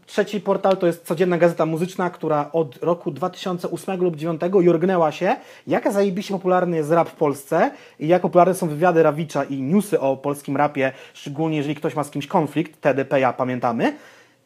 [0.07, 5.37] Trzeci portal to jest codzienna gazeta muzyczna, która od roku 2008 lub 2009 jorgnęła się,
[5.67, 10.01] jaka zajebiście popularny jest rap w Polsce i jak popularne są wywiady Rawicza i newsy
[10.01, 13.97] o polskim rapie, szczególnie jeżeli ktoś ma z kimś konflikt, TDP ja pamiętamy.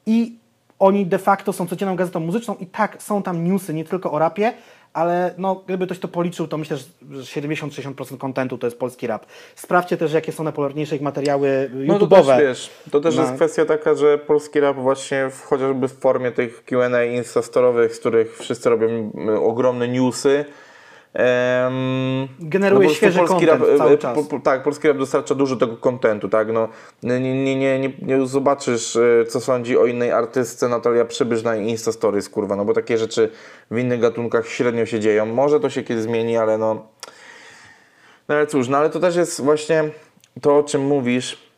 [0.06, 0.38] I
[0.78, 4.18] oni de facto są codzienną gazetą muzyczną i tak, są tam newsy nie tylko o
[4.18, 4.52] rapie,
[4.94, 6.84] ale no, gdyby ktoś to policzył, to myślę, że
[7.40, 9.26] 70-60% kontentu to jest polski rap.
[9.56, 12.26] Sprawdźcie też, jakie są najpopularniejsze ich materiały No to YouTube'owe.
[12.36, 13.22] też, wiesz, to też No.
[13.22, 17.98] jest kwestia taka, że polski rap właśnie w, chociażby w formie tych Q&A instastorowych, z
[18.00, 20.44] których wszyscy robią mm, ogromne newsy,
[21.14, 24.14] em, Generuje prostu świeży polski rap, cały e, czas.
[24.14, 26.68] Po, po, tak, polski rap dostarcza dużo tego kontentu, tak, no,
[27.02, 31.56] nie, nie, nie, nie, nie zobaczysz, e, co sądzi o innej artystce Natalia Przybysz na
[31.56, 33.30] Insta Stories, kurwa, no bo takie rzeczy
[33.70, 36.86] w innych gatunkach średnio się dzieją, może to się kiedyś zmieni, ale no,
[38.28, 39.90] no ale cóż, no ale to też jest właśnie
[40.40, 41.53] to, o czym mówisz,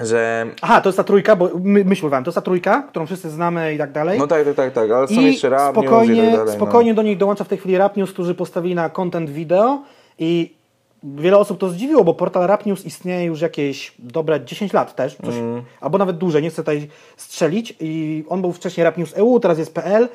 [0.00, 3.06] że Aha, to jest ta trójka, bo my, myśl mówiłem, to jest ta trójka, którą
[3.06, 4.18] wszyscy znamy i tak dalej.
[4.18, 6.54] No tak, tak, tak, tak, ale są I jeszcze rap news spokojnie, i tak dalej.
[6.54, 9.82] spokojnie do nich dołącza w tej chwili Rap News, którzy postawili na content wideo
[10.18, 10.54] i
[11.02, 15.16] wiele osób to zdziwiło, bo portal Rap News istnieje już jakieś dobre 10 lat też,
[15.16, 15.62] coś, Mm.
[15.80, 19.58] albo nawet dłużej, nie chcę tutaj strzelić i on był wcześniej Rap News EU, teraz
[19.58, 20.08] jest PL,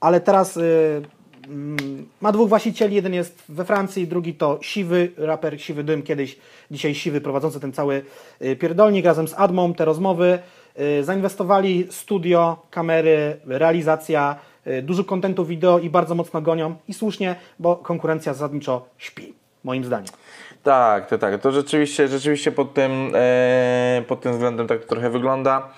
[0.00, 1.10] ale teraz y, mm,
[2.20, 6.38] ma dwóch właścicieli, jeden jest we Francji, drugi to Siwy, raper Siwy Dym, kiedyś,
[6.70, 8.02] dzisiaj Siwy, prowadzący ten cały
[8.42, 10.38] y, pierdolnik razem z Admą, te rozmowy.
[10.80, 14.36] Y, Zainwestowali studio, kamery, realizacja,
[14.66, 19.34] y, dużo kontentu wideo i bardzo mocno gonią i słusznie, bo konkurencja zasadniczo śpi,
[19.64, 20.08] moim zdaniem.
[20.62, 25.68] Tak, to tak, to rzeczywiście, rzeczywiście pod tym, e, pod tym względem tak trochę wygląda.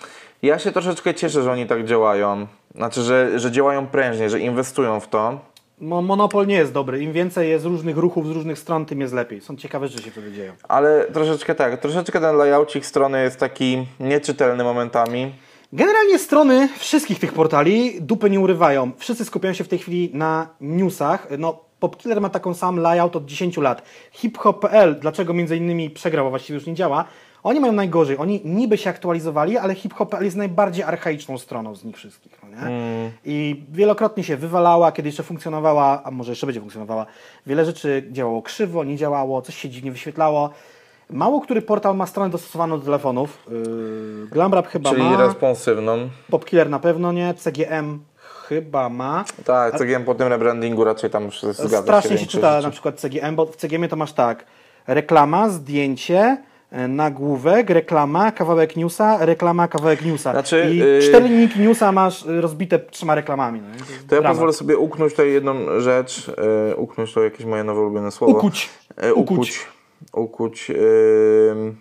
[0.43, 2.47] Ja się troszeczkę cieszę, że oni tak działają.
[2.75, 5.39] Znaczy, że, że działają prężnie, że inwestują w to.
[5.81, 7.03] Mo- Monopol nie jest dobry.
[7.03, 9.41] Im więcej jest różnych ruchów z różnych stron, tym jest lepiej.
[9.41, 10.53] Są ciekawe rzeczy się wtedy dzieją.
[10.69, 15.33] Ale troszeczkę tak, troszeczkę ten layoucik strony jest taki nieczytelny momentami.
[15.73, 18.91] Generalnie strony wszystkich tych portali dupy nie urywają.
[18.99, 21.27] Wszyscy skupiają się w tej chwili na newsach.
[21.39, 23.83] No, Popkiller ma taką sam layout od 10 lat.
[24.13, 27.05] HipHop.pl, dlaczego między innymi przegrał, a właściwie już nie działa,
[27.43, 28.17] oni mają najgorzej.
[28.19, 32.40] Oni niby się aktualizowali, ale HipHop.pl jest najbardziej archaiczną stroną z nich wszystkich.
[32.51, 33.11] Nie?
[33.25, 37.07] I wielokrotnie się wywalała, kiedy jeszcze funkcjonowała, a może jeszcze będzie funkcjonowała.
[37.47, 40.51] Wiele rzeczy działało krzywo, nie działało, coś się dziwnie wyświetlało.
[41.11, 43.39] Mało który portal ma stronę dostosowaną do telefonów.
[43.51, 45.17] Yy, Glamrap chyba Czyli ma.
[45.17, 46.09] responsywną.
[46.31, 47.99] Popkiller na pewno nie, CGM
[48.49, 49.25] chyba ma.
[49.45, 52.67] Tak, CGM po tym rebrandingu raczej tam zgadza Strasznie się większość czyta rzeczy.
[52.67, 54.45] na przykład CGM, bo w CGM to masz tak,
[54.87, 56.43] reklama, zdjęcie,
[56.89, 60.33] nagłówek, reklama, kawałek newsa, reklama, kawałek newsa.
[60.33, 63.61] Znaczy, I yy, cztery linijki newsa masz rozbite trzema reklamami.
[63.61, 64.33] No, jest To ja dramat.
[64.33, 66.33] pozwolę sobie uknąć tutaj jedną rzecz.
[66.71, 68.39] E, uknąć to jakieś moje nowe ulubione słowo.
[68.39, 68.71] Ukuć.
[68.97, 69.67] E, Ukuć.
[70.13, 70.71] ukuć.
[71.51, 71.77] Ym.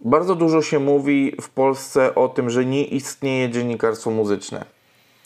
[0.00, 4.64] Bardzo dużo się mówi w Polsce o tym, że nie istnieje dziennikarstwo muzyczne.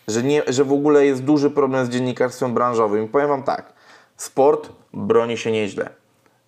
[0.09, 3.09] Że, nie, że w ogóle jest duży problem z dziennikarstwem branżowym.
[3.09, 3.73] Powiem Wam tak.
[4.17, 5.91] Sport broni się nieźle.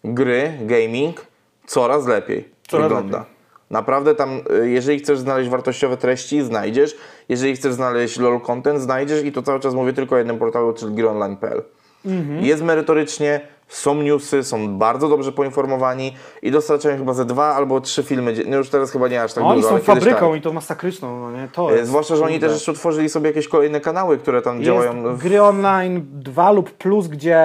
[0.04, 1.26] Gry, gaming
[1.70, 3.18] coraz lepiej Coraz wygląda.
[3.18, 3.34] lepiej.
[3.70, 6.96] Naprawdę tam, y, jeżeli chcesz znaleźć wartościowe treści, znajdziesz.
[7.28, 10.72] Jeżeli chcesz znaleźć LOL content, znajdziesz i to cały czas mówię tylko o jednym portalu,
[10.72, 11.62] czyli gryonline.pl.
[12.06, 12.44] Mhm.
[12.44, 13.40] Jest merytorycznie,
[13.70, 18.34] są newsy, są bardzo dobrze poinformowani i dostarczają chyba ze dwa albo trzy filmy.
[18.46, 20.38] No już teraz chyba nie aż tak Oni dużo, są ale kiedyś fabryką tak.
[20.38, 21.48] i to masakryczną, no nie?
[21.52, 24.62] To E, jest, Zwłaszcza, że oni też jeszcze utworzyli sobie jakieś kolejne kanały, które tam
[24.62, 24.96] działają.
[24.96, 27.40] Jest w- gry online 2 lub plus, gdzie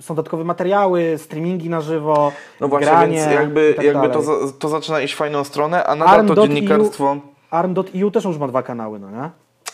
[0.00, 4.22] są dodatkowe materiały, streamingi na żywo, No właśnie, granie więc jakby, tak jakby to,
[4.58, 7.16] to zaczyna iść w fajną stronę, a nadal to Arm.eu dziennikarstwo.
[7.50, 9.30] Arm.eu też już ma dwa kanały, no nie?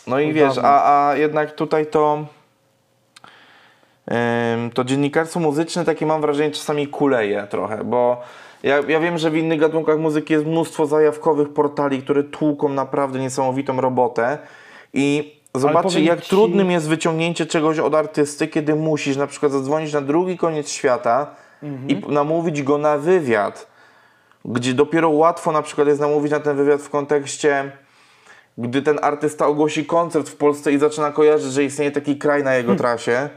[0.07, 2.25] No i wiesz, a, a jednak tutaj to.
[4.73, 8.21] To dziennikarstwo muzyczne takie mam wrażenie czasami kuleje trochę, bo
[8.63, 13.19] ja, ja wiem, że w innych gatunkach muzyki jest mnóstwo zajawkowych portali, które tłuką naprawdę
[13.19, 14.37] niesamowitą robotę
[14.93, 19.93] i zobaczcie jak ci- trudnym jest wyciągnięcie czegoś od artysty, kiedy musisz na przykład zadzwonić
[19.93, 21.27] na drugi koniec świata
[21.63, 22.01] i Mhm.
[22.01, 23.67] p- namówić go na wywiad,
[24.45, 27.71] gdzie dopiero łatwo na przykład jest namówić na ten wywiad w kontekście
[28.57, 32.55] gdy ten artysta ogłosi koncert w Polsce i zaczyna kojarzyć, że istnieje taki kraj na
[32.55, 33.29] jego trasie,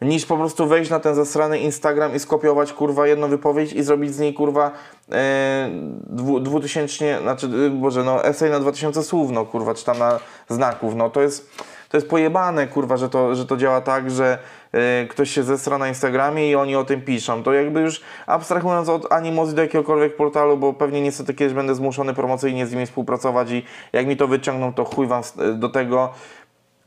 [0.00, 4.14] niż po prostu wejść na ten zasrany Instagram i skopiować kurwa jedną wypowiedź i zrobić
[4.14, 4.70] z niej kurwa
[5.12, 5.70] e,
[6.06, 10.20] dwu, dwutysięcznie, znaczy e, boże no esej na 2000 słów no kurwa, czy tam na
[10.48, 11.50] znaków, no to jest
[11.88, 14.38] to jest pojebane kurwa, że to, że to działa tak, że
[14.72, 17.42] e, ktoś się zesra na Instagramie i oni o tym piszą.
[17.42, 22.14] To jakby już abstrahując od animozji do jakiegokolwiek portalu, bo pewnie niestety kiedyś będę zmuszony
[22.14, 26.10] promocyjnie z nimi współpracować i jak mi to wyciągną, to chuj wam s- do tego.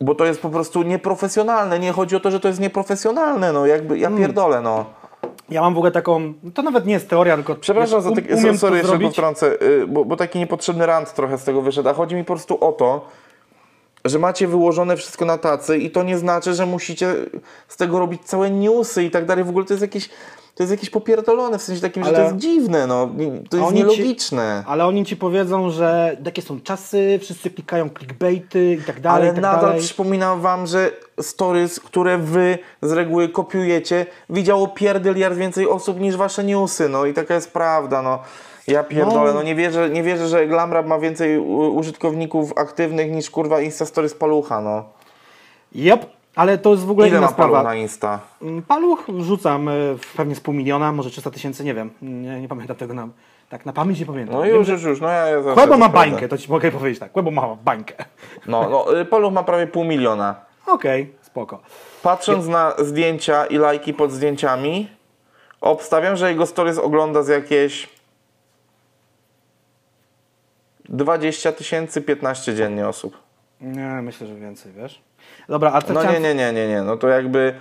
[0.02, 1.80] Bo to jest po prostu nieprofesjonalne.
[1.80, 4.86] Nie chodzi o to, że to jest nieprofesjonalne, no jakby ja pierdolę, no.
[5.50, 8.34] Ja mam w ogóle taką, to nawet nie jest teoria, tylko Przepraszam za um- taki,
[8.34, 11.94] umiem sorry, jeszcze wtrącę, y, bo, bo taki niepotrzebny rant trochę z tego wyszedł, a
[11.94, 13.06] chodzi mi po prostu o to,
[14.06, 17.15] że macie wyłożone wszystko na tacy i to nie znaczy, że musicie
[17.68, 19.44] z tego robić całe newsy i tak dalej.
[19.44, 20.10] W ogóle to jest jakieś,
[20.56, 23.10] to jest jakieś popierdolone, w sensie takim, że Ale- to jest dziwne, no.
[23.49, 24.64] To jest Oni ci- nielogiczne.
[24.68, 29.34] Ale oni ci powiedzą, że jakie są czasy, wszyscy klikają clickbaity i tak dalej, Ale
[29.34, 29.82] tak nadal dalej.
[29.82, 30.91] przypominam wam, że
[31.22, 37.14] stories, które wy z reguły kopiujecie, widziało pierdyliard więcej osób niż wasze newsy, no i
[37.14, 38.19] taka jest prawda, no.
[38.68, 39.44] Ja pierdolę, no, No.
[39.44, 44.62] nie, wierzę, nie wierzę, że Glamrap ma więcej użytkowników aktywnych niż kurwa Insta Stories Palucha,
[44.62, 44.84] no.
[45.76, 46.06] Yep,
[46.36, 47.70] ale to jest w ogóle Ile inna ma Paluch sprawa.
[47.70, 48.20] na Insta?
[48.42, 51.90] Mm, Paluch rzucam w pewnie z pół miliona, może 300 tysięcy, nie wiem.
[52.02, 53.08] Nie, nie pamiętam tego na,
[53.50, 54.36] tak na pamięć nie pamiętam.
[54.36, 57.12] No już, już, już, no ja, ja Kłebo ma bańkę, to ci mogę powiedzieć tak.
[57.12, 57.94] Kłebo ma bańkę.
[58.48, 60.36] No, no, y, Paluch ma prawie pół miliona.
[60.68, 61.60] Okej, spoko.
[62.04, 64.90] Patrząc na zdjęcia i lajki pod zdjęciami,
[65.62, 67.95] obstawiam, że jego stories ogląda z jakieś
[70.90, 73.18] 20 tysięcy, 15 dziennie osób.
[73.62, 75.02] Nie, myślę, że więcej, wiesz.
[75.49, 76.24] Dobra, a co No chciałem...
[76.24, 77.53] nie, nie, nie, nie, nie, no to jakby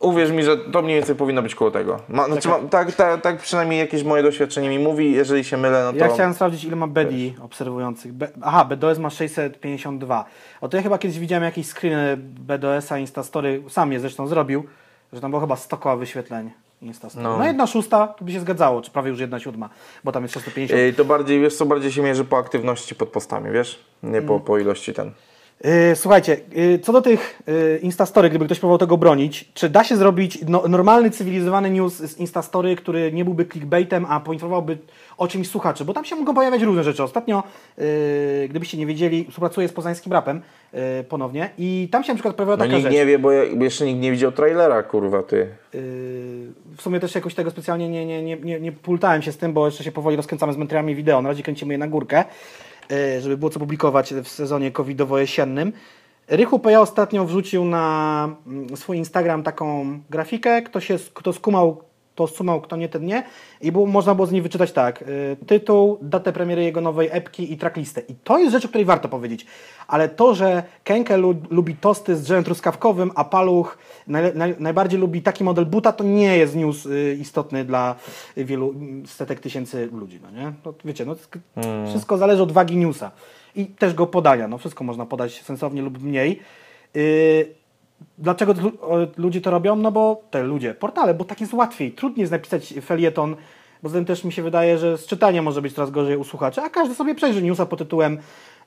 [0.00, 2.00] uwierz mi, że to mniej więcej powinno być koło tego.
[2.08, 5.84] Ma, znaczy, ma, tak, tak, tak przynajmniej jakieś moje doświadczenie mi mówi, jeżeli się mylę,
[5.84, 5.98] no to...
[5.98, 8.12] Ja chciałem sprawdzić, ile ma Bedi obserwujących.
[8.12, 10.24] Be Aha, BDOS ma 652.
[10.60, 14.64] O to ja chyba kiedyś widziałem jakieś screeny BDOS-a Instastory, sam je zresztą zrobił,
[15.12, 16.50] że tam było chyba 100 koła wyświetleń
[16.82, 17.24] Instastory.
[17.24, 17.38] No.
[17.38, 17.44] No.
[17.46, 19.68] jedna szósta to by się zgadzało, czy prawie już jedna siódma,
[20.04, 20.80] bo tam jest 650.
[20.80, 23.84] Ej, to bardziej, wiesz co, bardziej się mierzy po aktywności pod postami, wiesz?
[24.02, 24.26] Nie Mm.
[24.28, 25.12] po, po ilości ten.
[25.64, 29.84] Yy, słuchajcie, yy, co do tych yy, Instastory, gdyby ktoś próbował tego bronić, czy da
[29.84, 34.78] się zrobić no, normalny, cywilizowany news z Instastory, który nie byłby clickbaitem, a poinformowałby
[35.16, 35.84] o czymś słuchaczy?
[35.84, 37.02] Bo tam się mogą pojawiać różne rzeczy.
[37.02, 37.42] Ostatnio,
[38.48, 40.40] gdybyście nie wiedzieli, współpracuję z poznańskim rapem
[41.08, 42.92] ponownie i tam się na przykład pojawiła No taka nikt rzecz.
[42.92, 45.48] nie wie, bo, jeszcze nikt nie widział trailera, kurwa, ty.
[46.76, 49.52] W sumie też jakoś tego specjalnie nie, nie, nie, nie, nie pultałem się z tym,
[49.52, 51.22] bo jeszcze się powoli rozkręcamy z mentrami wideo.
[51.22, 52.24] Na razie kręcimy je na górkę,
[53.20, 55.72] żeby było co publikować w sezonie covidowo-jesiennym.
[56.28, 60.62] Rychu Peja ostatnio wrzucił na mm, swój Instagram taką grafikę.
[60.62, 61.82] Kto, się, kto skumał,
[62.18, 63.22] to sumał, kto nie, ten nie.
[63.60, 65.00] I było, można było z niej wyczytać tak.
[65.00, 68.00] yy, Tytuł, datę premiery jego nowej epki i tracklistę.
[68.08, 69.46] I to jest rzecz, o której warto powiedzieć.
[69.88, 75.00] Ale to, że Kenke lu, lubi tosty z drzewem truskawkowym, a Paluch naj, naj, najbardziej
[75.00, 77.94] lubi taki model buta, to nie jest news y, istotny dla
[78.36, 80.20] wielu mm, setek tysięcy ludzi.
[80.22, 80.52] No nie?
[80.64, 83.10] No, wiecie, no, sk- wszystko zależy od wagi newsa.
[83.56, 84.48] I też go podania.
[84.48, 86.40] No, wszystko można podać sensownie lub mniej.
[86.96, 87.54] Y,
[88.18, 88.54] Dlaczego
[89.16, 89.76] ludzie to robią?
[89.76, 91.92] No bo te ludzie, portale, bo tak jest łatwiej.
[91.92, 93.36] Trudniej jest napisać felieton,
[93.82, 96.60] bo zatem też mi się wydaje, że z czytaniem może być coraz gorzej u słuchaczy,
[96.60, 98.18] a każdy sobie przejrzy newsa pod tytułem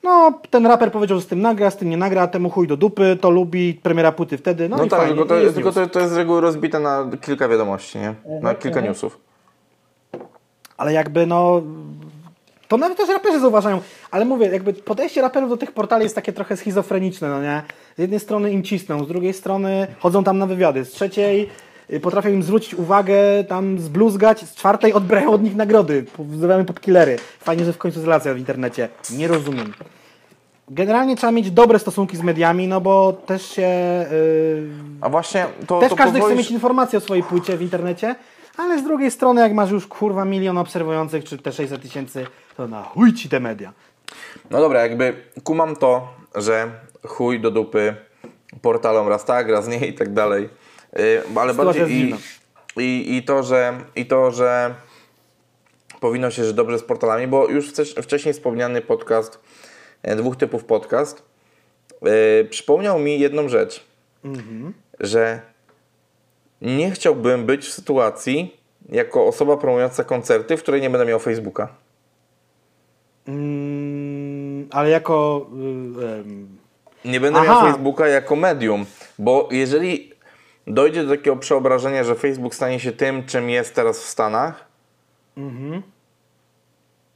[0.02, 2.76] no, ten raper powiedział, że z tym nagra, z tym nie nagra, temu chuj do
[2.76, 5.68] dupy, to lubi, premiera płyty wtedy, no, No, i tak, fajnie, tylko, to, jest tylko.
[5.68, 8.14] Mhm, to, to jest z reguły rozbite na kilka wiadomości, nie?
[8.42, 9.18] Na kilka newsów.
[10.76, 11.62] Ale jakby no.
[12.72, 13.80] To nawet też raperzy zauważają,
[14.10, 17.62] ale mówię, jakby podejście raperów do tych portali jest takie trochę schizofreniczne, no nie?
[17.96, 21.48] Z jednej strony im cisną, z drugiej strony chodzą tam na wywiady, z trzeciej
[21.92, 27.18] y, potrafią im zwrócić uwagę, tam zbluzgać, z czwartej odbierają od nich nagrody, wzywamy popkillery.
[27.40, 28.88] Fajnie, że w końcu relacja w internecie.
[29.10, 29.72] Nie rozumiem.
[30.68, 33.68] Generalnie trzeba mieć dobre stosunki z mediami, no bo też się...
[34.12, 34.68] Yy,
[35.00, 35.80] A właśnie to.
[35.80, 38.14] też to każdy chce mieć informacje o swojej płycie w internecie,
[38.56, 42.68] ale z drugiej strony, jak masz już kurwa milion obserwujących, czy te 600 tysięcy, to
[42.68, 43.72] na chuj ci te media.
[44.50, 45.14] No dobra, jakby
[45.44, 46.70] kumam to, że
[47.06, 47.96] chuj do dupy
[48.62, 50.48] portalom raz tak, raz nie i tak dalej.
[50.96, 52.14] Yy, ale Sytuacja bardziej i,
[52.76, 54.74] i, i, to, że, i to, że
[56.00, 57.72] powinno się żyć dobrze z portalami, bo już
[58.02, 59.38] wcześniej wspomniany podcast,
[60.02, 61.22] e, dwóch typów podcast,
[62.02, 63.84] yy, przypomniał mi jedną rzecz,
[65.00, 65.40] że
[66.62, 68.56] nie chciałbym być w sytuacji
[68.88, 71.81] jako osoba promująca koncerty, w której nie będę miał Facebooka.
[73.28, 75.46] Mm, ale jako...
[77.04, 77.52] y, Nie będę Aha.
[77.52, 78.86] miał Facebooka jako medium,
[79.18, 80.12] bo jeżeli
[80.66, 84.64] dojdzie do takiego przeobrażenia, że Facebook stanie się tym, czym jest teraz w Stanach,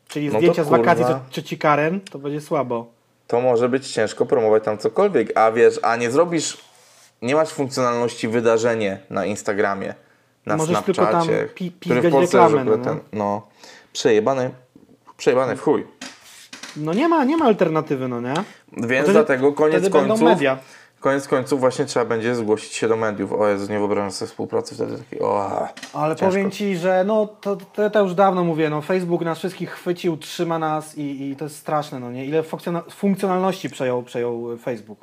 [0.08, 2.86] czyli No zdjęcia z wakacji czy cioci Karen, to będzie słabo.
[3.26, 5.38] to może być ciężko promować tam cokolwiek.
[5.38, 6.58] A wiesz, a nie zrobisz,
[7.22, 9.94] nie masz funkcjonalności wydarzenie na Instagramie,
[10.46, 13.46] na Możesz tylko Snapchacie, tam pi- który w Polsce reklamę, ogóle no, ten, no,
[13.92, 14.50] przejebany,
[15.16, 15.86] przejebany w chuj.
[16.76, 18.34] No nie ma, nie ma alternatywy, no nie?
[18.76, 20.58] Więc dlatego koniec końców, media.
[21.00, 23.32] koniec końców właśnie trzeba będzie zgłosić się do mediów.
[23.32, 26.26] O Jezu, nie wyobrażam sobie współpracy wtedy takiej, o, Ale ciężko.
[26.30, 30.16] powiem Ci, że no to, to, to już dawno mówię, no Facebook nas wszystkich chwycił,
[30.16, 32.26] trzyma nas i, i to jest straszne, no nie?
[32.26, 34.98] Ile funkcjona- funkcjonalności przejął, przejął Facebook.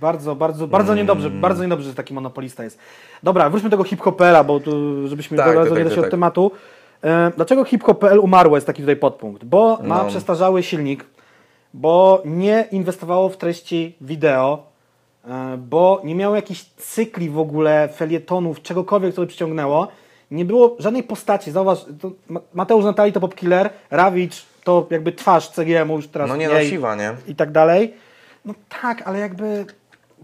[0.00, 2.78] Bardzo, bardzo, bardzo niedobrze, bardzo niedobrze, że taki monopolista jest.
[3.22, 6.04] Dobra, wróćmy do tego hip-hopera, bo tu, żebyśmy Tak, tak, tak, tak, tak, tak.
[6.04, 6.50] od tematu.
[7.04, 9.44] E, Dlaczego hip-hop.pl umarło jest taki tutaj podpunkt?
[9.44, 10.08] Bo ma No.
[10.08, 11.04] przestarzały silnik,
[11.74, 14.62] bo nie inwestowało w treści wideo,
[15.28, 19.88] e, bo nie miało jakichś cykli w ogóle, felietonów, czegokolwiek, co by przyciągnęło.
[20.30, 21.50] Nie było żadnej postaci.
[21.50, 21.84] Zauważ,
[22.54, 26.94] Mateusz Natali to popkiller, Rawicz to jakby twarz CGM-u już teraz No nie mniej siwa,
[26.94, 27.12] nie?
[27.28, 27.94] i tak dalej.
[28.44, 29.66] No tak, ale jakby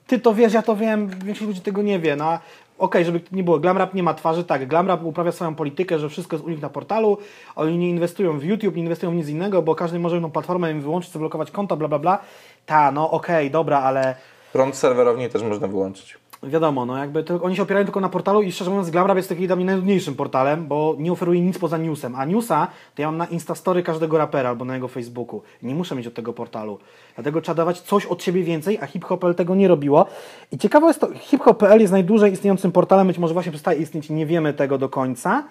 [0.07, 2.17] ty to wiesz, ja to wiem, większość ludzi tego nie wie.
[2.17, 2.39] No,
[2.81, 6.37] okej, żeby nie było, Glamrap nie ma twarzy, tak, Glamrap uprawia swoją politykę, że wszystko
[6.37, 7.19] jest u nich na portalu,
[7.57, 10.73] oni nie inwestują w YouTube, nie inwestują w nic innego, bo każdy może jedną platformę
[10.73, 12.19] im wyłączyć, zablokować konto, bla, bla, bla.
[12.67, 14.15] Ta, no okej, dobra, ale
[14.53, 16.19] Prąd serwerowni też można wyłączyć.
[16.43, 19.29] Wiadomo, no jakby to, oni się opierają tylko na portalu i szczerze mówiąc Glamrap jest
[19.29, 23.09] takim dla mnie najnudniejszym portalem, bo nie oferuje nic poza newsem, a newsa to ja
[23.09, 25.43] mam na Instastory każdego rapera albo na jego Facebooku.
[25.63, 26.79] Nie muszę mieć od tego portalu.
[27.15, 30.07] Dlatego trzeba dawać coś od siebie więcej, a hiphop.pl tego nie robiło.
[30.53, 34.27] I ciekawe jest to, hiphop.pl jest najdłużej istniejącym portalem, być może właśnie przestaje istnieć, nie
[34.27, 35.45] wiemy tego do końca.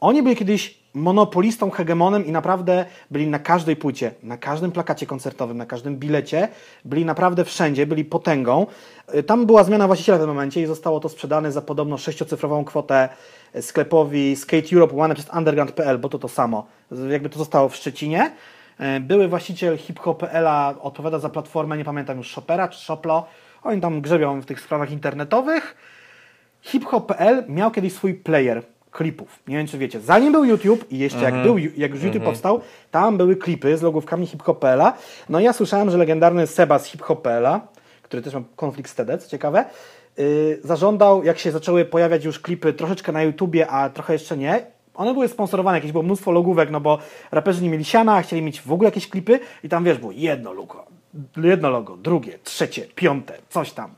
[0.00, 5.56] Oni byli kiedyś monopolistą, hegemonem i naprawdę byli na każdej płycie, na każdym plakacie koncertowym,
[5.56, 6.48] na każdym bilecie,
[6.84, 8.66] byli naprawdę wszędzie, byli potęgą.
[9.14, 12.64] Y, Tam była zmiana właściciela w tym momencie i zostało to sprzedane za podobno sześciocyfrową
[12.64, 13.08] kwotę
[13.60, 16.66] sklepowi Skate Europe łamane przez underground.pl, bo to to samo.
[17.10, 18.30] Jakby to zostało w Szczecinie.
[18.80, 23.26] Y, Były właściciel hiphop.pl-a odpowiada za platformę, nie pamiętam już, Shopera czy Shoplo.
[23.62, 25.76] Oni tam grzebią w tych sprawach internetowych.
[26.62, 28.62] Hiphop.pl miał kiedyś swój player
[28.92, 29.38] klipów.
[29.48, 30.00] Nie wiem, czy wiecie.
[30.00, 32.60] Zanim był YouTube i jeszcze jak, był, jak już YouTube powstał,
[32.90, 34.92] tam były klipy z logówkami Hip-Hopela.
[35.28, 37.60] No i ja słyszałem, że legendarny Seba z Hip-Hopela,
[38.02, 39.64] który też ma konflikt z TED, co ciekawe,
[40.18, 44.66] yy, zażądał, jak się zaczęły pojawiać już klipy troszeczkę na YouTubie, a trochę jeszcze nie,
[44.94, 46.98] one były sponsorowane, jakieś było mnóstwo logówek, no bo
[47.30, 50.12] raperzy nie mieli siana, a chcieli mieć w ogóle jakieś klipy i tam, wiesz, było
[50.12, 50.84] jedno logo,
[51.36, 53.90] jedno logo, drugie, trzecie, piąte, coś tam.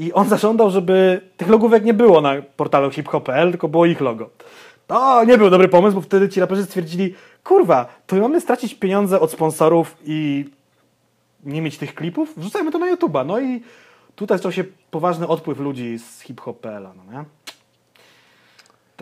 [0.00, 4.30] I on zażądał, żeby tych logówek nie było na portalu hiphop.pl, tylko było ich logo.
[4.86, 7.14] To nie był dobry pomysł, bo wtedy ci raperzy stwierdzili,
[7.44, 10.44] kurwa, to my mamy stracić pieniądze od sponsorów i
[11.44, 12.32] nie mieć tych klipów?
[12.36, 13.26] Wrzucajmy to na YouTube'a.
[13.26, 13.62] No i
[14.16, 17.24] tutaj zaczął się poważny odpływ ludzi z hiphop.pl, no nie?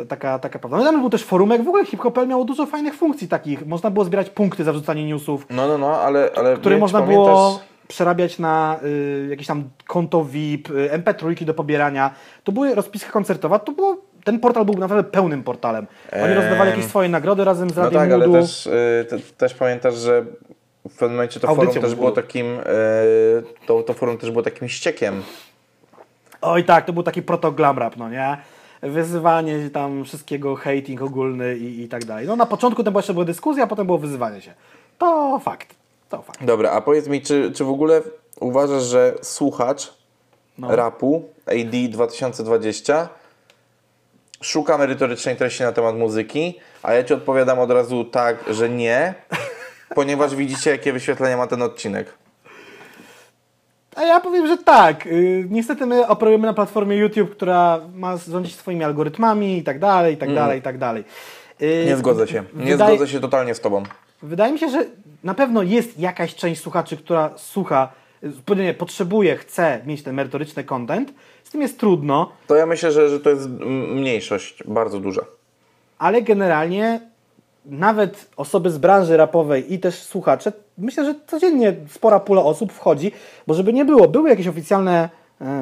[0.07, 0.77] Taka, taka prawda.
[0.77, 3.67] No i tam był też forumek, w ogóle hip.pl miało dużo fajnych funkcji takich.
[3.67, 6.31] Można było zbierać punkty za wrzucanie newsów, No, no, no, ale...
[6.37, 12.11] ale które można było przerabiać na y, jakieś tam konto VIP, y, MP3 do pobierania.
[12.45, 15.87] To były rozpiska koncertowa, to było, ten portal był naprawdę pełnym portalem.
[16.13, 18.43] Oni Em, rozdawali jakieś swoje nagrody razem z No Radiem tak, ale Moodu.
[18.43, 20.25] też, y, te, też pamiętasz, że
[20.89, 22.47] w pewnym momencie to Audycją forum też było takim...
[22.47, 22.63] y,
[23.67, 25.23] to, to forum też było takim ściekiem.
[26.41, 28.37] Oj tak, to był taki proto-glam rap, no nie?
[28.83, 32.27] Wyzywanie tam wszystkiego, hating ogólny i, i tak dalej.
[32.27, 34.55] No na początku to była jeszcze była dyskusja, a potem było wyzywanie się.
[34.99, 35.75] To fakt,
[36.09, 36.45] to fakt.
[36.45, 38.03] Dobra, a powiedz mi, czy, czy w ogóle
[38.41, 39.93] uważasz, że słuchacz
[40.59, 40.77] No.
[40.77, 43.09] rapu AD 2020
[44.41, 49.15] szuka merytorycznej treści na temat muzyki, a ja Ci odpowiadam od razu tak, że nie,
[49.95, 52.15] ponieważ widzicie, jakie wyświetlenia ma ten odcinek.
[53.97, 55.07] A ja powiem, że tak.
[55.07, 60.15] Yy, niestety my operujemy na platformie YouTube, która ma rządzić swoimi algorytmami i tak dalej,
[60.15, 61.05] i tak dalej, i tak dalej.
[61.05, 61.38] Yy, Mm.
[61.87, 62.45] Nie zgodzę się.
[62.55, 63.83] Nie wydaje- zgodzę się totalnie z Tobą.
[64.23, 64.85] Wydaje mi się, że
[65.25, 67.89] na pewno jest jakaś część słuchaczy, która słucha,
[68.57, 71.13] nie, potrzebuje, chce mieć ten merytoryczny content.
[71.45, 73.49] Z tym jest trudno, To ja myślę, że, że to jest
[73.95, 75.23] mniejszość bardzo duża.
[75.99, 77.01] ale generalnie
[77.67, 83.13] nawet osoby z branży rapowej i też słuchacze, myślę, że codziennie spora pula osób wchodzi,
[83.47, 85.09] bo żeby nie było, były jakieś oficjalne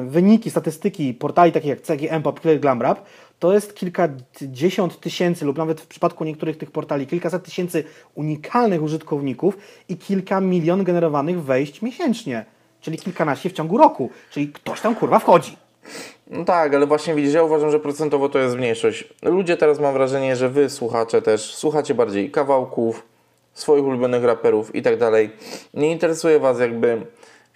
[0.07, 3.05] wyniki, statystyki portali takich jak CGM, Popular Glam Rap,
[3.39, 7.83] to jest kilkadziesiąt tysięcy lub nawet w przypadku niektórych tych portali kilkaset tysięcy
[8.15, 9.57] unikalnych użytkowników
[9.89, 12.45] i kilka milion generowanych wejść miesięcznie,
[12.81, 15.57] czyli kilkanaście w ciągu roku, czyli ktoś tam kurwa wchodzi.
[16.27, 19.13] No tak, ale właśnie widzisz, ja uważam, że procentowo to jest mniejszość.
[19.23, 23.03] Ludzie teraz mam wrażenie, że wy słuchacze też słuchacie bardziej kawałków,
[23.53, 25.29] swoich ulubionych raperów i tak dalej.
[25.73, 27.01] Nie interesuje was jakby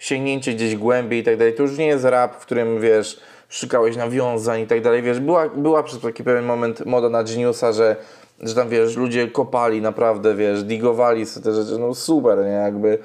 [0.02, 1.54] sięgnięcie gdzieś głębiej i tak dalej.
[1.54, 5.02] To już nie jest rap, w którym wiesz, szukałeś nawiązań i tak dalej.
[5.02, 7.96] Wiesz, była, była przez taki pewien moment moda na Geniusa, że,
[8.40, 12.98] że tam wiesz, ludzie kopali naprawdę, wiesz, digowali sobie te rzeczy, no super, nie, jakby.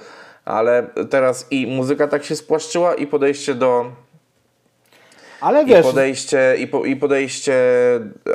[0.46, 3.86] Ale teraz i muzyka tak się spłaszczyła i podejście do,
[5.42, 7.56] Ale i wiesz, podejście, i, po, I podejście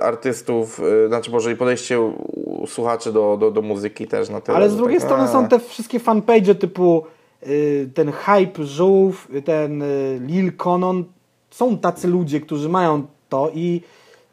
[0.03, 2.13] artystów, y, znaczy może i podejście
[2.67, 4.57] słuchaczy do, do, do muzyki też na tyle.
[4.57, 5.33] Ale z że drugiej tak, strony a.
[5.33, 7.22] są te wszystkie fanpage typu y,
[7.95, 11.05] ten Hype Żółw, y, ten y, Lil Conon.
[11.51, 13.81] Są tacy ludzie, którzy mają to i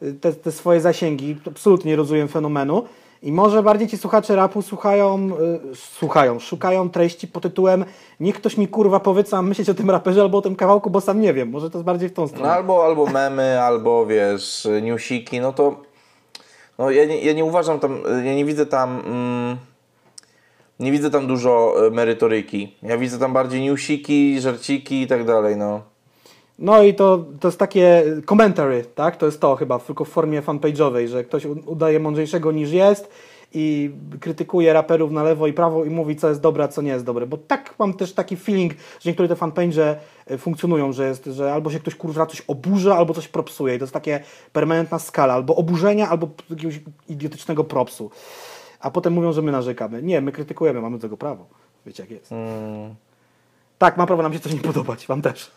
[0.02, 1.36] y, te, te swoje zasięgi.
[1.46, 2.84] Absolutnie nie rozumiem fenomenu.
[3.22, 5.30] I może bardziej ci słuchacze rapu słuchają,
[5.72, 7.84] y, słuchają, szukają treści pod tytułem
[8.20, 10.90] niech ktoś mi kurwa powie, co mam myśleć o tym raperze albo o tym kawałku,
[10.90, 11.50] bo sam nie wiem.
[11.50, 12.52] Może to jest bardziej w tą No stronę.
[12.52, 15.76] albo, albo memy, albo wiesz, newsiki, no to
[16.78, 19.56] no ja nie, ja nie uważam tam, ja nie widzę tam mm,
[20.80, 22.74] nie widzę tam dużo e, merytoryki.
[22.82, 25.82] Ja widzę tam bardziej newsiki, żarciki i tak dalej, no.
[26.58, 29.16] No i to, to jest takie commentary, tak?
[29.16, 33.10] To jest to chyba, tylko w formie fanpage'owej, że ktoś udaje mądrzejszego niż jest
[33.54, 33.90] i
[34.20, 37.04] krytykuje raperów na lewo i prawo i mówi, co jest dobre, a co nie jest
[37.04, 37.26] dobre.
[37.26, 39.94] Bo tak mam też taki feeling, że niektóre te fanpage'e
[40.26, 43.74] e, funkcjonują, że jest, że albo się ktoś kurwa coś oburza, albo coś propsuje.
[43.74, 44.20] I to jest takie
[44.52, 48.10] permanentna skala, albo oburzenia, albo jakiegoś idiotycznego propsu.
[48.80, 50.02] A potem mówią, że my narzekamy.
[50.02, 51.46] Nie, my krytykujemy, mamy do tego prawo.
[51.86, 52.30] Wiecie jak jest.
[53.78, 55.50] Tak, ma prawo nam się coś nie podobać, wam też.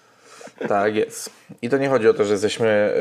[0.67, 1.29] Tak jest.
[1.61, 2.93] I to nie chodzi o to, że jesteśmy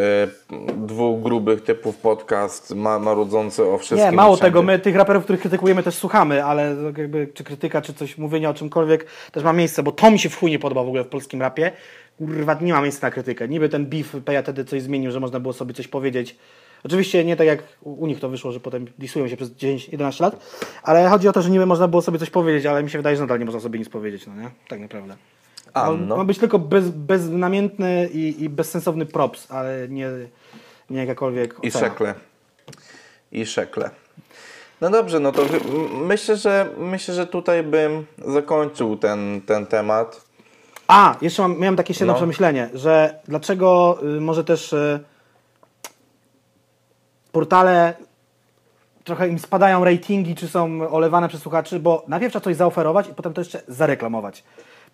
[0.52, 4.10] y, dwóch grubych typów podcast ma, marudzący o wszystkim.
[4.10, 4.50] Nie, mało wszędzie.
[4.50, 8.50] tego, my tych raperów, których krytykujemy też słuchamy, ale jakby czy krytyka, czy coś mówienia
[8.50, 11.04] o czymkolwiek też ma miejsce, bo to mi się w chuj nie podoba w ogóle
[11.04, 11.72] w polskim rapie.
[12.18, 13.48] Kurwa, nie ma miejsca na krytykę.
[13.48, 16.36] Niby ten beef Peja wtedy coś zmienił, że można było sobie coś powiedzieć.
[16.84, 20.36] Oczywiście nie tak jak u nich to wyszło, że potem disują się przez 10-11 lat,
[20.82, 23.16] ale chodzi o to, że niby można było sobie coś powiedzieć, ale mi się wydaje,
[23.16, 24.50] że nadal nie można sobie nic powiedzieć, no nie?
[24.68, 25.16] Tak naprawdę.
[25.74, 26.16] A, Ma, no.
[26.16, 30.08] ma być tylko bez, beznamiętny i, i bezsensowny props, ale nie,
[30.90, 31.88] nie jakakolwiek I ocena.
[31.88, 32.14] szekle.
[33.32, 33.90] I szekle.
[34.80, 35.42] No dobrze, no to
[36.06, 40.20] myślę, że myślę, że tutaj bym zakończył ten, ten temat.
[40.88, 42.14] A, jeszcze mam, miałem takie jedno No.
[42.14, 45.00] przemyślenie, że dlaczego y, może też y,
[47.32, 47.94] portale
[49.04, 53.14] trochę im spadają ratingi, czy są olewane przez słuchaczy, bo najpierw trzeba coś zaoferować i
[53.14, 54.44] potem to jeszcze zareklamować.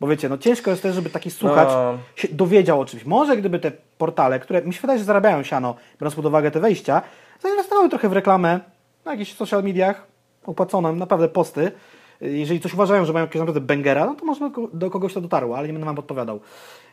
[0.00, 1.98] Bo wiecie, no ciężko jest też, żeby taki słuchacz No.
[2.16, 3.04] się dowiedział o czymś.
[3.04, 6.60] Może gdyby te portale, które mi się wydaje, że zarabiają siano, biorąc pod uwagę te
[6.60, 7.02] wejścia,
[7.42, 8.60] zainwestowały trochę w reklamę
[9.04, 10.06] na jakichś social mediach,
[10.46, 11.72] opłaconą, naprawdę posty.
[12.20, 15.58] Jeżeli coś uważają, że mają jakiegoś naprawdę bangera, no to może do- kogoś to dotarło,
[15.58, 16.40] ale nie będę wam podpowiadał.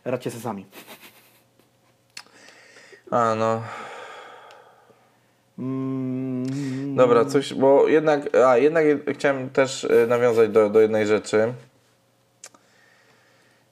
[0.06, 0.66] Radźcie se sami.
[3.12, 3.62] A no.
[5.60, 11.54] Mm, Dobra, coś, bo jednak, a jednak chciałem też e, nawiązać do, do jednej rzeczy.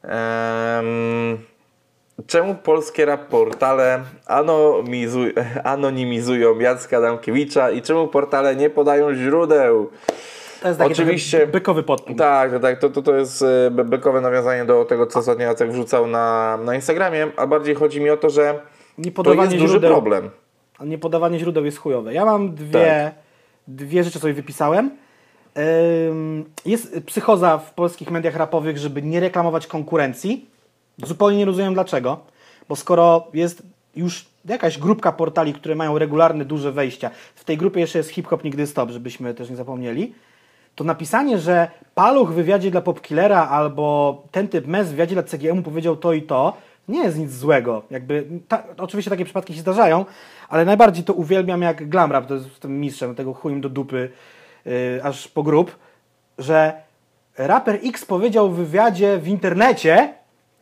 [0.04, 1.38] Em,
[2.28, 5.34] czemu polskie rap portale anonimizuj,
[5.64, 9.90] anonimizują Jacka Adamkiewicza i czemu portale nie podają źródeł?
[10.62, 12.20] to jest taki oczywiście- bykowy podpunkt.
[12.20, 12.80] Tak, tak.
[12.80, 16.76] To, to, to jest e, bekowe nawiązanie do tego, co ostatnio Jacek wrzucał na, na
[16.76, 18.60] Instagramie, a bardziej chodzi mi o to, że
[18.98, 20.30] Nie to jest duży źródeł, problem.
[20.84, 22.14] A nie podawanie źródeł jest chujowe.
[22.14, 23.14] Ja mam dwie, Tak.
[23.68, 24.92] dwie rzeczy sobie wypisałem.
[26.66, 30.50] Jest psychoza w polskich mediach rapowych, żeby nie reklamować konkurencji.
[31.04, 32.20] Zupełnie nie rozumiem dlaczego,
[32.70, 33.64] bo skoro jest
[33.96, 38.44] już jakaś grupka portali, które mają regularne, duże wejścia, w tej grupie jeszcze jest hip-hop
[38.44, 40.14] nigdy stop, żebyśmy też nie zapomnieli,
[40.76, 45.24] to napisanie, że Paluch w wywiadzie dla Popkillera albo ten typ mes w wywiadzie dla
[45.24, 46.54] CGM powiedział to i to,
[46.88, 47.84] nie jest nic złego.
[47.92, 50.06] Jakby, ta, oczywiście takie przypadki się zdarzają,
[50.50, 54.10] ale najbardziej to uwielbiam jak Glamrap, to jest tym mistrzem, tego chujem do dupy,
[54.66, 54.72] yy,
[55.04, 55.76] aż po grób,
[56.38, 56.74] że
[57.38, 60.14] raper X powiedział w wywiadzie w internecie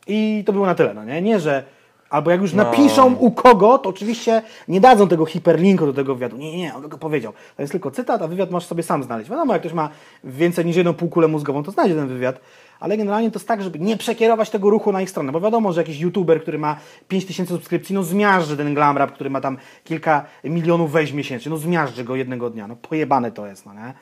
[0.07, 1.21] i to było na tyle, no nie?
[1.21, 1.63] Nie, że
[2.09, 2.63] albo jak już No.
[2.63, 6.37] napiszą u kogo, to oczywiście nie dadzą tego hiperlinku do tego wywiadu.
[6.37, 7.33] Nie, nie, nie, on tylko powiedział.
[7.55, 9.29] To jest tylko cytat, a wywiad masz sobie sam znaleźć.
[9.29, 9.89] Wiadomo, jak ktoś ma
[10.23, 12.39] więcej niż jedną półkulę mózgową, to znajdzie ten wywiad,
[12.81, 15.73] ale generalnie to jest tak, żeby nie przekierować tego ruchu na ich stronę, bo wiadomo,
[15.73, 16.77] że jakiś youtuber, który ma
[17.07, 22.03] 5000 subskrypcji, no zmiażdży ten glamrap, który ma tam kilka milionów wejść miesięcznie, no zmiażdży
[22.03, 23.93] go jednego dnia, no pojebane to jest, no nie?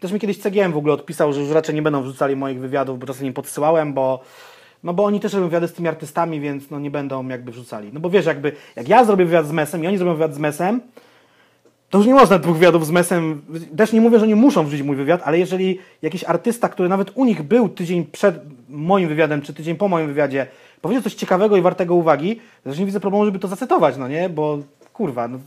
[0.00, 2.98] Też mi kiedyś CGM w ogóle odpisał, że już raczej nie będą wrzucali moich wywiadów,
[2.98, 4.20] bo czasem im podsyłałem, bo
[4.84, 7.90] no bo oni też robią wywiady z tymi artystami, więc no nie będą jakby wrzucali.
[7.92, 10.38] No bo wiesz, jakby jak ja zrobię wywiad z Mesem i oni zrobią wywiad z
[10.38, 10.80] Mesem,
[11.90, 13.42] to już nie można dwóch wywiadów z Mesem.
[13.76, 17.10] Też nie mówię, że nie muszą wrzucić mój wywiad, ale jeżeli jakiś artysta, który nawet
[17.14, 20.46] u nich był tydzień przed moim wywiadem, czy tydzień po moim wywiadzie,
[20.80, 24.08] powiedział coś ciekawego i wartego uwagi, to też nie widzę problemu, żeby to zacytować, no
[24.08, 24.28] nie?
[24.28, 24.58] Bo
[24.92, 25.38] kurwa, no,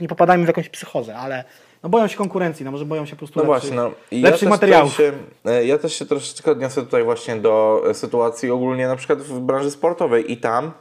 [0.00, 1.44] nie popadajmy w jakąś psychozę, ale
[1.82, 4.18] no boją się konkurencji, no może boją się po prostu No lepszych, właśnie, no.
[4.18, 4.96] I lepszych też materiałów.
[4.96, 5.12] Się,
[5.44, 9.40] e, ja też się troszeczkę odniosę tutaj właśnie do e, sytuacji ogólnie na przykład w
[9.40, 10.72] branży sportowej i tam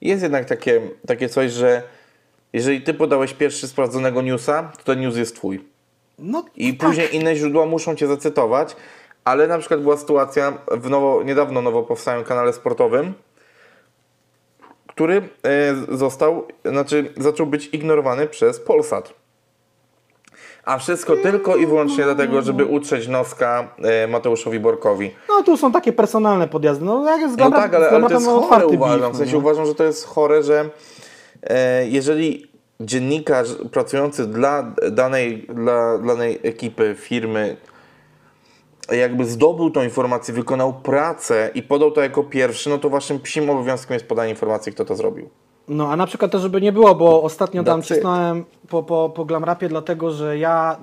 [0.00, 1.82] jest jednak takie, takie coś, że
[2.52, 5.64] jeżeli ty podałeś pierwszy sprawdzonego newsa, to ten news jest twój.
[6.18, 6.88] No, I tak.
[6.88, 8.76] później inne źródła muszą cię zacytować,
[9.24, 13.12] ale na przykład była sytuacja w nowo, niedawno nowo powstałym kanale sportowym,
[14.86, 19.14] który e, został, znaczy zaczął być ignorowany przez Polsat.
[20.64, 25.10] A wszystko tylko i wyłącznie dlatego, żeby utrzeć noska e, Mateuszowi Borkowi.
[25.28, 26.84] No tu są takie personalne podjazdy.
[26.84, 29.00] No jak jest No tak, ale, ale to jest chore uważam.
[29.00, 30.70] beef, W sensie no uważam, że to jest chore, że
[31.88, 32.48] jeżeli
[32.80, 37.56] dziennikarz pracujący dla danej, dla danej ekipy, firmy,
[38.92, 43.50] jakby zdobył tą informację, wykonał pracę i podał to jako pierwszy, no to waszym psim
[43.50, 45.28] obowiązkiem jest podanie informacji, kto to zrobił.
[45.68, 47.86] No a na przykład to, żeby nie było, bo ostatnio tam it.
[47.86, 50.76] cisnąłem po, po, po Glamrapie, dlatego że ja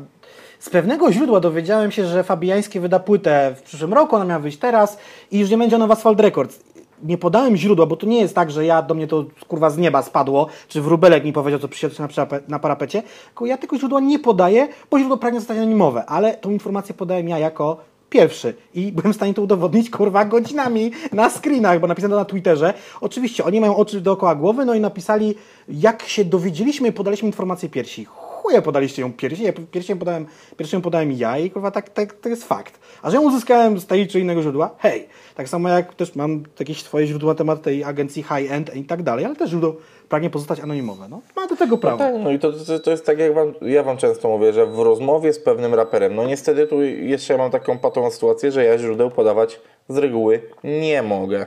[0.60, 4.58] z pewnego źródła dowiedziałem się, że Fabiański wyda płytę w przyszłym roku, ona miała wyjść
[4.58, 4.98] teraz
[5.32, 6.60] i już nie będzie ona w Asphalt Records.
[7.06, 9.77] Nie podałem źródła, bo to nie jest tak, że ja do mnie to kurwa z
[9.77, 12.07] nieba spadło, czy wróbelek mi powiedział, co przysiadł na,
[12.48, 16.49] na parapecie, tylko ja tylko źródła nie podaję, bo źródło pragnie zostać anonimowe, ale tą
[16.49, 17.77] informację podałem ja jako
[18.10, 22.26] pierwszy i byłem w stanie to udowodnić kurwa godzinami na screenach, bo napisano to na
[22.26, 22.73] Twitterze.
[23.02, 25.36] Oczywiście oni mają oczy dookoła głowy, no i napisali
[25.69, 28.07] jak się dowiedzieliśmy, podaliśmy informację piersi.
[28.46, 30.26] Chuje podaliście ją piersi, ja pierwszą podałem,
[30.58, 32.80] pierwszą podałem ja i kurwa tak, tak, to jest fakt.
[33.02, 35.08] A że ją uzyskałem z tej czy innego źródła, hej.
[35.36, 39.04] Tak samo jak też mam jakieś swoje źródła na temat tej agencji high-end i tak
[39.04, 39.76] dalej, ale też źródło
[40.10, 41.08] pragnie pozostać anonimowe.
[41.10, 41.98] No, ma do tego prawo.
[41.98, 44.66] Tak, no i to, to, to jest tak, jak wam, ja wam często mówię, że
[44.66, 48.78] w rozmowie z pewnym raperem, no niestety tu jeszcze mam taką patową sytuację, że ja
[48.78, 49.60] źródeł podawać
[49.90, 51.46] z reguły nie mogę.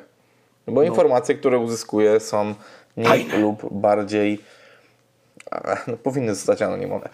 [0.66, 2.55] Bo informacje, które uzyskuję są
[2.97, 4.39] mniej lub bardziej
[5.87, 7.09] no, powinny zostać anonimowe.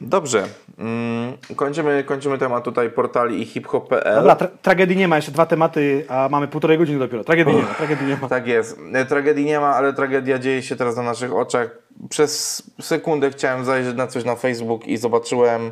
[0.00, 0.44] Dobrze.
[0.80, 4.14] Ym, kończymy, kończymy temat tutaj portali i hiphop.pl.
[4.14, 7.24] Dobra, tra- tragedii nie ma, jeszcze dwa tematy, a mamy półtorej godziny dopiero.
[7.24, 8.28] Tragedii nie ma, tragedii nie ma.
[8.28, 8.78] Tak jest.
[8.92, 11.70] E, Tragedii nie ma, ale tragedia dzieje się teraz na naszych oczach.
[12.10, 15.70] Przez sekundę chciałem zajrzeć na coś na Facebook i zobaczyłem e,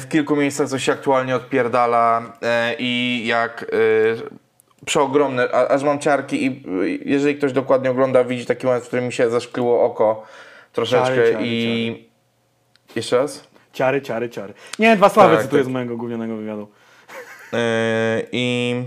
[0.00, 3.64] w kilku miejscach coś się aktualnie odpierdala e, i jak
[4.86, 6.62] przeogromne, a, aż mam ciarki i
[7.04, 10.22] jeżeli ktoś dokładnie ogląda, widzi taki moment, w którym mi się zaszkliło oko
[10.72, 12.08] troszeczkę Ciary, ciary, i...
[12.96, 13.48] Jeszcze raz?
[13.72, 14.54] Ciary, ciary, ciary.
[14.78, 15.70] Nie, dwa sławy Tak, cytuję tak.
[15.70, 16.68] z mojego gównianego wywiadu.
[17.52, 17.58] Yy,
[18.32, 18.82] I.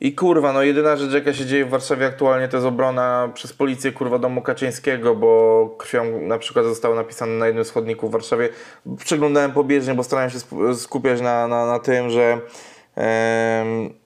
[0.00, 3.52] I kurwa, no jedyna rzecz jaka się dzieje w Warszawie aktualnie to jest obrona przez
[3.52, 8.12] policję kurwa domu Kaczyńskiego, bo krwią na przykład zostało napisane na jednym z chodników w
[8.12, 8.48] Warszawie.
[8.98, 10.38] Przeglądałem pobieżnie, bo starałem się
[10.74, 12.40] skupiać na, na, na tym, że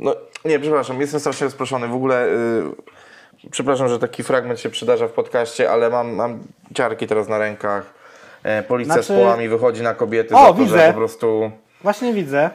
[0.00, 1.88] no nie, przepraszam, jestem strasznie rozproszony.
[1.88, 6.38] W ogóle y, przepraszam, że taki fragment się przydarza w podcaście, ale mam, mam
[6.74, 7.94] ciarki teraz na rękach.
[8.42, 10.78] E, policja z Znaczy- połami wychodzi na kobiety O, to, widzę.
[10.78, 11.50] że po prostu...
[11.82, 12.50] Właśnie widzę.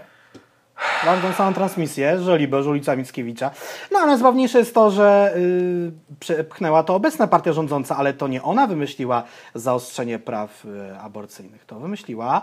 [1.06, 3.52] Mam tą samą transmisję, Żoliborz, ulica Mickiewicza.
[3.92, 8.44] No a najzabawniejsze jest to, że yy, przepchnęła to obecna partia rządząca, ale to nie
[8.44, 9.24] ona wymyśliła
[9.56, 11.66] zaostrzenie praw y, aborcyjnych.
[11.66, 12.42] To wymyśliła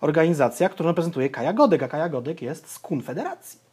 [0.00, 3.66] organizacja, którą reprezentuje Kaja Godek, a Kaja Godek jest z Konfederacji.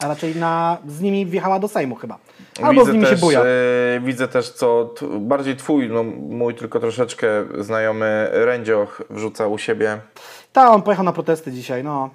[0.00, 2.18] A raczej na, z nimi wjechała do Sejmu chyba.
[2.62, 3.40] Albo z nimi też, się buja.
[3.40, 7.26] e, widzę też, co bardziej twój, no mój tylko troszeczkę
[7.58, 9.98] znajomy Rędzioch wrzuca u siebie.
[10.52, 12.10] Tak, on pojechał na protesty dzisiaj, no.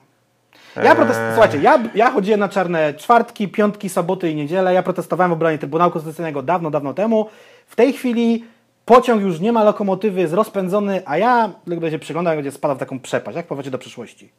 [0.84, 1.20] Ja protest...
[1.20, 1.34] Eee.
[1.34, 4.74] Słuchajcie, ja, ja chodziłem na czarne czwartki, piątki, soboty i niedzielę.
[4.74, 7.30] Ja protestowałem w obronie Trybunału Konstytucyjnego dawno, dawno temu.
[7.68, 8.46] W tej chwili
[8.90, 12.78] pociąg już nie ma lokomotywy, jest rozpędzony, a ja będę się przyglądał, jak będzie spadał
[12.78, 14.32] w taką przepaść, jak powrocie do przyszłości.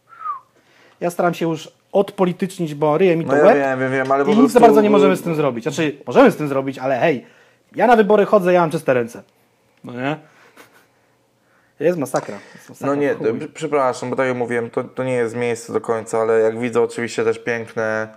[1.00, 4.12] Ja staram się już odpolitycznić, bo ryje mi to No ja łeb wiem, wiem, wiem,
[4.12, 4.54] ale po i nic prostu...
[4.54, 5.64] za bardzo nie możemy z tym zrobić.
[5.64, 7.26] Znaczy, możemy z tym zrobić, ale hej,
[7.76, 9.22] ja na wybory chodzę, ja mam czyste ręce.
[9.84, 10.16] No nie?
[11.80, 12.38] Jest masakra.
[12.54, 13.16] Jest masakra No nie,
[13.54, 16.82] przepraszam, bo tak jak mówiłem, to, to nie jest miejsce do końca, ale jak widzę
[16.82, 18.08] oczywiście też piękne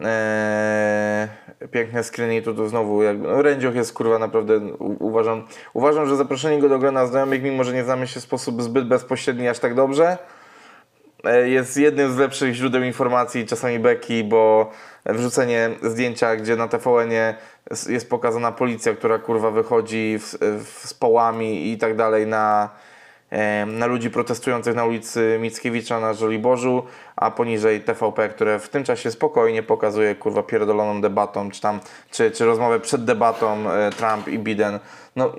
[0.00, 1.28] e,
[1.70, 6.60] piękne screeny, to, to znowu jak, no, jest kurwa naprawdę, u, uważam, uważam, że zaproszenie
[6.60, 9.74] go do grona znajomych, mimo że nie znamy się w sposób zbyt bezpośredni aż tak
[9.74, 10.18] dobrze,
[11.24, 14.70] e, jest jednym z lepszych źródeł informacji, czasami beki, bo
[15.06, 17.34] wrzucenie zdjęcia, gdzie na TVN-ie
[17.88, 22.70] jest pokazana policja, która kurwa wychodzi w, w, z połami i tak dalej na,
[23.66, 26.82] na ludzi protestujących na ulicy Mickiewicza na Żoliborzu,
[27.16, 31.80] a poniżej TVP, które w tym czasie spokojnie pokazuje kurwa pierdoloną debatą, czy tam,
[32.10, 34.78] czy, czy rozmowę przed debatą e, Trump i Biden.
[35.16, 35.32] No,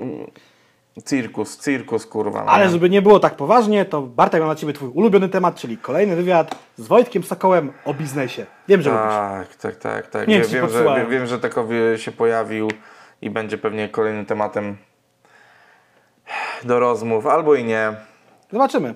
[1.05, 2.43] cirkus, cirkus kurwa.
[2.43, 5.55] no Ale żeby nie było tak poważnie, to Bartek mam na Ciebie Twój ulubiony temat,
[5.55, 8.45] czyli kolejny wywiad z Wojtkiem Sokołem o biznesie.
[8.67, 9.05] Wiem, że lubisz.
[9.05, 10.27] Tak, tak, tak, tak.
[10.27, 12.67] Nie, Wiem, wiem, że, wiem, że takowy się pojawił
[13.21, 14.77] i będzie pewnie kolejnym tematem
[16.65, 17.93] do rozmów, albo i nie.
[18.51, 18.93] Zobaczymy.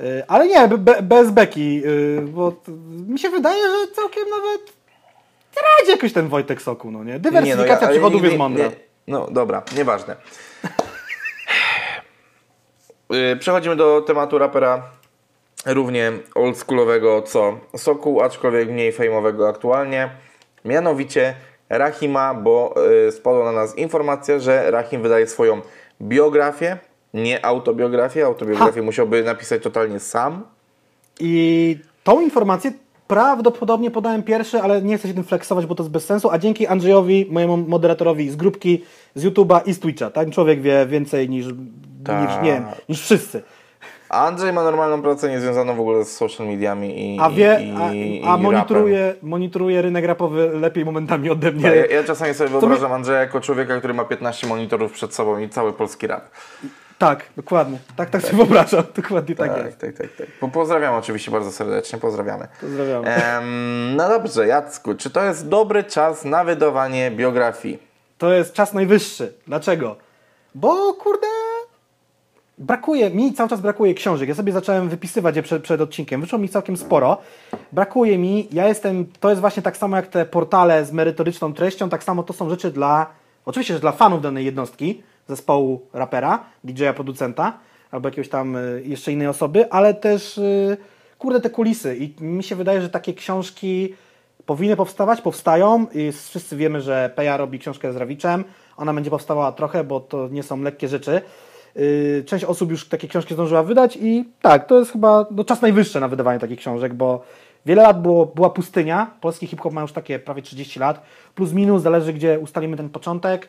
[0.00, 2.52] Y, Ale nie, be, be, bez beki, y, bo
[3.08, 4.72] mi się wydaje, że całkiem nawet
[5.80, 7.18] radzi jakoś ten Wojtek Sokół, no nie?
[7.18, 8.64] Dywersyfikacja ale przychodów nigdy- jest mądra.
[8.64, 8.70] nie-
[9.06, 10.16] No dobra, nieważne.
[13.32, 14.82] Y, Przechodzimy do tematu rapera
[15.66, 20.10] równie oldschoolowego co Sokół, aczkolwiek mniej fejmowego aktualnie.
[20.64, 21.34] Mianowicie
[21.68, 22.74] Rahima, bo
[23.10, 25.60] spadła na nas informacja, że Rahim wydaje swoją
[26.02, 26.78] biografię,
[27.14, 28.26] nie autobiografię.
[28.26, 30.42] Autobiografię musiałby napisać totalnie sam.
[31.20, 32.72] I tą informację
[33.08, 36.30] Prawdopodobnie podałem pierwszy, ale nie chcę się tym flexować, bo to jest bez sensu.
[36.30, 38.82] A dzięki Andrzejowi, mojemu moderatorowi z grupki,
[39.14, 40.10] z YouTube'a i z Twitcha.
[40.10, 41.54] Ten człowiek wie więcej niż, niż,
[42.04, 42.42] Tak.
[42.42, 43.42] nie niż wszyscy.
[44.08, 47.74] A Andrzej ma normalną pracę niezwiązaną w ogóle z social mediami i A wie, i,
[47.82, 51.62] a, i, a i monitoruje, monitoruje rynek rapowy lepiej momentami ode mnie.
[51.64, 51.78] rapem.
[51.90, 55.38] Ja, ja czasami sobie mi- wyobrażam Andrzeja jako człowieka, który ma 15 monitorów przed sobą
[55.38, 56.24] i cały polski rap.
[56.98, 57.78] Tak, dokładnie.
[57.96, 58.84] Tak, tak sobie wyobrażam.
[59.02, 59.78] Dokładnie tak, Tak, jest.
[59.78, 60.06] tak, tak.
[60.18, 60.26] tak.
[60.40, 62.48] Po- Pozdrawiam oczywiście bardzo serdecznie, pozdrawiamy.
[62.60, 63.02] Pozdrawiam.
[63.06, 67.78] Em, no dobrze, Jacku, czy to jest dobry czas na wydawanie biografii?
[68.18, 69.32] To jest czas najwyższy.
[69.46, 69.96] Dlaczego?
[70.54, 71.26] Bo kurde.
[72.58, 74.28] Brakuje, mi cały czas brakuje książek.
[74.28, 76.20] Ja sobie zacząłem wypisywać je przed, przed odcinkiem.
[76.20, 77.18] Wyszło mi całkiem sporo.
[77.72, 81.88] Brakuje mi, ja jestem, to jest właśnie tak samo jak te portale z merytoryczną treścią,
[81.88, 83.06] tak samo to są rzeczy dla,
[83.46, 87.58] oczywiście, że dla fanów danej jednostki, zespołu rapera, DJ-a, producenta,
[87.90, 90.76] albo jakiegoś tam y, jeszcze innej osoby, ale też, y,
[91.18, 91.96] kurde, te kulisy.
[91.96, 93.94] I mi się wydaje, że takie książki
[94.46, 98.44] powinny powstawać, powstają i wszyscy wiemy, że Peja robi książkę z Rawiczem.
[98.76, 101.22] Ona będzie powstawała trochę, bo to nie są lekkie rzeczy.
[101.78, 105.62] Yy, Część osób już takie książki zdążyła wydać i tak, to jest chyba no, czas
[105.62, 107.22] najwyższy na wydawanie takich książek, bo
[107.66, 109.10] wiele lat było, była pustynia.
[109.20, 111.02] Polski hip-hop ma już takie prawie 30 lat.
[111.34, 113.48] Plus minus, zależy gdzie ustalimy ten początek.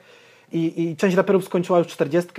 [0.51, 2.31] I, i część raperów skończyła już 40,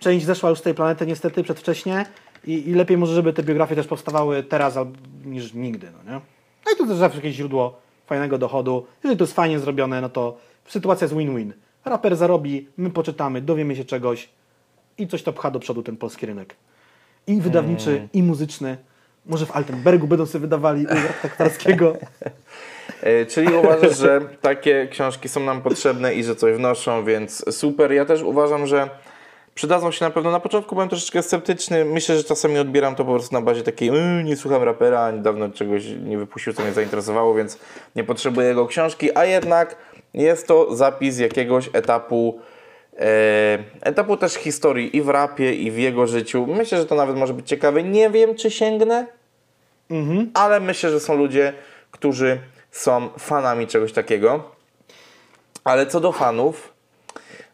[0.00, 2.06] część zeszła już z tej planety niestety przedwcześnie.
[2.46, 4.78] I, I lepiej może, żeby te biografie też powstawały teraz
[5.24, 6.20] niż nigdy, no nie?
[6.66, 8.86] No i to też zawsze jakieś źródło fajnego dochodu.
[9.04, 10.36] Jeżeli to jest fajnie zrobione, no to
[10.68, 11.52] sytuacja jest win-win.
[11.84, 14.28] Raper zarobi, my poczytamy, dowiemy się czegoś
[14.98, 16.54] i coś to pcha do przodu ten polski rynek.
[17.26, 18.76] I wydawniczy, i muzyczny.
[19.26, 20.86] Może w Altenbergu będą sobie wydawali
[21.22, 21.96] taktarskiego.
[23.02, 27.92] E, Czyli uważasz, że takie książki są nam potrzebne i że coś wnoszą, więc super.
[27.92, 28.90] Ja też uważam, że
[29.54, 30.30] przydadzą się na pewno.
[30.30, 31.84] Na początku byłem troszeczkę sceptyczny.
[31.84, 35.48] Myślę, że czasami odbieram to po prostu na bazie takiej yy, nie słucham rapera, niedawno
[35.48, 37.58] czegoś nie wypuścił, co mnie zainteresowało, więc
[37.96, 39.76] nie potrzebuję jego książki, a jednak
[40.14, 42.40] jest to zapis jakiegoś etapu
[43.80, 46.46] etapu też historii i w rapie, i w jego życiu.
[46.46, 47.82] Myślę, że to nawet może być ciekawe.
[47.82, 49.06] Nie wiem, czy sięgnę,
[50.34, 51.52] ale myślę, że są ludzie,
[51.90, 52.38] którzy
[52.70, 54.44] są fanami czegoś takiego.
[55.64, 56.72] Ale co do fanów,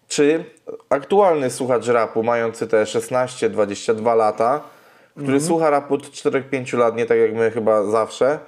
[0.09, 0.45] czy
[0.89, 4.61] aktualny słuchacz rapu, mający te 16-22 lata,
[5.17, 8.39] który słucha rapu od 4-5 lat, nie tak jak my chyba zawsze,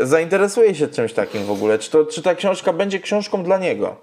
[0.00, 1.78] zainteresuje się czymś takim w ogóle?
[1.78, 3.96] Czy, to, czy ta książka będzie książką dla niego?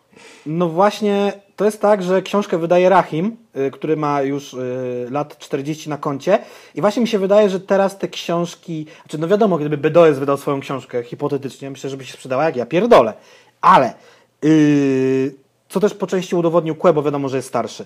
[0.45, 5.37] No właśnie, to jest tak, że książkę wydaje Rahim, y, który ma już y, lat
[5.37, 6.39] 40 na koncie.
[6.75, 10.37] I właśnie mi się wydaje, że teraz te książki, znaczy no wiadomo, gdyby BDOS wydał
[10.37, 13.13] swoją książkę, hipotetycznie, myślę, że by się sprzedała jak ja pierdolę.
[13.61, 13.93] Ale,
[14.41, 15.35] yy,
[15.69, 17.85] co też po części udowodnił Kłe, bo wiadomo, że jest starszy.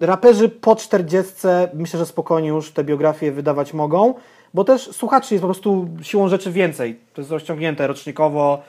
[0.00, 1.34] Raperzy po 40
[1.74, 4.14] myślę, że spokojnie już te biografie wydawać mogą,
[4.54, 7.00] bo też słuchaczy jest po prostu siłą rzeczy więcej.
[7.14, 8.62] To jest rozciągnięte rocznikowo,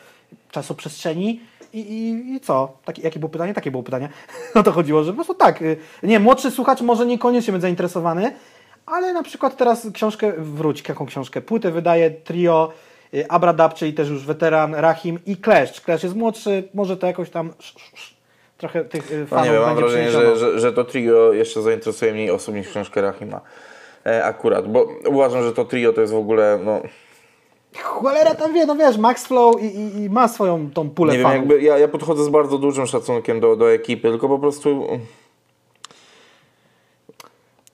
[0.51, 1.39] czasoprzestrzeni.
[1.73, 2.77] I, i, I co?
[2.85, 3.53] Takie, jakie było pytanie?
[3.53, 4.09] Takie było pytanie.
[4.55, 5.61] O to chodziło, że po prostu tak.
[5.61, 8.33] y, Nie, młodszy słuchacz może niekoniecznie być zainteresowany,
[8.85, 11.41] ale na przykład teraz książkę, wróć, jaką książkę?
[11.41, 12.71] Płytę wydaje trio
[13.13, 15.81] y, Abradab, czyli też już weteran, Rahim i Kleszcz.
[15.81, 17.53] Kleszcz jest młodszy, może to jakoś tam
[18.57, 21.61] trochę tych y, No fanów nie wiem, mam wrażenie, że, że, że to trio jeszcze
[21.61, 23.41] zainteresuje mniej osób niż książkę Rahima.
[24.05, 26.81] E, akurat, bo uważam, że to trio to jest w ogóle, no,
[27.77, 31.19] Cholera tam wie, no wiesz, Max Flow i, i, i ma swoją tą pulę nie
[31.19, 31.39] wiem, fanów.
[31.49, 34.87] jakby ja, ja podchodzę z bardzo dużym szacunkiem do, do ekipy, tylko po prostu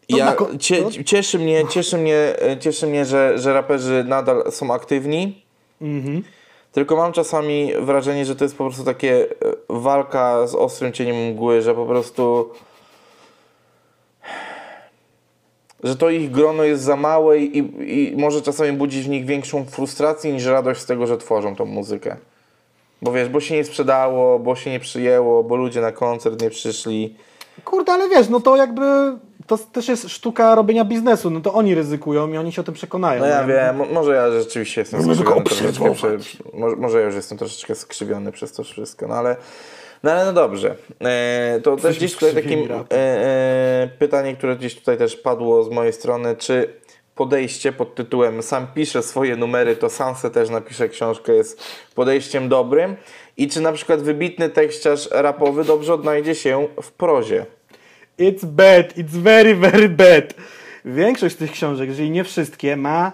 [0.09, 4.73] ja, cie, to- cieszy mnie, cieszy mnie, e, cieszy mnie że, że raperzy nadal są
[4.73, 5.41] aktywni,
[5.81, 6.23] Mhm.
[6.71, 9.25] tylko mam czasami wrażenie, że to jest po prostu takie e,
[9.69, 12.49] walka z ostrym cieniem mgły, że po prostu
[15.83, 19.65] że to ich grono jest za małe i, i może czasami budzić w nich większą
[19.65, 22.17] frustrację niż radość z tego, że tworzą tą muzykę.
[23.01, 26.49] Bo wiesz, bo się nie sprzedało, bo się nie przyjęło, bo ludzie na koncert nie
[26.49, 27.15] przyszli.
[27.65, 28.81] Kurde, ale wiesz, no to jakby
[29.47, 32.73] to też jest sztuka robienia biznesu, no to oni ryzykują i oni się o tym
[32.73, 33.19] przekonają.
[33.19, 33.47] No ja nie?
[33.47, 37.75] wiem, mo- może ja rzeczywiście jestem skrzywiony troszeczkę, przy, może, może ja już jestem troszeczkę
[37.75, 39.35] skrzywiony przez to wszystko, no ale
[40.07, 40.75] no, ale no dobrze.
[41.01, 42.97] E, to też Jesteśmy gdzieś tutaj rapem.
[42.99, 46.73] e, pytanie, które gdzieś tutaj też padło z mojej strony, czy
[47.15, 51.63] podejście pod tytułem sam piszę swoje numery, to sam se też napiszę książkę, jest
[51.95, 52.95] podejściem dobrym
[53.37, 57.45] i czy na przykład wybitny tekściarz rapowy dobrze odnajdzie się w prozie?
[58.19, 60.33] It's bad, it's very, very bad.
[60.85, 63.11] Większość z tych książek, jeżeli nie wszystkie, ma.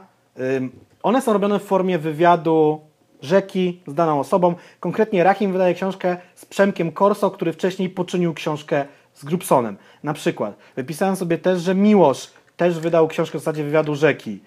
[1.03, 2.81] One są robione w formie wywiadu
[3.23, 4.55] rzeki z daną osobą.
[4.79, 9.77] Konkretnie Rahim wydaje książkę z Przemkiem Korso, który wcześniej poczynił książkę z Grubsonem.
[10.03, 10.55] Na przykład.
[10.75, 14.39] Wypisałem sobie też, że Miłosz też wydał książkę w zasadzie wywiadu rzeki.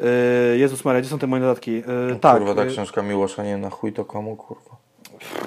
[0.00, 1.72] Yy, Jezus Maria, gdzie są te moje dodatki?
[1.72, 4.76] Yy, Tak, tak, kurwa, ta yy, książka Miłosza, nie na chuj to komu, kurwa.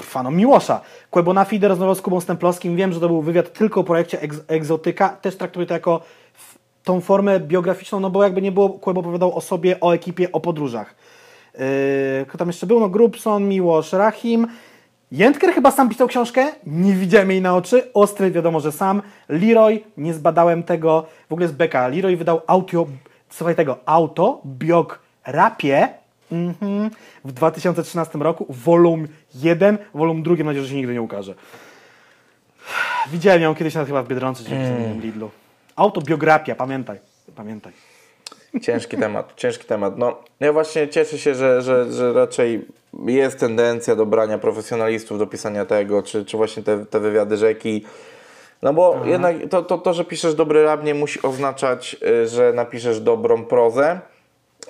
[0.02, 0.82] fanom Miłosza.
[1.12, 2.76] Kłebo Fide rozmawiał z Kubą Stemplowskim.
[2.76, 5.10] Wiem, że to był wywiad tylko o projekcie Ex Egzotyka.
[5.10, 6.02] Też traktuję to jako
[6.84, 10.40] tą formę biograficzną, no bo jakby nie było, Kłebo opowiadał o sobie, o ekipie, o
[10.40, 10.96] podróżach.
[11.54, 12.80] Yy, kto tam jeszcze był?
[12.80, 14.48] No Grubson, Miłosz, Rahim.
[15.12, 17.94] Jędker chyba sam pisał książkę, nie widziałem jej na oczy.
[17.94, 19.02] Ostry wiadomo, że sam.
[19.30, 21.06] Leroy, nie zbadałem tego.
[21.30, 21.88] W ogóle z beka.
[21.88, 22.88] Leroy wydał audio,
[23.30, 25.90] słuchaj tego, autobiografię
[26.32, 26.90] mhm,
[27.26, 28.46] w 2013 roku.
[28.50, 31.34] Volum 1, volum 2, mam nadzieję, że się nigdy nie ukaże.
[33.12, 34.50] Widziałem ją kiedyś nawet chyba w Biedronce czy
[35.00, 35.32] w Lidlu.
[35.76, 37.00] Autobiografia, pamiętaj.
[37.36, 37.89] Pamiętaj.
[38.62, 39.98] Ciężki temat, ciężki temat.
[39.98, 42.66] No, ja właśnie cieszę się, że, że, że raczej
[43.06, 47.86] jest tendencja do brania profesjonalistów, do pisania tego, czy, czy właśnie te, te wywiady rzeki.
[48.62, 52.54] No bo jednak to, to, to, że piszesz dobry rap nie musi oznaczać, y, że
[52.54, 54.00] napiszesz dobrą prozę,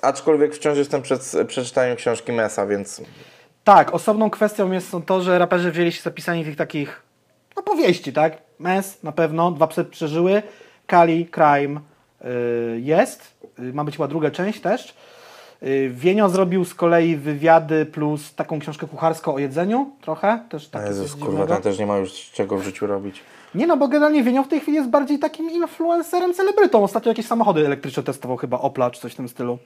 [0.02, 3.02] aczkolwiek wciąż jestem przed przeczytaniem książki Mesa, więc
[3.64, 7.02] Tak, osobną kwestią jest to, że raperzy wzięli się za pisanie tych takich
[7.56, 8.38] no powieści, tak?
[8.58, 10.42] Mes na pewno, dwa psy przeżyły,
[10.86, 11.80] Kali, Crime
[12.24, 13.34] y, jest,
[13.72, 14.94] ma być chyba druga część też.
[15.62, 20.86] Y, Wienio zrobił z kolei wywiady plus taką książkę kucharską o jedzeniu, trochę, też tak
[20.86, 23.20] Jezus, kurwa, ten też nie ma już czego w życiu robić.
[23.54, 26.84] Nie no, bo generalnie Wienio w tej chwili jest bardziej takim influencerem, celebrytą.
[26.84, 29.58] Ostatnio jakieś samochody elektryczne testował chyba Opla czy coś w tym stylu.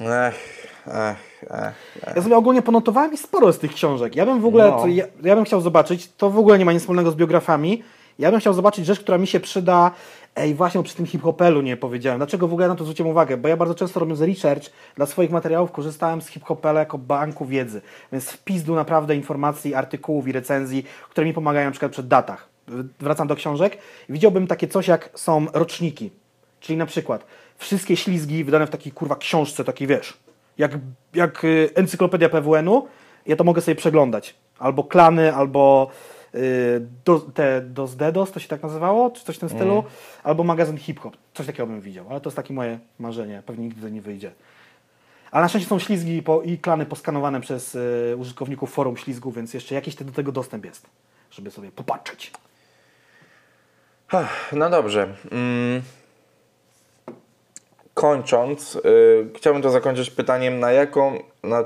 [0.00, 2.14] Ech, ech, ech.
[2.16, 4.16] Ja sobie ogólnie ponotowałem i sporo z tych książek.
[4.16, 4.86] Ja bym w ogóle, No.
[4.86, 7.82] ja, ja bym chciał zobaczyć, to w ogóle nie ma nic wspólnego z biografami.
[8.18, 9.90] Ja bym chciał zobaczyć rzecz, która mi się przyda.
[10.36, 12.18] Ej, właśnie przy tym hip-hopelu nie powiedziałem.
[12.18, 13.36] Dlaczego w ogóle na to zwróciłem uwagę?
[13.36, 17.80] Bo ja bardzo często robiąc research dla swoich materiałów korzystałem z hip-hopela jako banku wiedzy.
[18.12, 22.48] Więc w pizdu naprawdę informacji, artykułów i recenzji, które mi pomagają na przykład przy datach.
[23.00, 23.78] Wracam do książek.
[24.08, 26.10] Widziałbym takie coś jak są roczniki.
[26.60, 27.26] Czyli na przykład
[27.58, 30.18] wszystkie ślizgi wydane w takiej kurwa książce, takiej wiesz,
[30.58, 30.72] jak,
[31.14, 32.88] jak y, encyklopedia PWN-u,
[33.26, 34.34] ja to mogę sobie przeglądać.
[34.58, 35.90] Albo klany, albo
[37.04, 39.84] do, te Dos Dedos, to się tak nazywało, czy coś w tym stylu,
[40.22, 41.16] albo magazyn hip-hop.
[41.34, 44.32] Coś takiego bym widział, ale to jest takie moje marzenie, pewnie nigdy to nie wyjdzie.
[45.30, 49.54] Ale na szczęście są ślizgi po, i klany poskanowane przez y, użytkowników forum ślizgu, więc
[49.54, 50.86] jeszcze jakiś te, do tego dostęp jest,
[51.30, 52.32] żeby sobie popatrzeć.
[54.52, 55.14] No dobrze.
[55.30, 55.82] Mm.
[57.94, 58.80] Kończąc, y,
[59.36, 61.64] chciałbym to zakończyć pytaniem, na jaką, na,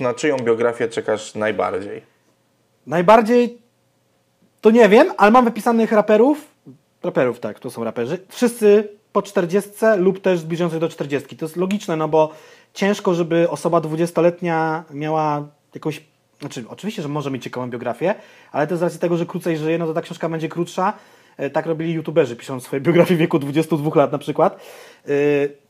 [0.00, 2.02] na czyją biografię czekasz najbardziej?
[2.86, 3.61] Najbardziej
[4.62, 6.48] to nie wiem, ale mam wypisanych raperów.
[7.02, 8.18] Raperów, tak, to są raperzy.
[8.28, 11.36] Wszyscy po 40 lub też zbliżających do 40.
[11.36, 12.30] To jest logiczne, no bo
[12.74, 16.02] ciężko, żeby osoba 20-letnia miała jakąś.
[16.40, 18.14] Znaczy, oczywiście, że może mieć ciekawą biografię,
[18.52, 20.92] ale to z racji tego, że krócej żyje, no to ta książka będzie krótsza.
[21.36, 24.60] E, Tak robili youtuberzy, pisząc swoje biografie w wieku 22 lat na przykład.
[25.06, 25.14] Yy,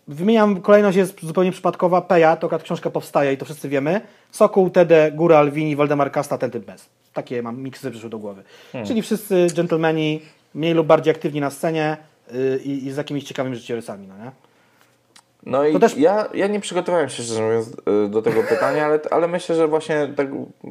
[0.08, 2.00] Wymieniam, kolejność jest zupełnie przypadkowa.
[2.00, 4.00] Peja, to książka powstaje i to wszyscy wiemy.
[4.30, 6.88] Sokół, Tede, Góral, Wini, Waldemar Kasta, ten typ bez.
[7.12, 8.42] Takie mam miksy przyszły do głowy.
[8.86, 10.22] Czyli wszyscy dżentelmeni,
[10.54, 11.96] mniej lub bardziej aktywni na scenie
[12.32, 14.30] yy, i, z jakimiś ciekawymi życiorysami, no nie?
[15.46, 19.00] No i też- ja, ja nie przygotowałem się, szczerze mówiąc, y, do tego pytania, ale,
[19.10, 20.28] ale myślę, że właśnie tak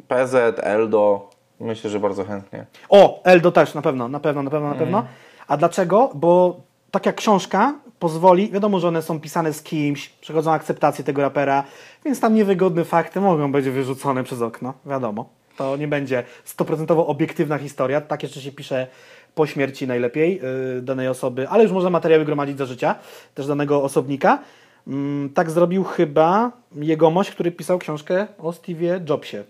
[0.08, 2.66] PZ, Eldo, myślę, że bardzo chętnie.
[2.90, 5.06] O, Eldo też, na pewno, na pewno, na pewno, na pewno.
[5.48, 6.10] A dlaczego?
[6.16, 6.60] Bo
[6.92, 11.64] taka książka pozwoli, wiadomo, że one są pisane z kimś, przechodzą akceptację tego rapera,
[12.06, 15.30] więc tam niewygodne fakty mogą być wyrzucone przez okno, wiadomo.
[15.58, 18.88] To nie będzie stuprocentowo obiektywna historia, tak jeszcze się pisze
[19.36, 20.42] po śmierci najlepiej
[20.76, 22.96] yy, danej osoby, ale już można materiały gromadzić za życia,
[23.36, 24.40] też danego osobnika.
[24.88, 29.44] Mm, tak zrobił chyba jegomość, który pisał książkę o Steve'ie Jobsie.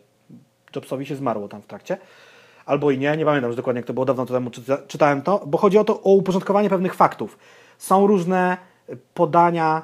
[0.76, 1.98] Jobsowi się zmarło tam w trakcie.
[2.65, 5.44] Albo i nie, nie pamiętam już dokładnie, jak to było dawno temu, czyta, czytałem to,
[5.48, 7.38] bo chodzi o to, o uporządkowanie pewnych faktów.
[7.78, 8.57] Są różne
[9.14, 9.82] podania,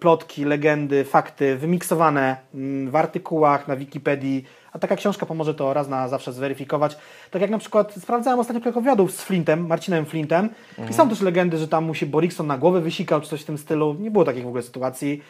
[0.00, 5.88] plotki, legendy, fakty wymiksowane mm, w artykułach, na Wikipedii, a taka książka pomoże to raz
[5.88, 6.96] na zawsze zweryfikować.
[7.30, 10.48] Tak jak na przykład sprawdzałem ostatnio kilka wywiadów z Flintem, Marcinem Flintem
[10.90, 13.44] i są też legendy, że tam mu się Borikson na głowę wysikał, czy coś w
[13.44, 13.96] tym stylu.
[14.00, 15.22] Nie było takich w ogóle sytuacji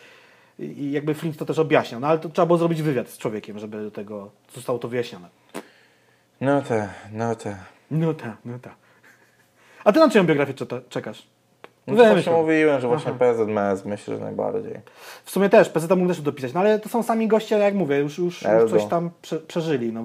[0.59, 2.01] i jakby Flint to też objaśniał.
[2.01, 5.29] No ale to trzeba było zrobić wywiad z człowiekiem, żeby do tego zostało to wyjaśnione.
[6.41, 7.57] No te, no te.
[7.91, 8.75] No tak, no tak.
[9.85, 11.27] A ty na czyją biografię czeka- czekasz?
[11.87, 12.31] No to właśnie się.
[12.31, 14.81] mówiłem, że właśnie PZ, MES, myślę, że najbardziej.
[15.25, 17.97] W sumie też, PZ mógł też dopisać, no ale to są sami goście, jak mówię,
[17.99, 19.93] już, już, już coś tam prze, przeżyli.
[19.93, 20.03] No,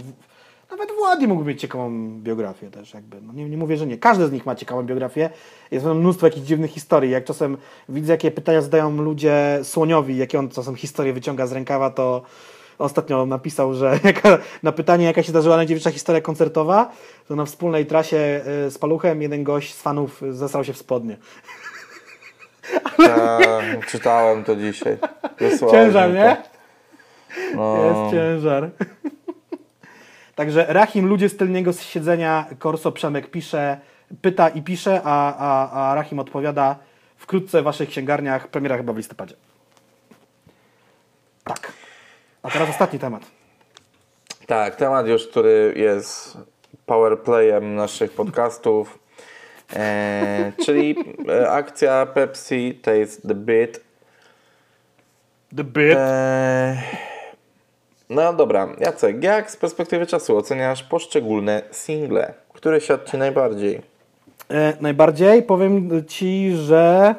[0.71, 3.21] nawet Władimir mógłby mieć ciekawą biografię też, jakby.
[3.21, 3.97] No, nie, nie mówię, że nie.
[3.97, 5.29] Każdy z nich ma ciekawą biografię.
[5.71, 7.11] Jest mnóstwo jakichś dziwnych historii.
[7.11, 7.57] Jak czasem
[7.89, 12.21] widzę, jakie pytania zadają ludzie Słoniowi, jakie on czasem historię wyciąga z rękawa, to
[12.77, 16.91] ostatnio napisał, że jaka, na pytanie, jaka się zdarzyła najdziwniejsza historia koncertowa,
[17.27, 21.17] to na wspólnej trasie y, z Paluchem jeden gość z fanów zesrał się w spodnie.
[22.97, 24.97] Tak, czytałem to dzisiaj.
[25.39, 26.37] Wysłałeś Ciężar, nie?
[27.55, 27.77] No.
[27.85, 28.69] Jest ciężar.
[30.35, 33.77] Także Rahim, ludzie z tylniego siedzenia, Korso Przemek pisze,
[34.21, 36.75] pyta i pisze, a, a, a Rahim odpowiada
[37.17, 39.35] wkrótce w waszych księgarniach, premiera chyba w listopadzie.
[41.43, 41.73] Tak.
[42.43, 43.23] A teraz ostatni temat.
[44.47, 46.37] Tak, temat już, który jest
[46.85, 48.99] powerplayem naszych podcastów,
[49.75, 50.95] e, czyli
[51.29, 53.79] e, akcja Pepsi Taste the Beat.
[55.55, 55.97] The Bit.
[55.97, 56.77] E,
[58.09, 62.33] no dobra, Jacek, jak z perspektywy czasu oceniasz poszczególne single?
[62.53, 63.81] Które siadł Ci najbardziej?
[64.49, 67.15] E, najbardziej powiem Ci, że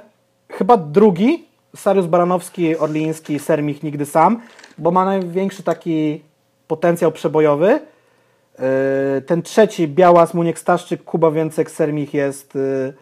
[0.48, 1.44] chyba drugi,
[1.76, 4.40] Sariusz Baranowski, Orliński, Sermich Nigdy Sam,
[4.78, 6.22] bo ma największy taki
[6.68, 7.80] potencjał przebojowy.
[8.62, 12.93] E, ten trzeci, Białas, Muniek Staszczyk, Kuba Więcek, Sermich jest e,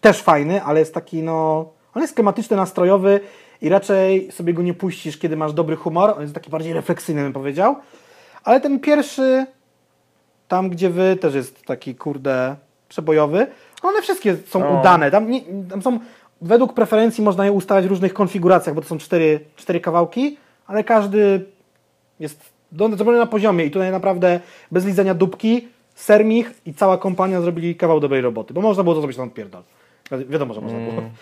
[0.00, 1.68] też fajny, ale jest taki no...
[1.94, 3.20] On jest klimatyczny, nastrojowy
[3.62, 6.10] i raczej sobie go nie puścisz, kiedy masz dobry humor.
[6.16, 7.76] On jest taki bardziej refleksyjny, bym powiedział.
[8.44, 9.46] Ale ten pierwszy,
[10.48, 12.56] tam gdzie wy, też jest taki kurde
[12.88, 13.46] przebojowy.
[13.82, 14.80] One wszystkie są No.
[14.80, 15.10] udane.
[15.10, 15.40] Tam, nie,
[15.70, 15.98] tam są,
[16.42, 20.36] według preferencji można je ustawiać w różnych konfiguracjach, bo to są cztery, cztery kawałki,
[20.66, 21.44] ale każdy
[22.20, 24.40] jest zrobiony na poziomie i tutaj naprawdę
[24.72, 29.00] bez lizania dupki Sermich i cała kompania zrobili kawał dobrej roboty, bo można było to
[29.00, 29.62] zrobić tam pierdol.
[30.12, 30.90] Wi- Wiadomo, że można Mm.
[30.90, 31.02] było.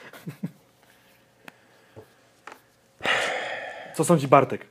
[3.96, 4.66] Co sądzi Bartek?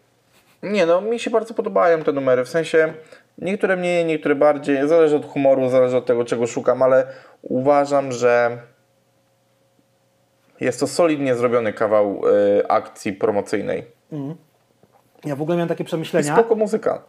[0.63, 2.93] Nie no, mi się bardzo podobają te numery, w sensie
[3.37, 7.07] niektóre mniej, niektóre bardziej, zależy od humoru, zależy od tego, czego szukam, ale
[7.41, 8.57] uważam, że
[10.59, 12.21] jest to solidnie zrobiony kawał
[12.59, 13.83] y, akcji promocyjnej.
[15.25, 16.33] Ja w ogóle miałem takie I przemyślenia.
[16.33, 17.01] spoko muzyka.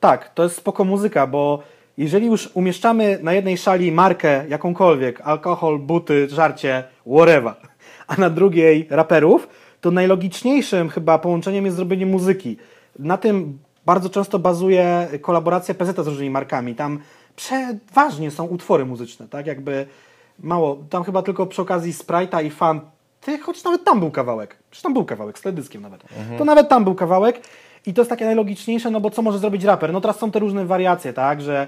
[0.00, 1.62] Tak, to jest spoko muzyka, bo
[1.98, 7.54] jeżeli już umieszczamy na jednej szali markę jakąkolwiek, alkohol, buty, żarcie, whatever,
[8.06, 9.48] a na drugiej raperów,
[9.80, 12.56] to najlogiczniejszym chyba połączeniem jest zrobienie muzyki.
[12.98, 16.74] Na tym bardzo często bazuje kolaboracja PZ z różnymi markami.
[16.74, 16.98] Tam
[17.36, 19.86] przeważnie są utwory muzyczne, tak jakby
[20.38, 22.50] mało, tam chyba tylko przy okazji Sprite'a i
[23.22, 24.56] Fanty, choć nawet tam był kawałek.
[24.70, 26.02] Przecież tam był kawałek, z teledyskiem nawet.
[26.38, 27.40] To nawet tam był kawałek
[27.86, 29.92] i to jest takie najlogiczniejsze, no bo co może zrobić raper?
[29.92, 31.66] No teraz są te różne wariacje, tak, że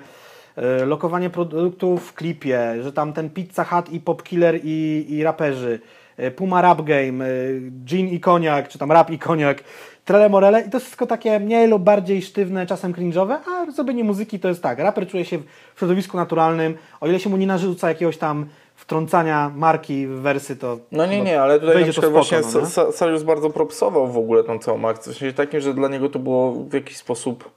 [0.82, 5.22] y, lokowanie produktów w klipie, że tam ten Pizza Hut i Pop Killer i, i
[5.22, 5.80] raperzy,
[6.18, 9.64] y, Puma Rap Game, y, Gin i Koniak, czy tam Rap i Koniak,
[10.04, 14.04] Trele Morele i to jest wszystko takie mniej lub bardziej sztywne, czasem cringe'owe, a zrobienie
[14.04, 15.38] muzyki to jest tak, raper czuje się
[15.74, 20.56] w środowisku naturalnym, o ile się mu nie narzuca jakiegoś tam wtrącania marki w wersy,
[20.56, 22.66] to No nie, nie, ale tutaj na przykład spoko, właśnie no, nie?
[22.66, 25.12] Sa- Sa- Sariusz bardzo propsował w ogóle tą całą akcję.
[25.12, 27.50] W sensie takim, że dla niego to było w jakiś sposób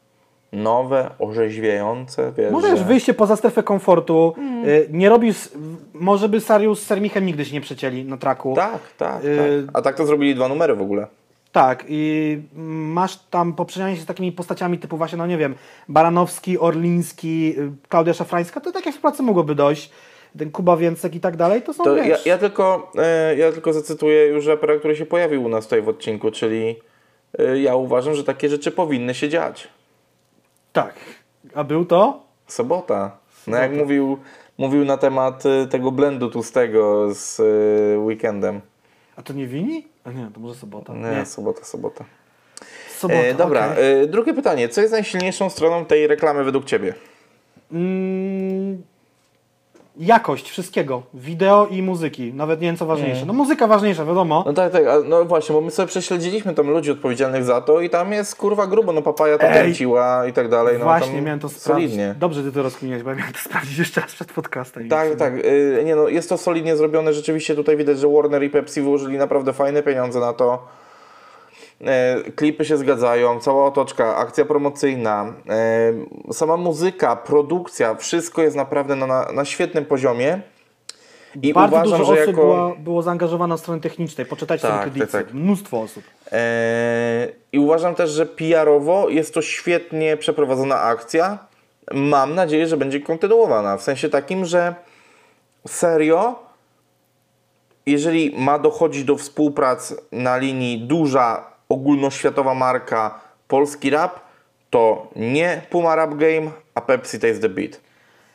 [0.52, 2.86] nowe, orzeźwiające, wiesz, Możesz że...
[2.86, 4.34] wyjście poza strefę komfortu,
[4.68, 5.50] y, nie robisz,
[5.94, 8.54] może by Sarius z Sermichem nigdy się nie przecięli na traku.
[8.56, 9.78] Tak, tak, Y- tak.
[9.78, 11.08] A tak to zrobili dwa numery w ogóle.
[11.52, 12.42] Tak, i
[12.94, 15.56] masz tam poprzedzenie się z takimi postaciami typu właśnie, no nie wiem,
[15.90, 19.92] Baranowski, Orliński, y, Klaudia Szafrańska, to takie współpracy mogłoby dojść.
[20.40, 23.74] Ten Kuba Więcek i tak dalej, to są To ja, ja, tylko, e, ja tylko
[23.74, 26.76] zacytuję już rapera, który się pojawił u nas tutaj w odcinku, czyli
[27.40, 29.68] e, ja uważam, że takie rzeczy powinny się dziać.
[30.74, 30.94] Tak.
[31.56, 32.24] A był to?
[32.48, 33.18] Sobota.
[33.48, 34.18] No jak mówił,
[34.58, 37.42] mówił na temat e, tego blendu tłustego z
[38.06, 38.62] weekendem.
[39.16, 39.88] A to nie Wini?
[40.04, 40.94] A nie, to może sobota.
[40.94, 42.06] Nie, sobota, sobota.
[42.98, 44.04] Sobota, E, dobra, okej.
[44.04, 44.70] e, drugie pytanie.
[44.70, 46.94] Co jest najsilniejszą stroną tej reklamy według Ciebie?
[47.72, 48.84] Mm,
[50.00, 51.02] jakość wszystkiego.
[51.14, 52.34] Wideo i muzyki.
[52.34, 53.26] Nawet nie wiem co ważniejsze.
[53.26, 54.44] No muzyka ważniejsza, wiadomo.
[54.46, 57.90] No tak, tak, no właśnie, bo my sobie prześledziliśmy tam ludzi odpowiedzialnych za to i
[57.90, 60.76] tam jest kurwa grubo, no papaja to kręciła i tak dalej.
[60.80, 61.90] No, Właśnie, tam miałem to sprawdzić.
[61.90, 62.16] Solidnie.
[62.20, 64.90] Dobrze ty to rozkminiałeś, bo ja miałem to sprawdzić jeszcze raz przed podcastem.
[64.90, 65.34] Tak, tak.
[65.46, 67.14] y, Nie no, jest to solidnie zrobione.
[67.14, 70.68] Rzeczywiście tutaj widać, że Warner i Pepsi włożyli naprawdę fajne pieniądze na to.
[71.86, 75.34] E, Klipy się zgadzają, cała otoczka, akcja promocyjna,
[76.30, 80.42] e, sama muzyka, produkcja, wszystko jest naprawdę na, na, na świetnym poziomie.
[81.42, 82.42] I Bardzo uważam, dużo że osób jako.
[82.42, 84.28] było, było zaangażowane od strony technicznej.
[84.28, 85.34] Poczytajcie Tak, sobie tak, tak.
[85.34, 86.04] Mnóstwo osób.
[86.32, 91.38] E, I uważam też, że PR-owo jest to świetnie przeprowadzona akcja.
[91.94, 93.78] Mam nadzieję, że będzie kontynuowana.
[93.78, 94.76] W sensie takim, że
[95.68, 96.36] serio,
[97.86, 104.20] jeżeli ma dochodzić do współprac na linii duża, ogólnoświatowa marka polski rap,
[104.70, 107.80] to nie Puma Rap Game, a Pepsi Taste the Beat.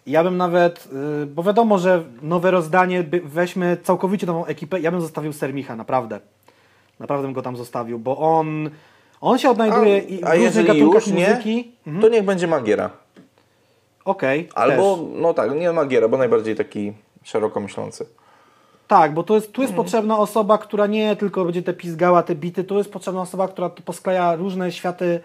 [0.07, 0.89] Ja bym nawet,
[1.23, 6.21] y, bo wiadomo, że nowe rozdanie, weźmy całkowicie nową ekipę, ja bym zostawił Sermicha, naprawdę.
[7.01, 8.71] Naprawdę bym go tam zostawił, bo on,
[9.21, 11.73] on się A, odnajduje i w a różnych jeżeli gatunkach już nie, muzyki.
[11.87, 12.03] Mhm.
[12.03, 12.91] to niech będzie Magiera.
[14.05, 15.07] Okej, Albo, też.
[15.15, 16.93] no tak, nie Magiera, bo najbardziej taki
[17.23, 18.07] szeroko myślący.
[18.89, 22.35] Tak, bo tu jest, tu jest potrzebna osoba, która nie tylko będzie te pizgała, te
[22.35, 25.21] bity, tu jest potrzebna osoba, która poskleja różne światy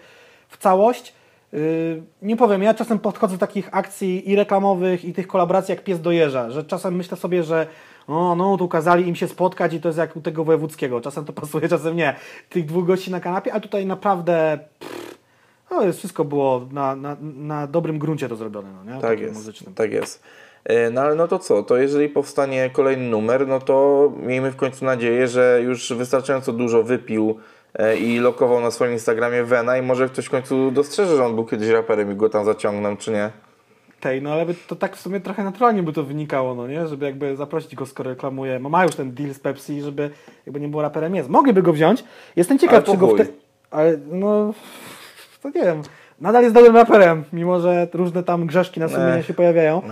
[0.48, 1.14] w całość.
[1.52, 5.84] Yy, nie powiem, ja czasem podchodzę do takich akcji i reklamowych, i tych kolaboracji jak
[5.84, 7.66] pies dojeżdża, że czasem myślę sobie, że
[8.08, 11.00] o, no, tu kazali im się spotkać i to jest jak u tego wojewódzkiego.
[11.00, 12.16] Czasem to pasuje, czasem nie.
[12.48, 15.18] Tych dwóch gości na kanapie, a tutaj naprawdę pff,
[15.70, 19.00] no, jest, wszystko było na, na, na dobrym gruncie to zrobione, no, nie?
[19.00, 19.74] Tak Takim jest, muzycznym.
[19.74, 20.22] tak jest.
[20.68, 24.56] E, No ale no to co, to jeżeli powstanie kolejny numer, no to miejmy w
[24.56, 27.38] końcu nadzieję, że już wystarczająco dużo wypił
[27.74, 31.34] e, i lokował na swoim Instagramie Vena i może ktoś w końcu dostrzeże, że on
[31.34, 33.30] był kiedyś raperem i go tam zaciągnął, czy nie?
[34.00, 36.86] Tej, no ale by to tak w sumie trochę naturalnie by to wynikało, no nie?
[36.86, 40.10] Żeby jakby zaprosić go, skoro reklamuje, ma już ten deal z Pepsi, żeby
[40.46, 41.28] jakby nie było raperem jest.
[41.28, 42.04] Mogliby go wziąć.
[42.36, 43.26] Jestem ciekaw, czy go w te...
[43.70, 44.54] Ale no,
[45.42, 45.82] to nie wiem.
[46.20, 49.26] Nadal jest dobrym raperem, mimo że różne tam grzeszki na sumieniu Ech.
[49.26, 49.82] się pojawiają.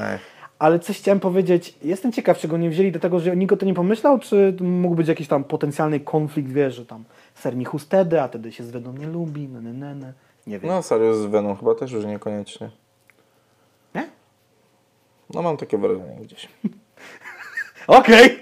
[0.59, 3.57] Ale coś chciałem powiedzieć, jestem ciekaw, czy go nie wzięli do tego, że nikt o
[3.57, 7.05] to nie pomyślał, czy mógł być jakiś tam potencjalny konflikt, wiesz, że tam
[7.35, 10.13] sernichus wtedy, a wtedy się z Venom nie lubi, ne, ne, ne, ne.
[10.47, 10.71] Nie wiem.
[10.71, 12.71] No serio z Veną chyba też już niekoniecznie.
[13.95, 14.09] Nie?
[15.35, 16.49] No mam takie wrażenie gdzieś.
[17.87, 18.39] Okej.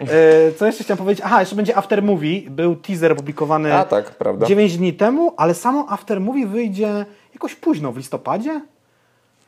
[0.00, 1.24] E, Co jeszcze chciałem powiedzieć?
[1.26, 2.50] Aha, jeszcze będzie After Movie.
[2.50, 4.46] Był teaser opublikowany A tak, prawda?
[4.46, 8.60] 9 dni temu, ale samo After Movie wyjdzie jakoś późno, w listopadzie.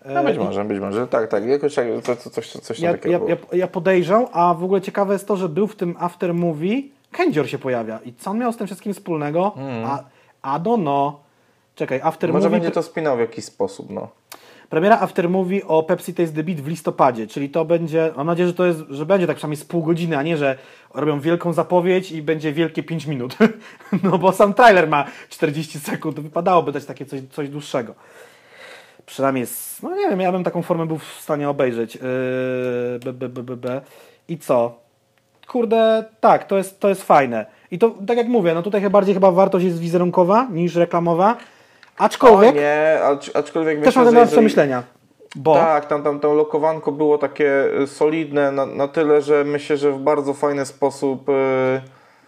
[0.04, 1.06] E, No być i- może, być może.
[1.08, 3.30] Tak, tak, jakoś tak, to, to, coś, coś Ja, takiego ja, było.
[3.30, 6.82] ja, ja podejrzał, a w ogóle ciekawe jest to, że był w tym After Movie,
[7.12, 7.98] Kędzior się pojawia.
[8.04, 9.54] I co on miał z tym wszystkim wspólnego?
[9.84, 10.02] A,
[10.42, 11.20] a do no.
[11.74, 12.60] Czekaj, After Może Movie...
[12.60, 14.08] będzie to spinał w jakiś sposób, no.
[14.70, 18.46] Premiera After Movie o Pepsi Taste the Beat w listopadzie, czyli to będzie, mam nadzieję,
[18.48, 20.58] że to jest, że będzie tak przynajmniej z pół godziny, a nie, że
[20.94, 23.36] robią wielką zapowiedź i będzie wielkie 5 minut.
[24.02, 27.94] No bo sam trailer ma 40 sekund, wypadałoby dać takie coś, coś dłuższego.
[29.06, 31.94] Przynajmniej, z, no nie wiem, ja bym taką formę był w stanie obejrzeć.
[31.94, 33.80] Yy, b, b, b.
[34.28, 34.74] I co?
[35.48, 37.46] Kurde, tak, to jest, to jest fajne.
[37.70, 41.36] I to, tak jak mówię, no tutaj chyba bardziej chyba wartość jest wizerunkowa niż reklamowa.
[41.98, 44.82] Aczkolwiek O nie, acz, aczkolwiek też mam jeżeli- przemyślenia.
[45.36, 49.76] Bo Tak, tam, tam to lokowanko było takie y, solidne na, na tyle, że myślę,
[49.76, 51.28] że w bardzo fajny sposób.
[51.28, 51.32] y,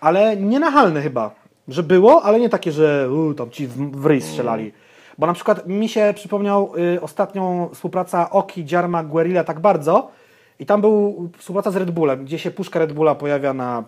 [0.01, 1.31] ale nienachalne chyba.
[1.69, 4.73] Że było, ale nie takie, że u, tam ci w, w ryj strzelali.
[5.19, 10.11] Bo na przykład mi się przypomniał y, ostatnią współpraca Oki, Dziarma, Guerrilla tak bardzo
[10.59, 13.85] i tam był współpraca z Red Bullem, gdzie się puszka Red Bulla pojawia na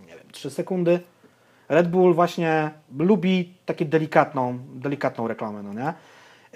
[0.00, 1.00] nie wiem, 3 sekundy.
[1.68, 5.94] Red Bull właśnie lubi takie delikatną, delikatną reklamę, no nie?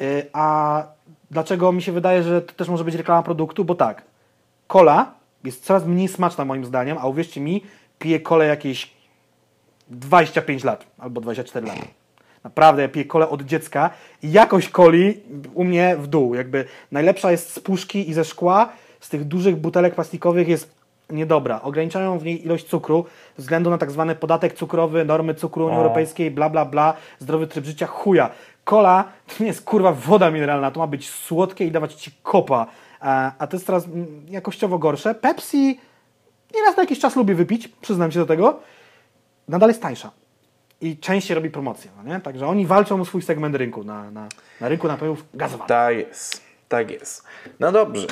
[0.06, 0.82] Y, a
[1.30, 3.64] dlaczego mi się wydaje, że to też może być reklama produktu?
[3.64, 4.02] Bo tak,
[4.66, 5.14] Cola
[5.44, 7.62] jest coraz mniej smaczna moim zdaniem, a uwierzcie mi,
[7.98, 8.92] piję kolę jakieś
[9.88, 11.97] 25 lat albo 24 lat.
[12.48, 13.90] Naprawdę, ja piję kolę od dziecka
[14.22, 15.20] i jakość coli
[15.54, 16.34] u mnie w dół.
[16.34, 18.68] Jakby najlepsza jest z puszki i ze szkła,
[19.00, 20.74] z tych dużych butelek plastikowych jest
[21.10, 21.62] niedobra.
[21.62, 23.04] Ograniczają w niej ilość cukru
[23.36, 25.76] ze względu na tak zwany podatek cukrowy, normy cukru Unii.
[25.76, 28.30] Europejskiej, bla bla bla, zdrowy tryb życia, chuja.
[28.64, 32.66] Kola to nie jest kurwa woda mineralna, to ma być słodkie i dawać ci kopa.
[33.00, 33.84] A, a to jest teraz
[34.28, 35.14] jakościowo gorsze.
[35.14, 35.80] Pepsi
[36.54, 38.60] nieraz na jakiś czas lubię wypić, przyznam się do tego.
[39.48, 40.10] Nadal jest tańsza.
[40.80, 42.20] I częściej robi promocję, no nie?
[42.20, 44.28] Także oni walczą o swój segment rynku, na, na,
[44.60, 45.68] na rynku napojów gazowanych.
[45.68, 47.24] Tak jest, tak jest.
[47.60, 48.06] No dobrze.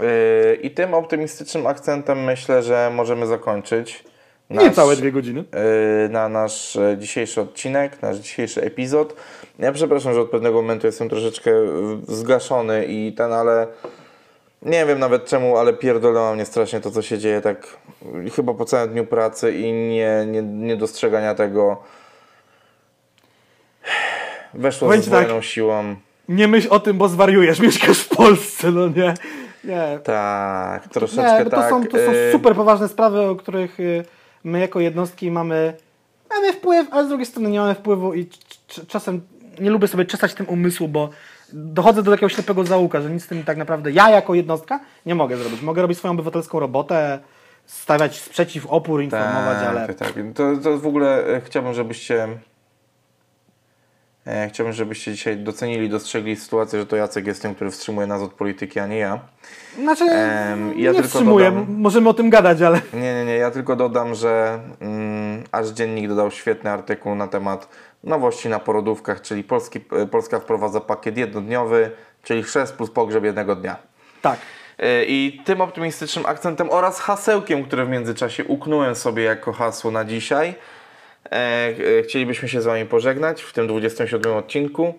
[0.00, 4.04] Yy, I tym optymistycznym akcentem myślę, że możemy zakończyć.
[4.50, 5.44] Nie całe dwie godziny.
[6.02, 9.16] yy, na nasz e, dzisiejszy odcinek, nasz dzisiejszy epizod.
[9.58, 11.50] Ja przepraszam, że od pewnego momentu jestem troszeczkę
[12.08, 13.66] zgaszony i ten, ale
[14.66, 17.76] nie wiem nawet czemu, ale pierdolęło mnie strasznie to, co się dzieje tak
[18.36, 21.82] chyba po całym dniu pracy i nie, nie, nie dostrzegania tego.
[24.54, 25.28] Weszło Powiem z ci tak.
[25.40, 25.96] siłą.
[26.28, 29.14] Nie myśl o tym, bo zwariujesz, mieszkasz w Polsce, no nie?
[29.64, 29.98] Nie.
[30.04, 31.70] Tak, troszeczkę Nie, bo to, tak.
[31.70, 34.04] są, to są yy, super poważne sprawy, o których y,
[34.44, 35.74] my jako jednostki mamy,
[36.30, 38.28] mamy wpływ, ale z drugiej strony nie mamy wpływu i
[38.88, 39.20] czasem
[39.60, 41.10] nie lubię sobie czesać tym umysłu, bo
[41.52, 45.14] dochodzę do takiego ślepego zaułka, że nic z tym tak naprawdę ja jako jednostka nie
[45.14, 45.62] mogę zrobić.
[45.62, 47.18] Mogę robić swoją obywatelską robotę,
[47.66, 50.12] stawiać sprzeciw, opór, informować, tak, ale Tak, tak.
[50.34, 52.28] To, to w ogóle e, chciałbym, żebyście.
[54.26, 58.22] E, chciałbym, żebyście dzisiaj docenili, dostrzegli sytuację, że to Jacek jest tym, który wstrzymuje nas
[58.22, 59.20] od polityki, a nie ja.
[59.82, 63.36] znaczy Em, ja nie tylko wstrzymuję, dodam- możemy o tym gadać, ale Nie, nie, nie.
[63.36, 67.68] Ja tylko dodam, że mm, aż dziennik dodał świetny artykuł na temat
[68.06, 71.90] nowości na porodówkach, czyli Polski, e, Polska wprowadza pakiet jednodniowy,
[72.22, 73.76] czyli chrzest plus pogrzeb jednego dnia.
[74.22, 74.38] tak.
[74.78, 80.04] E, I tym optymistycznym akcentem oraz hasełkiem, które w międzyczasie uknąłem sobie jako hasło na
[80.04, 80.54] dzisiaj,
[81.30, 84.94] e, chcielibyśmy się z Wami pożegnać w tym 27 odcinku.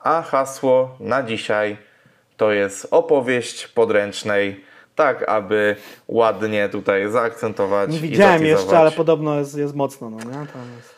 [0.00, 1.76] A hasło na dzisiaj
[2.36, 4.64] to jest opowieść podręcznej
[4.94, 5.76] tak aby
[6.08, 10.32] ładnie tutaj zaakcentować Nie widziałem jeszcze, ale podobno jest, jest mocno, no nie?
[10.32, 10.93] Tam jest.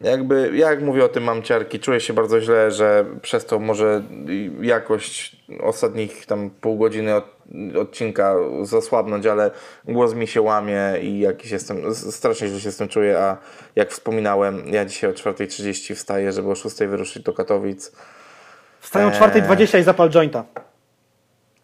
[0.00, 3.58] Jakby, ja jak mówię o tym mam ciarki, czuję się bardzo źle, że przez to
[3.58, 4.02] może
[4.60, 7.24] jakość ostatnich tam pół godziny od,
[7.80, 9.50] odcinka zasłabnąć, ale
[9.84, 13.36] głos mi się łamie i jakiś jestem, strasznie źle się z tym czuję, a
[13.76, 17.92] jak wspominałem, ja dzisiaj o 4.30 wstaję, żeby o 6.00 wyruszyć do Katowic.
[18.80, 19.20] Wstają o Eee.
[19.20, 20.44] 4.20 i zapal jointa.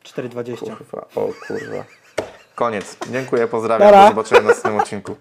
[0.05, 0.59] 4.20.
[0.59, 1.85] Kurwa, o kurwa.
[2.55, 2.97] Koniec.
[3.11, 5.17] Dziękuję, pozdrawiam, do zobaczenia w następnym odcinku.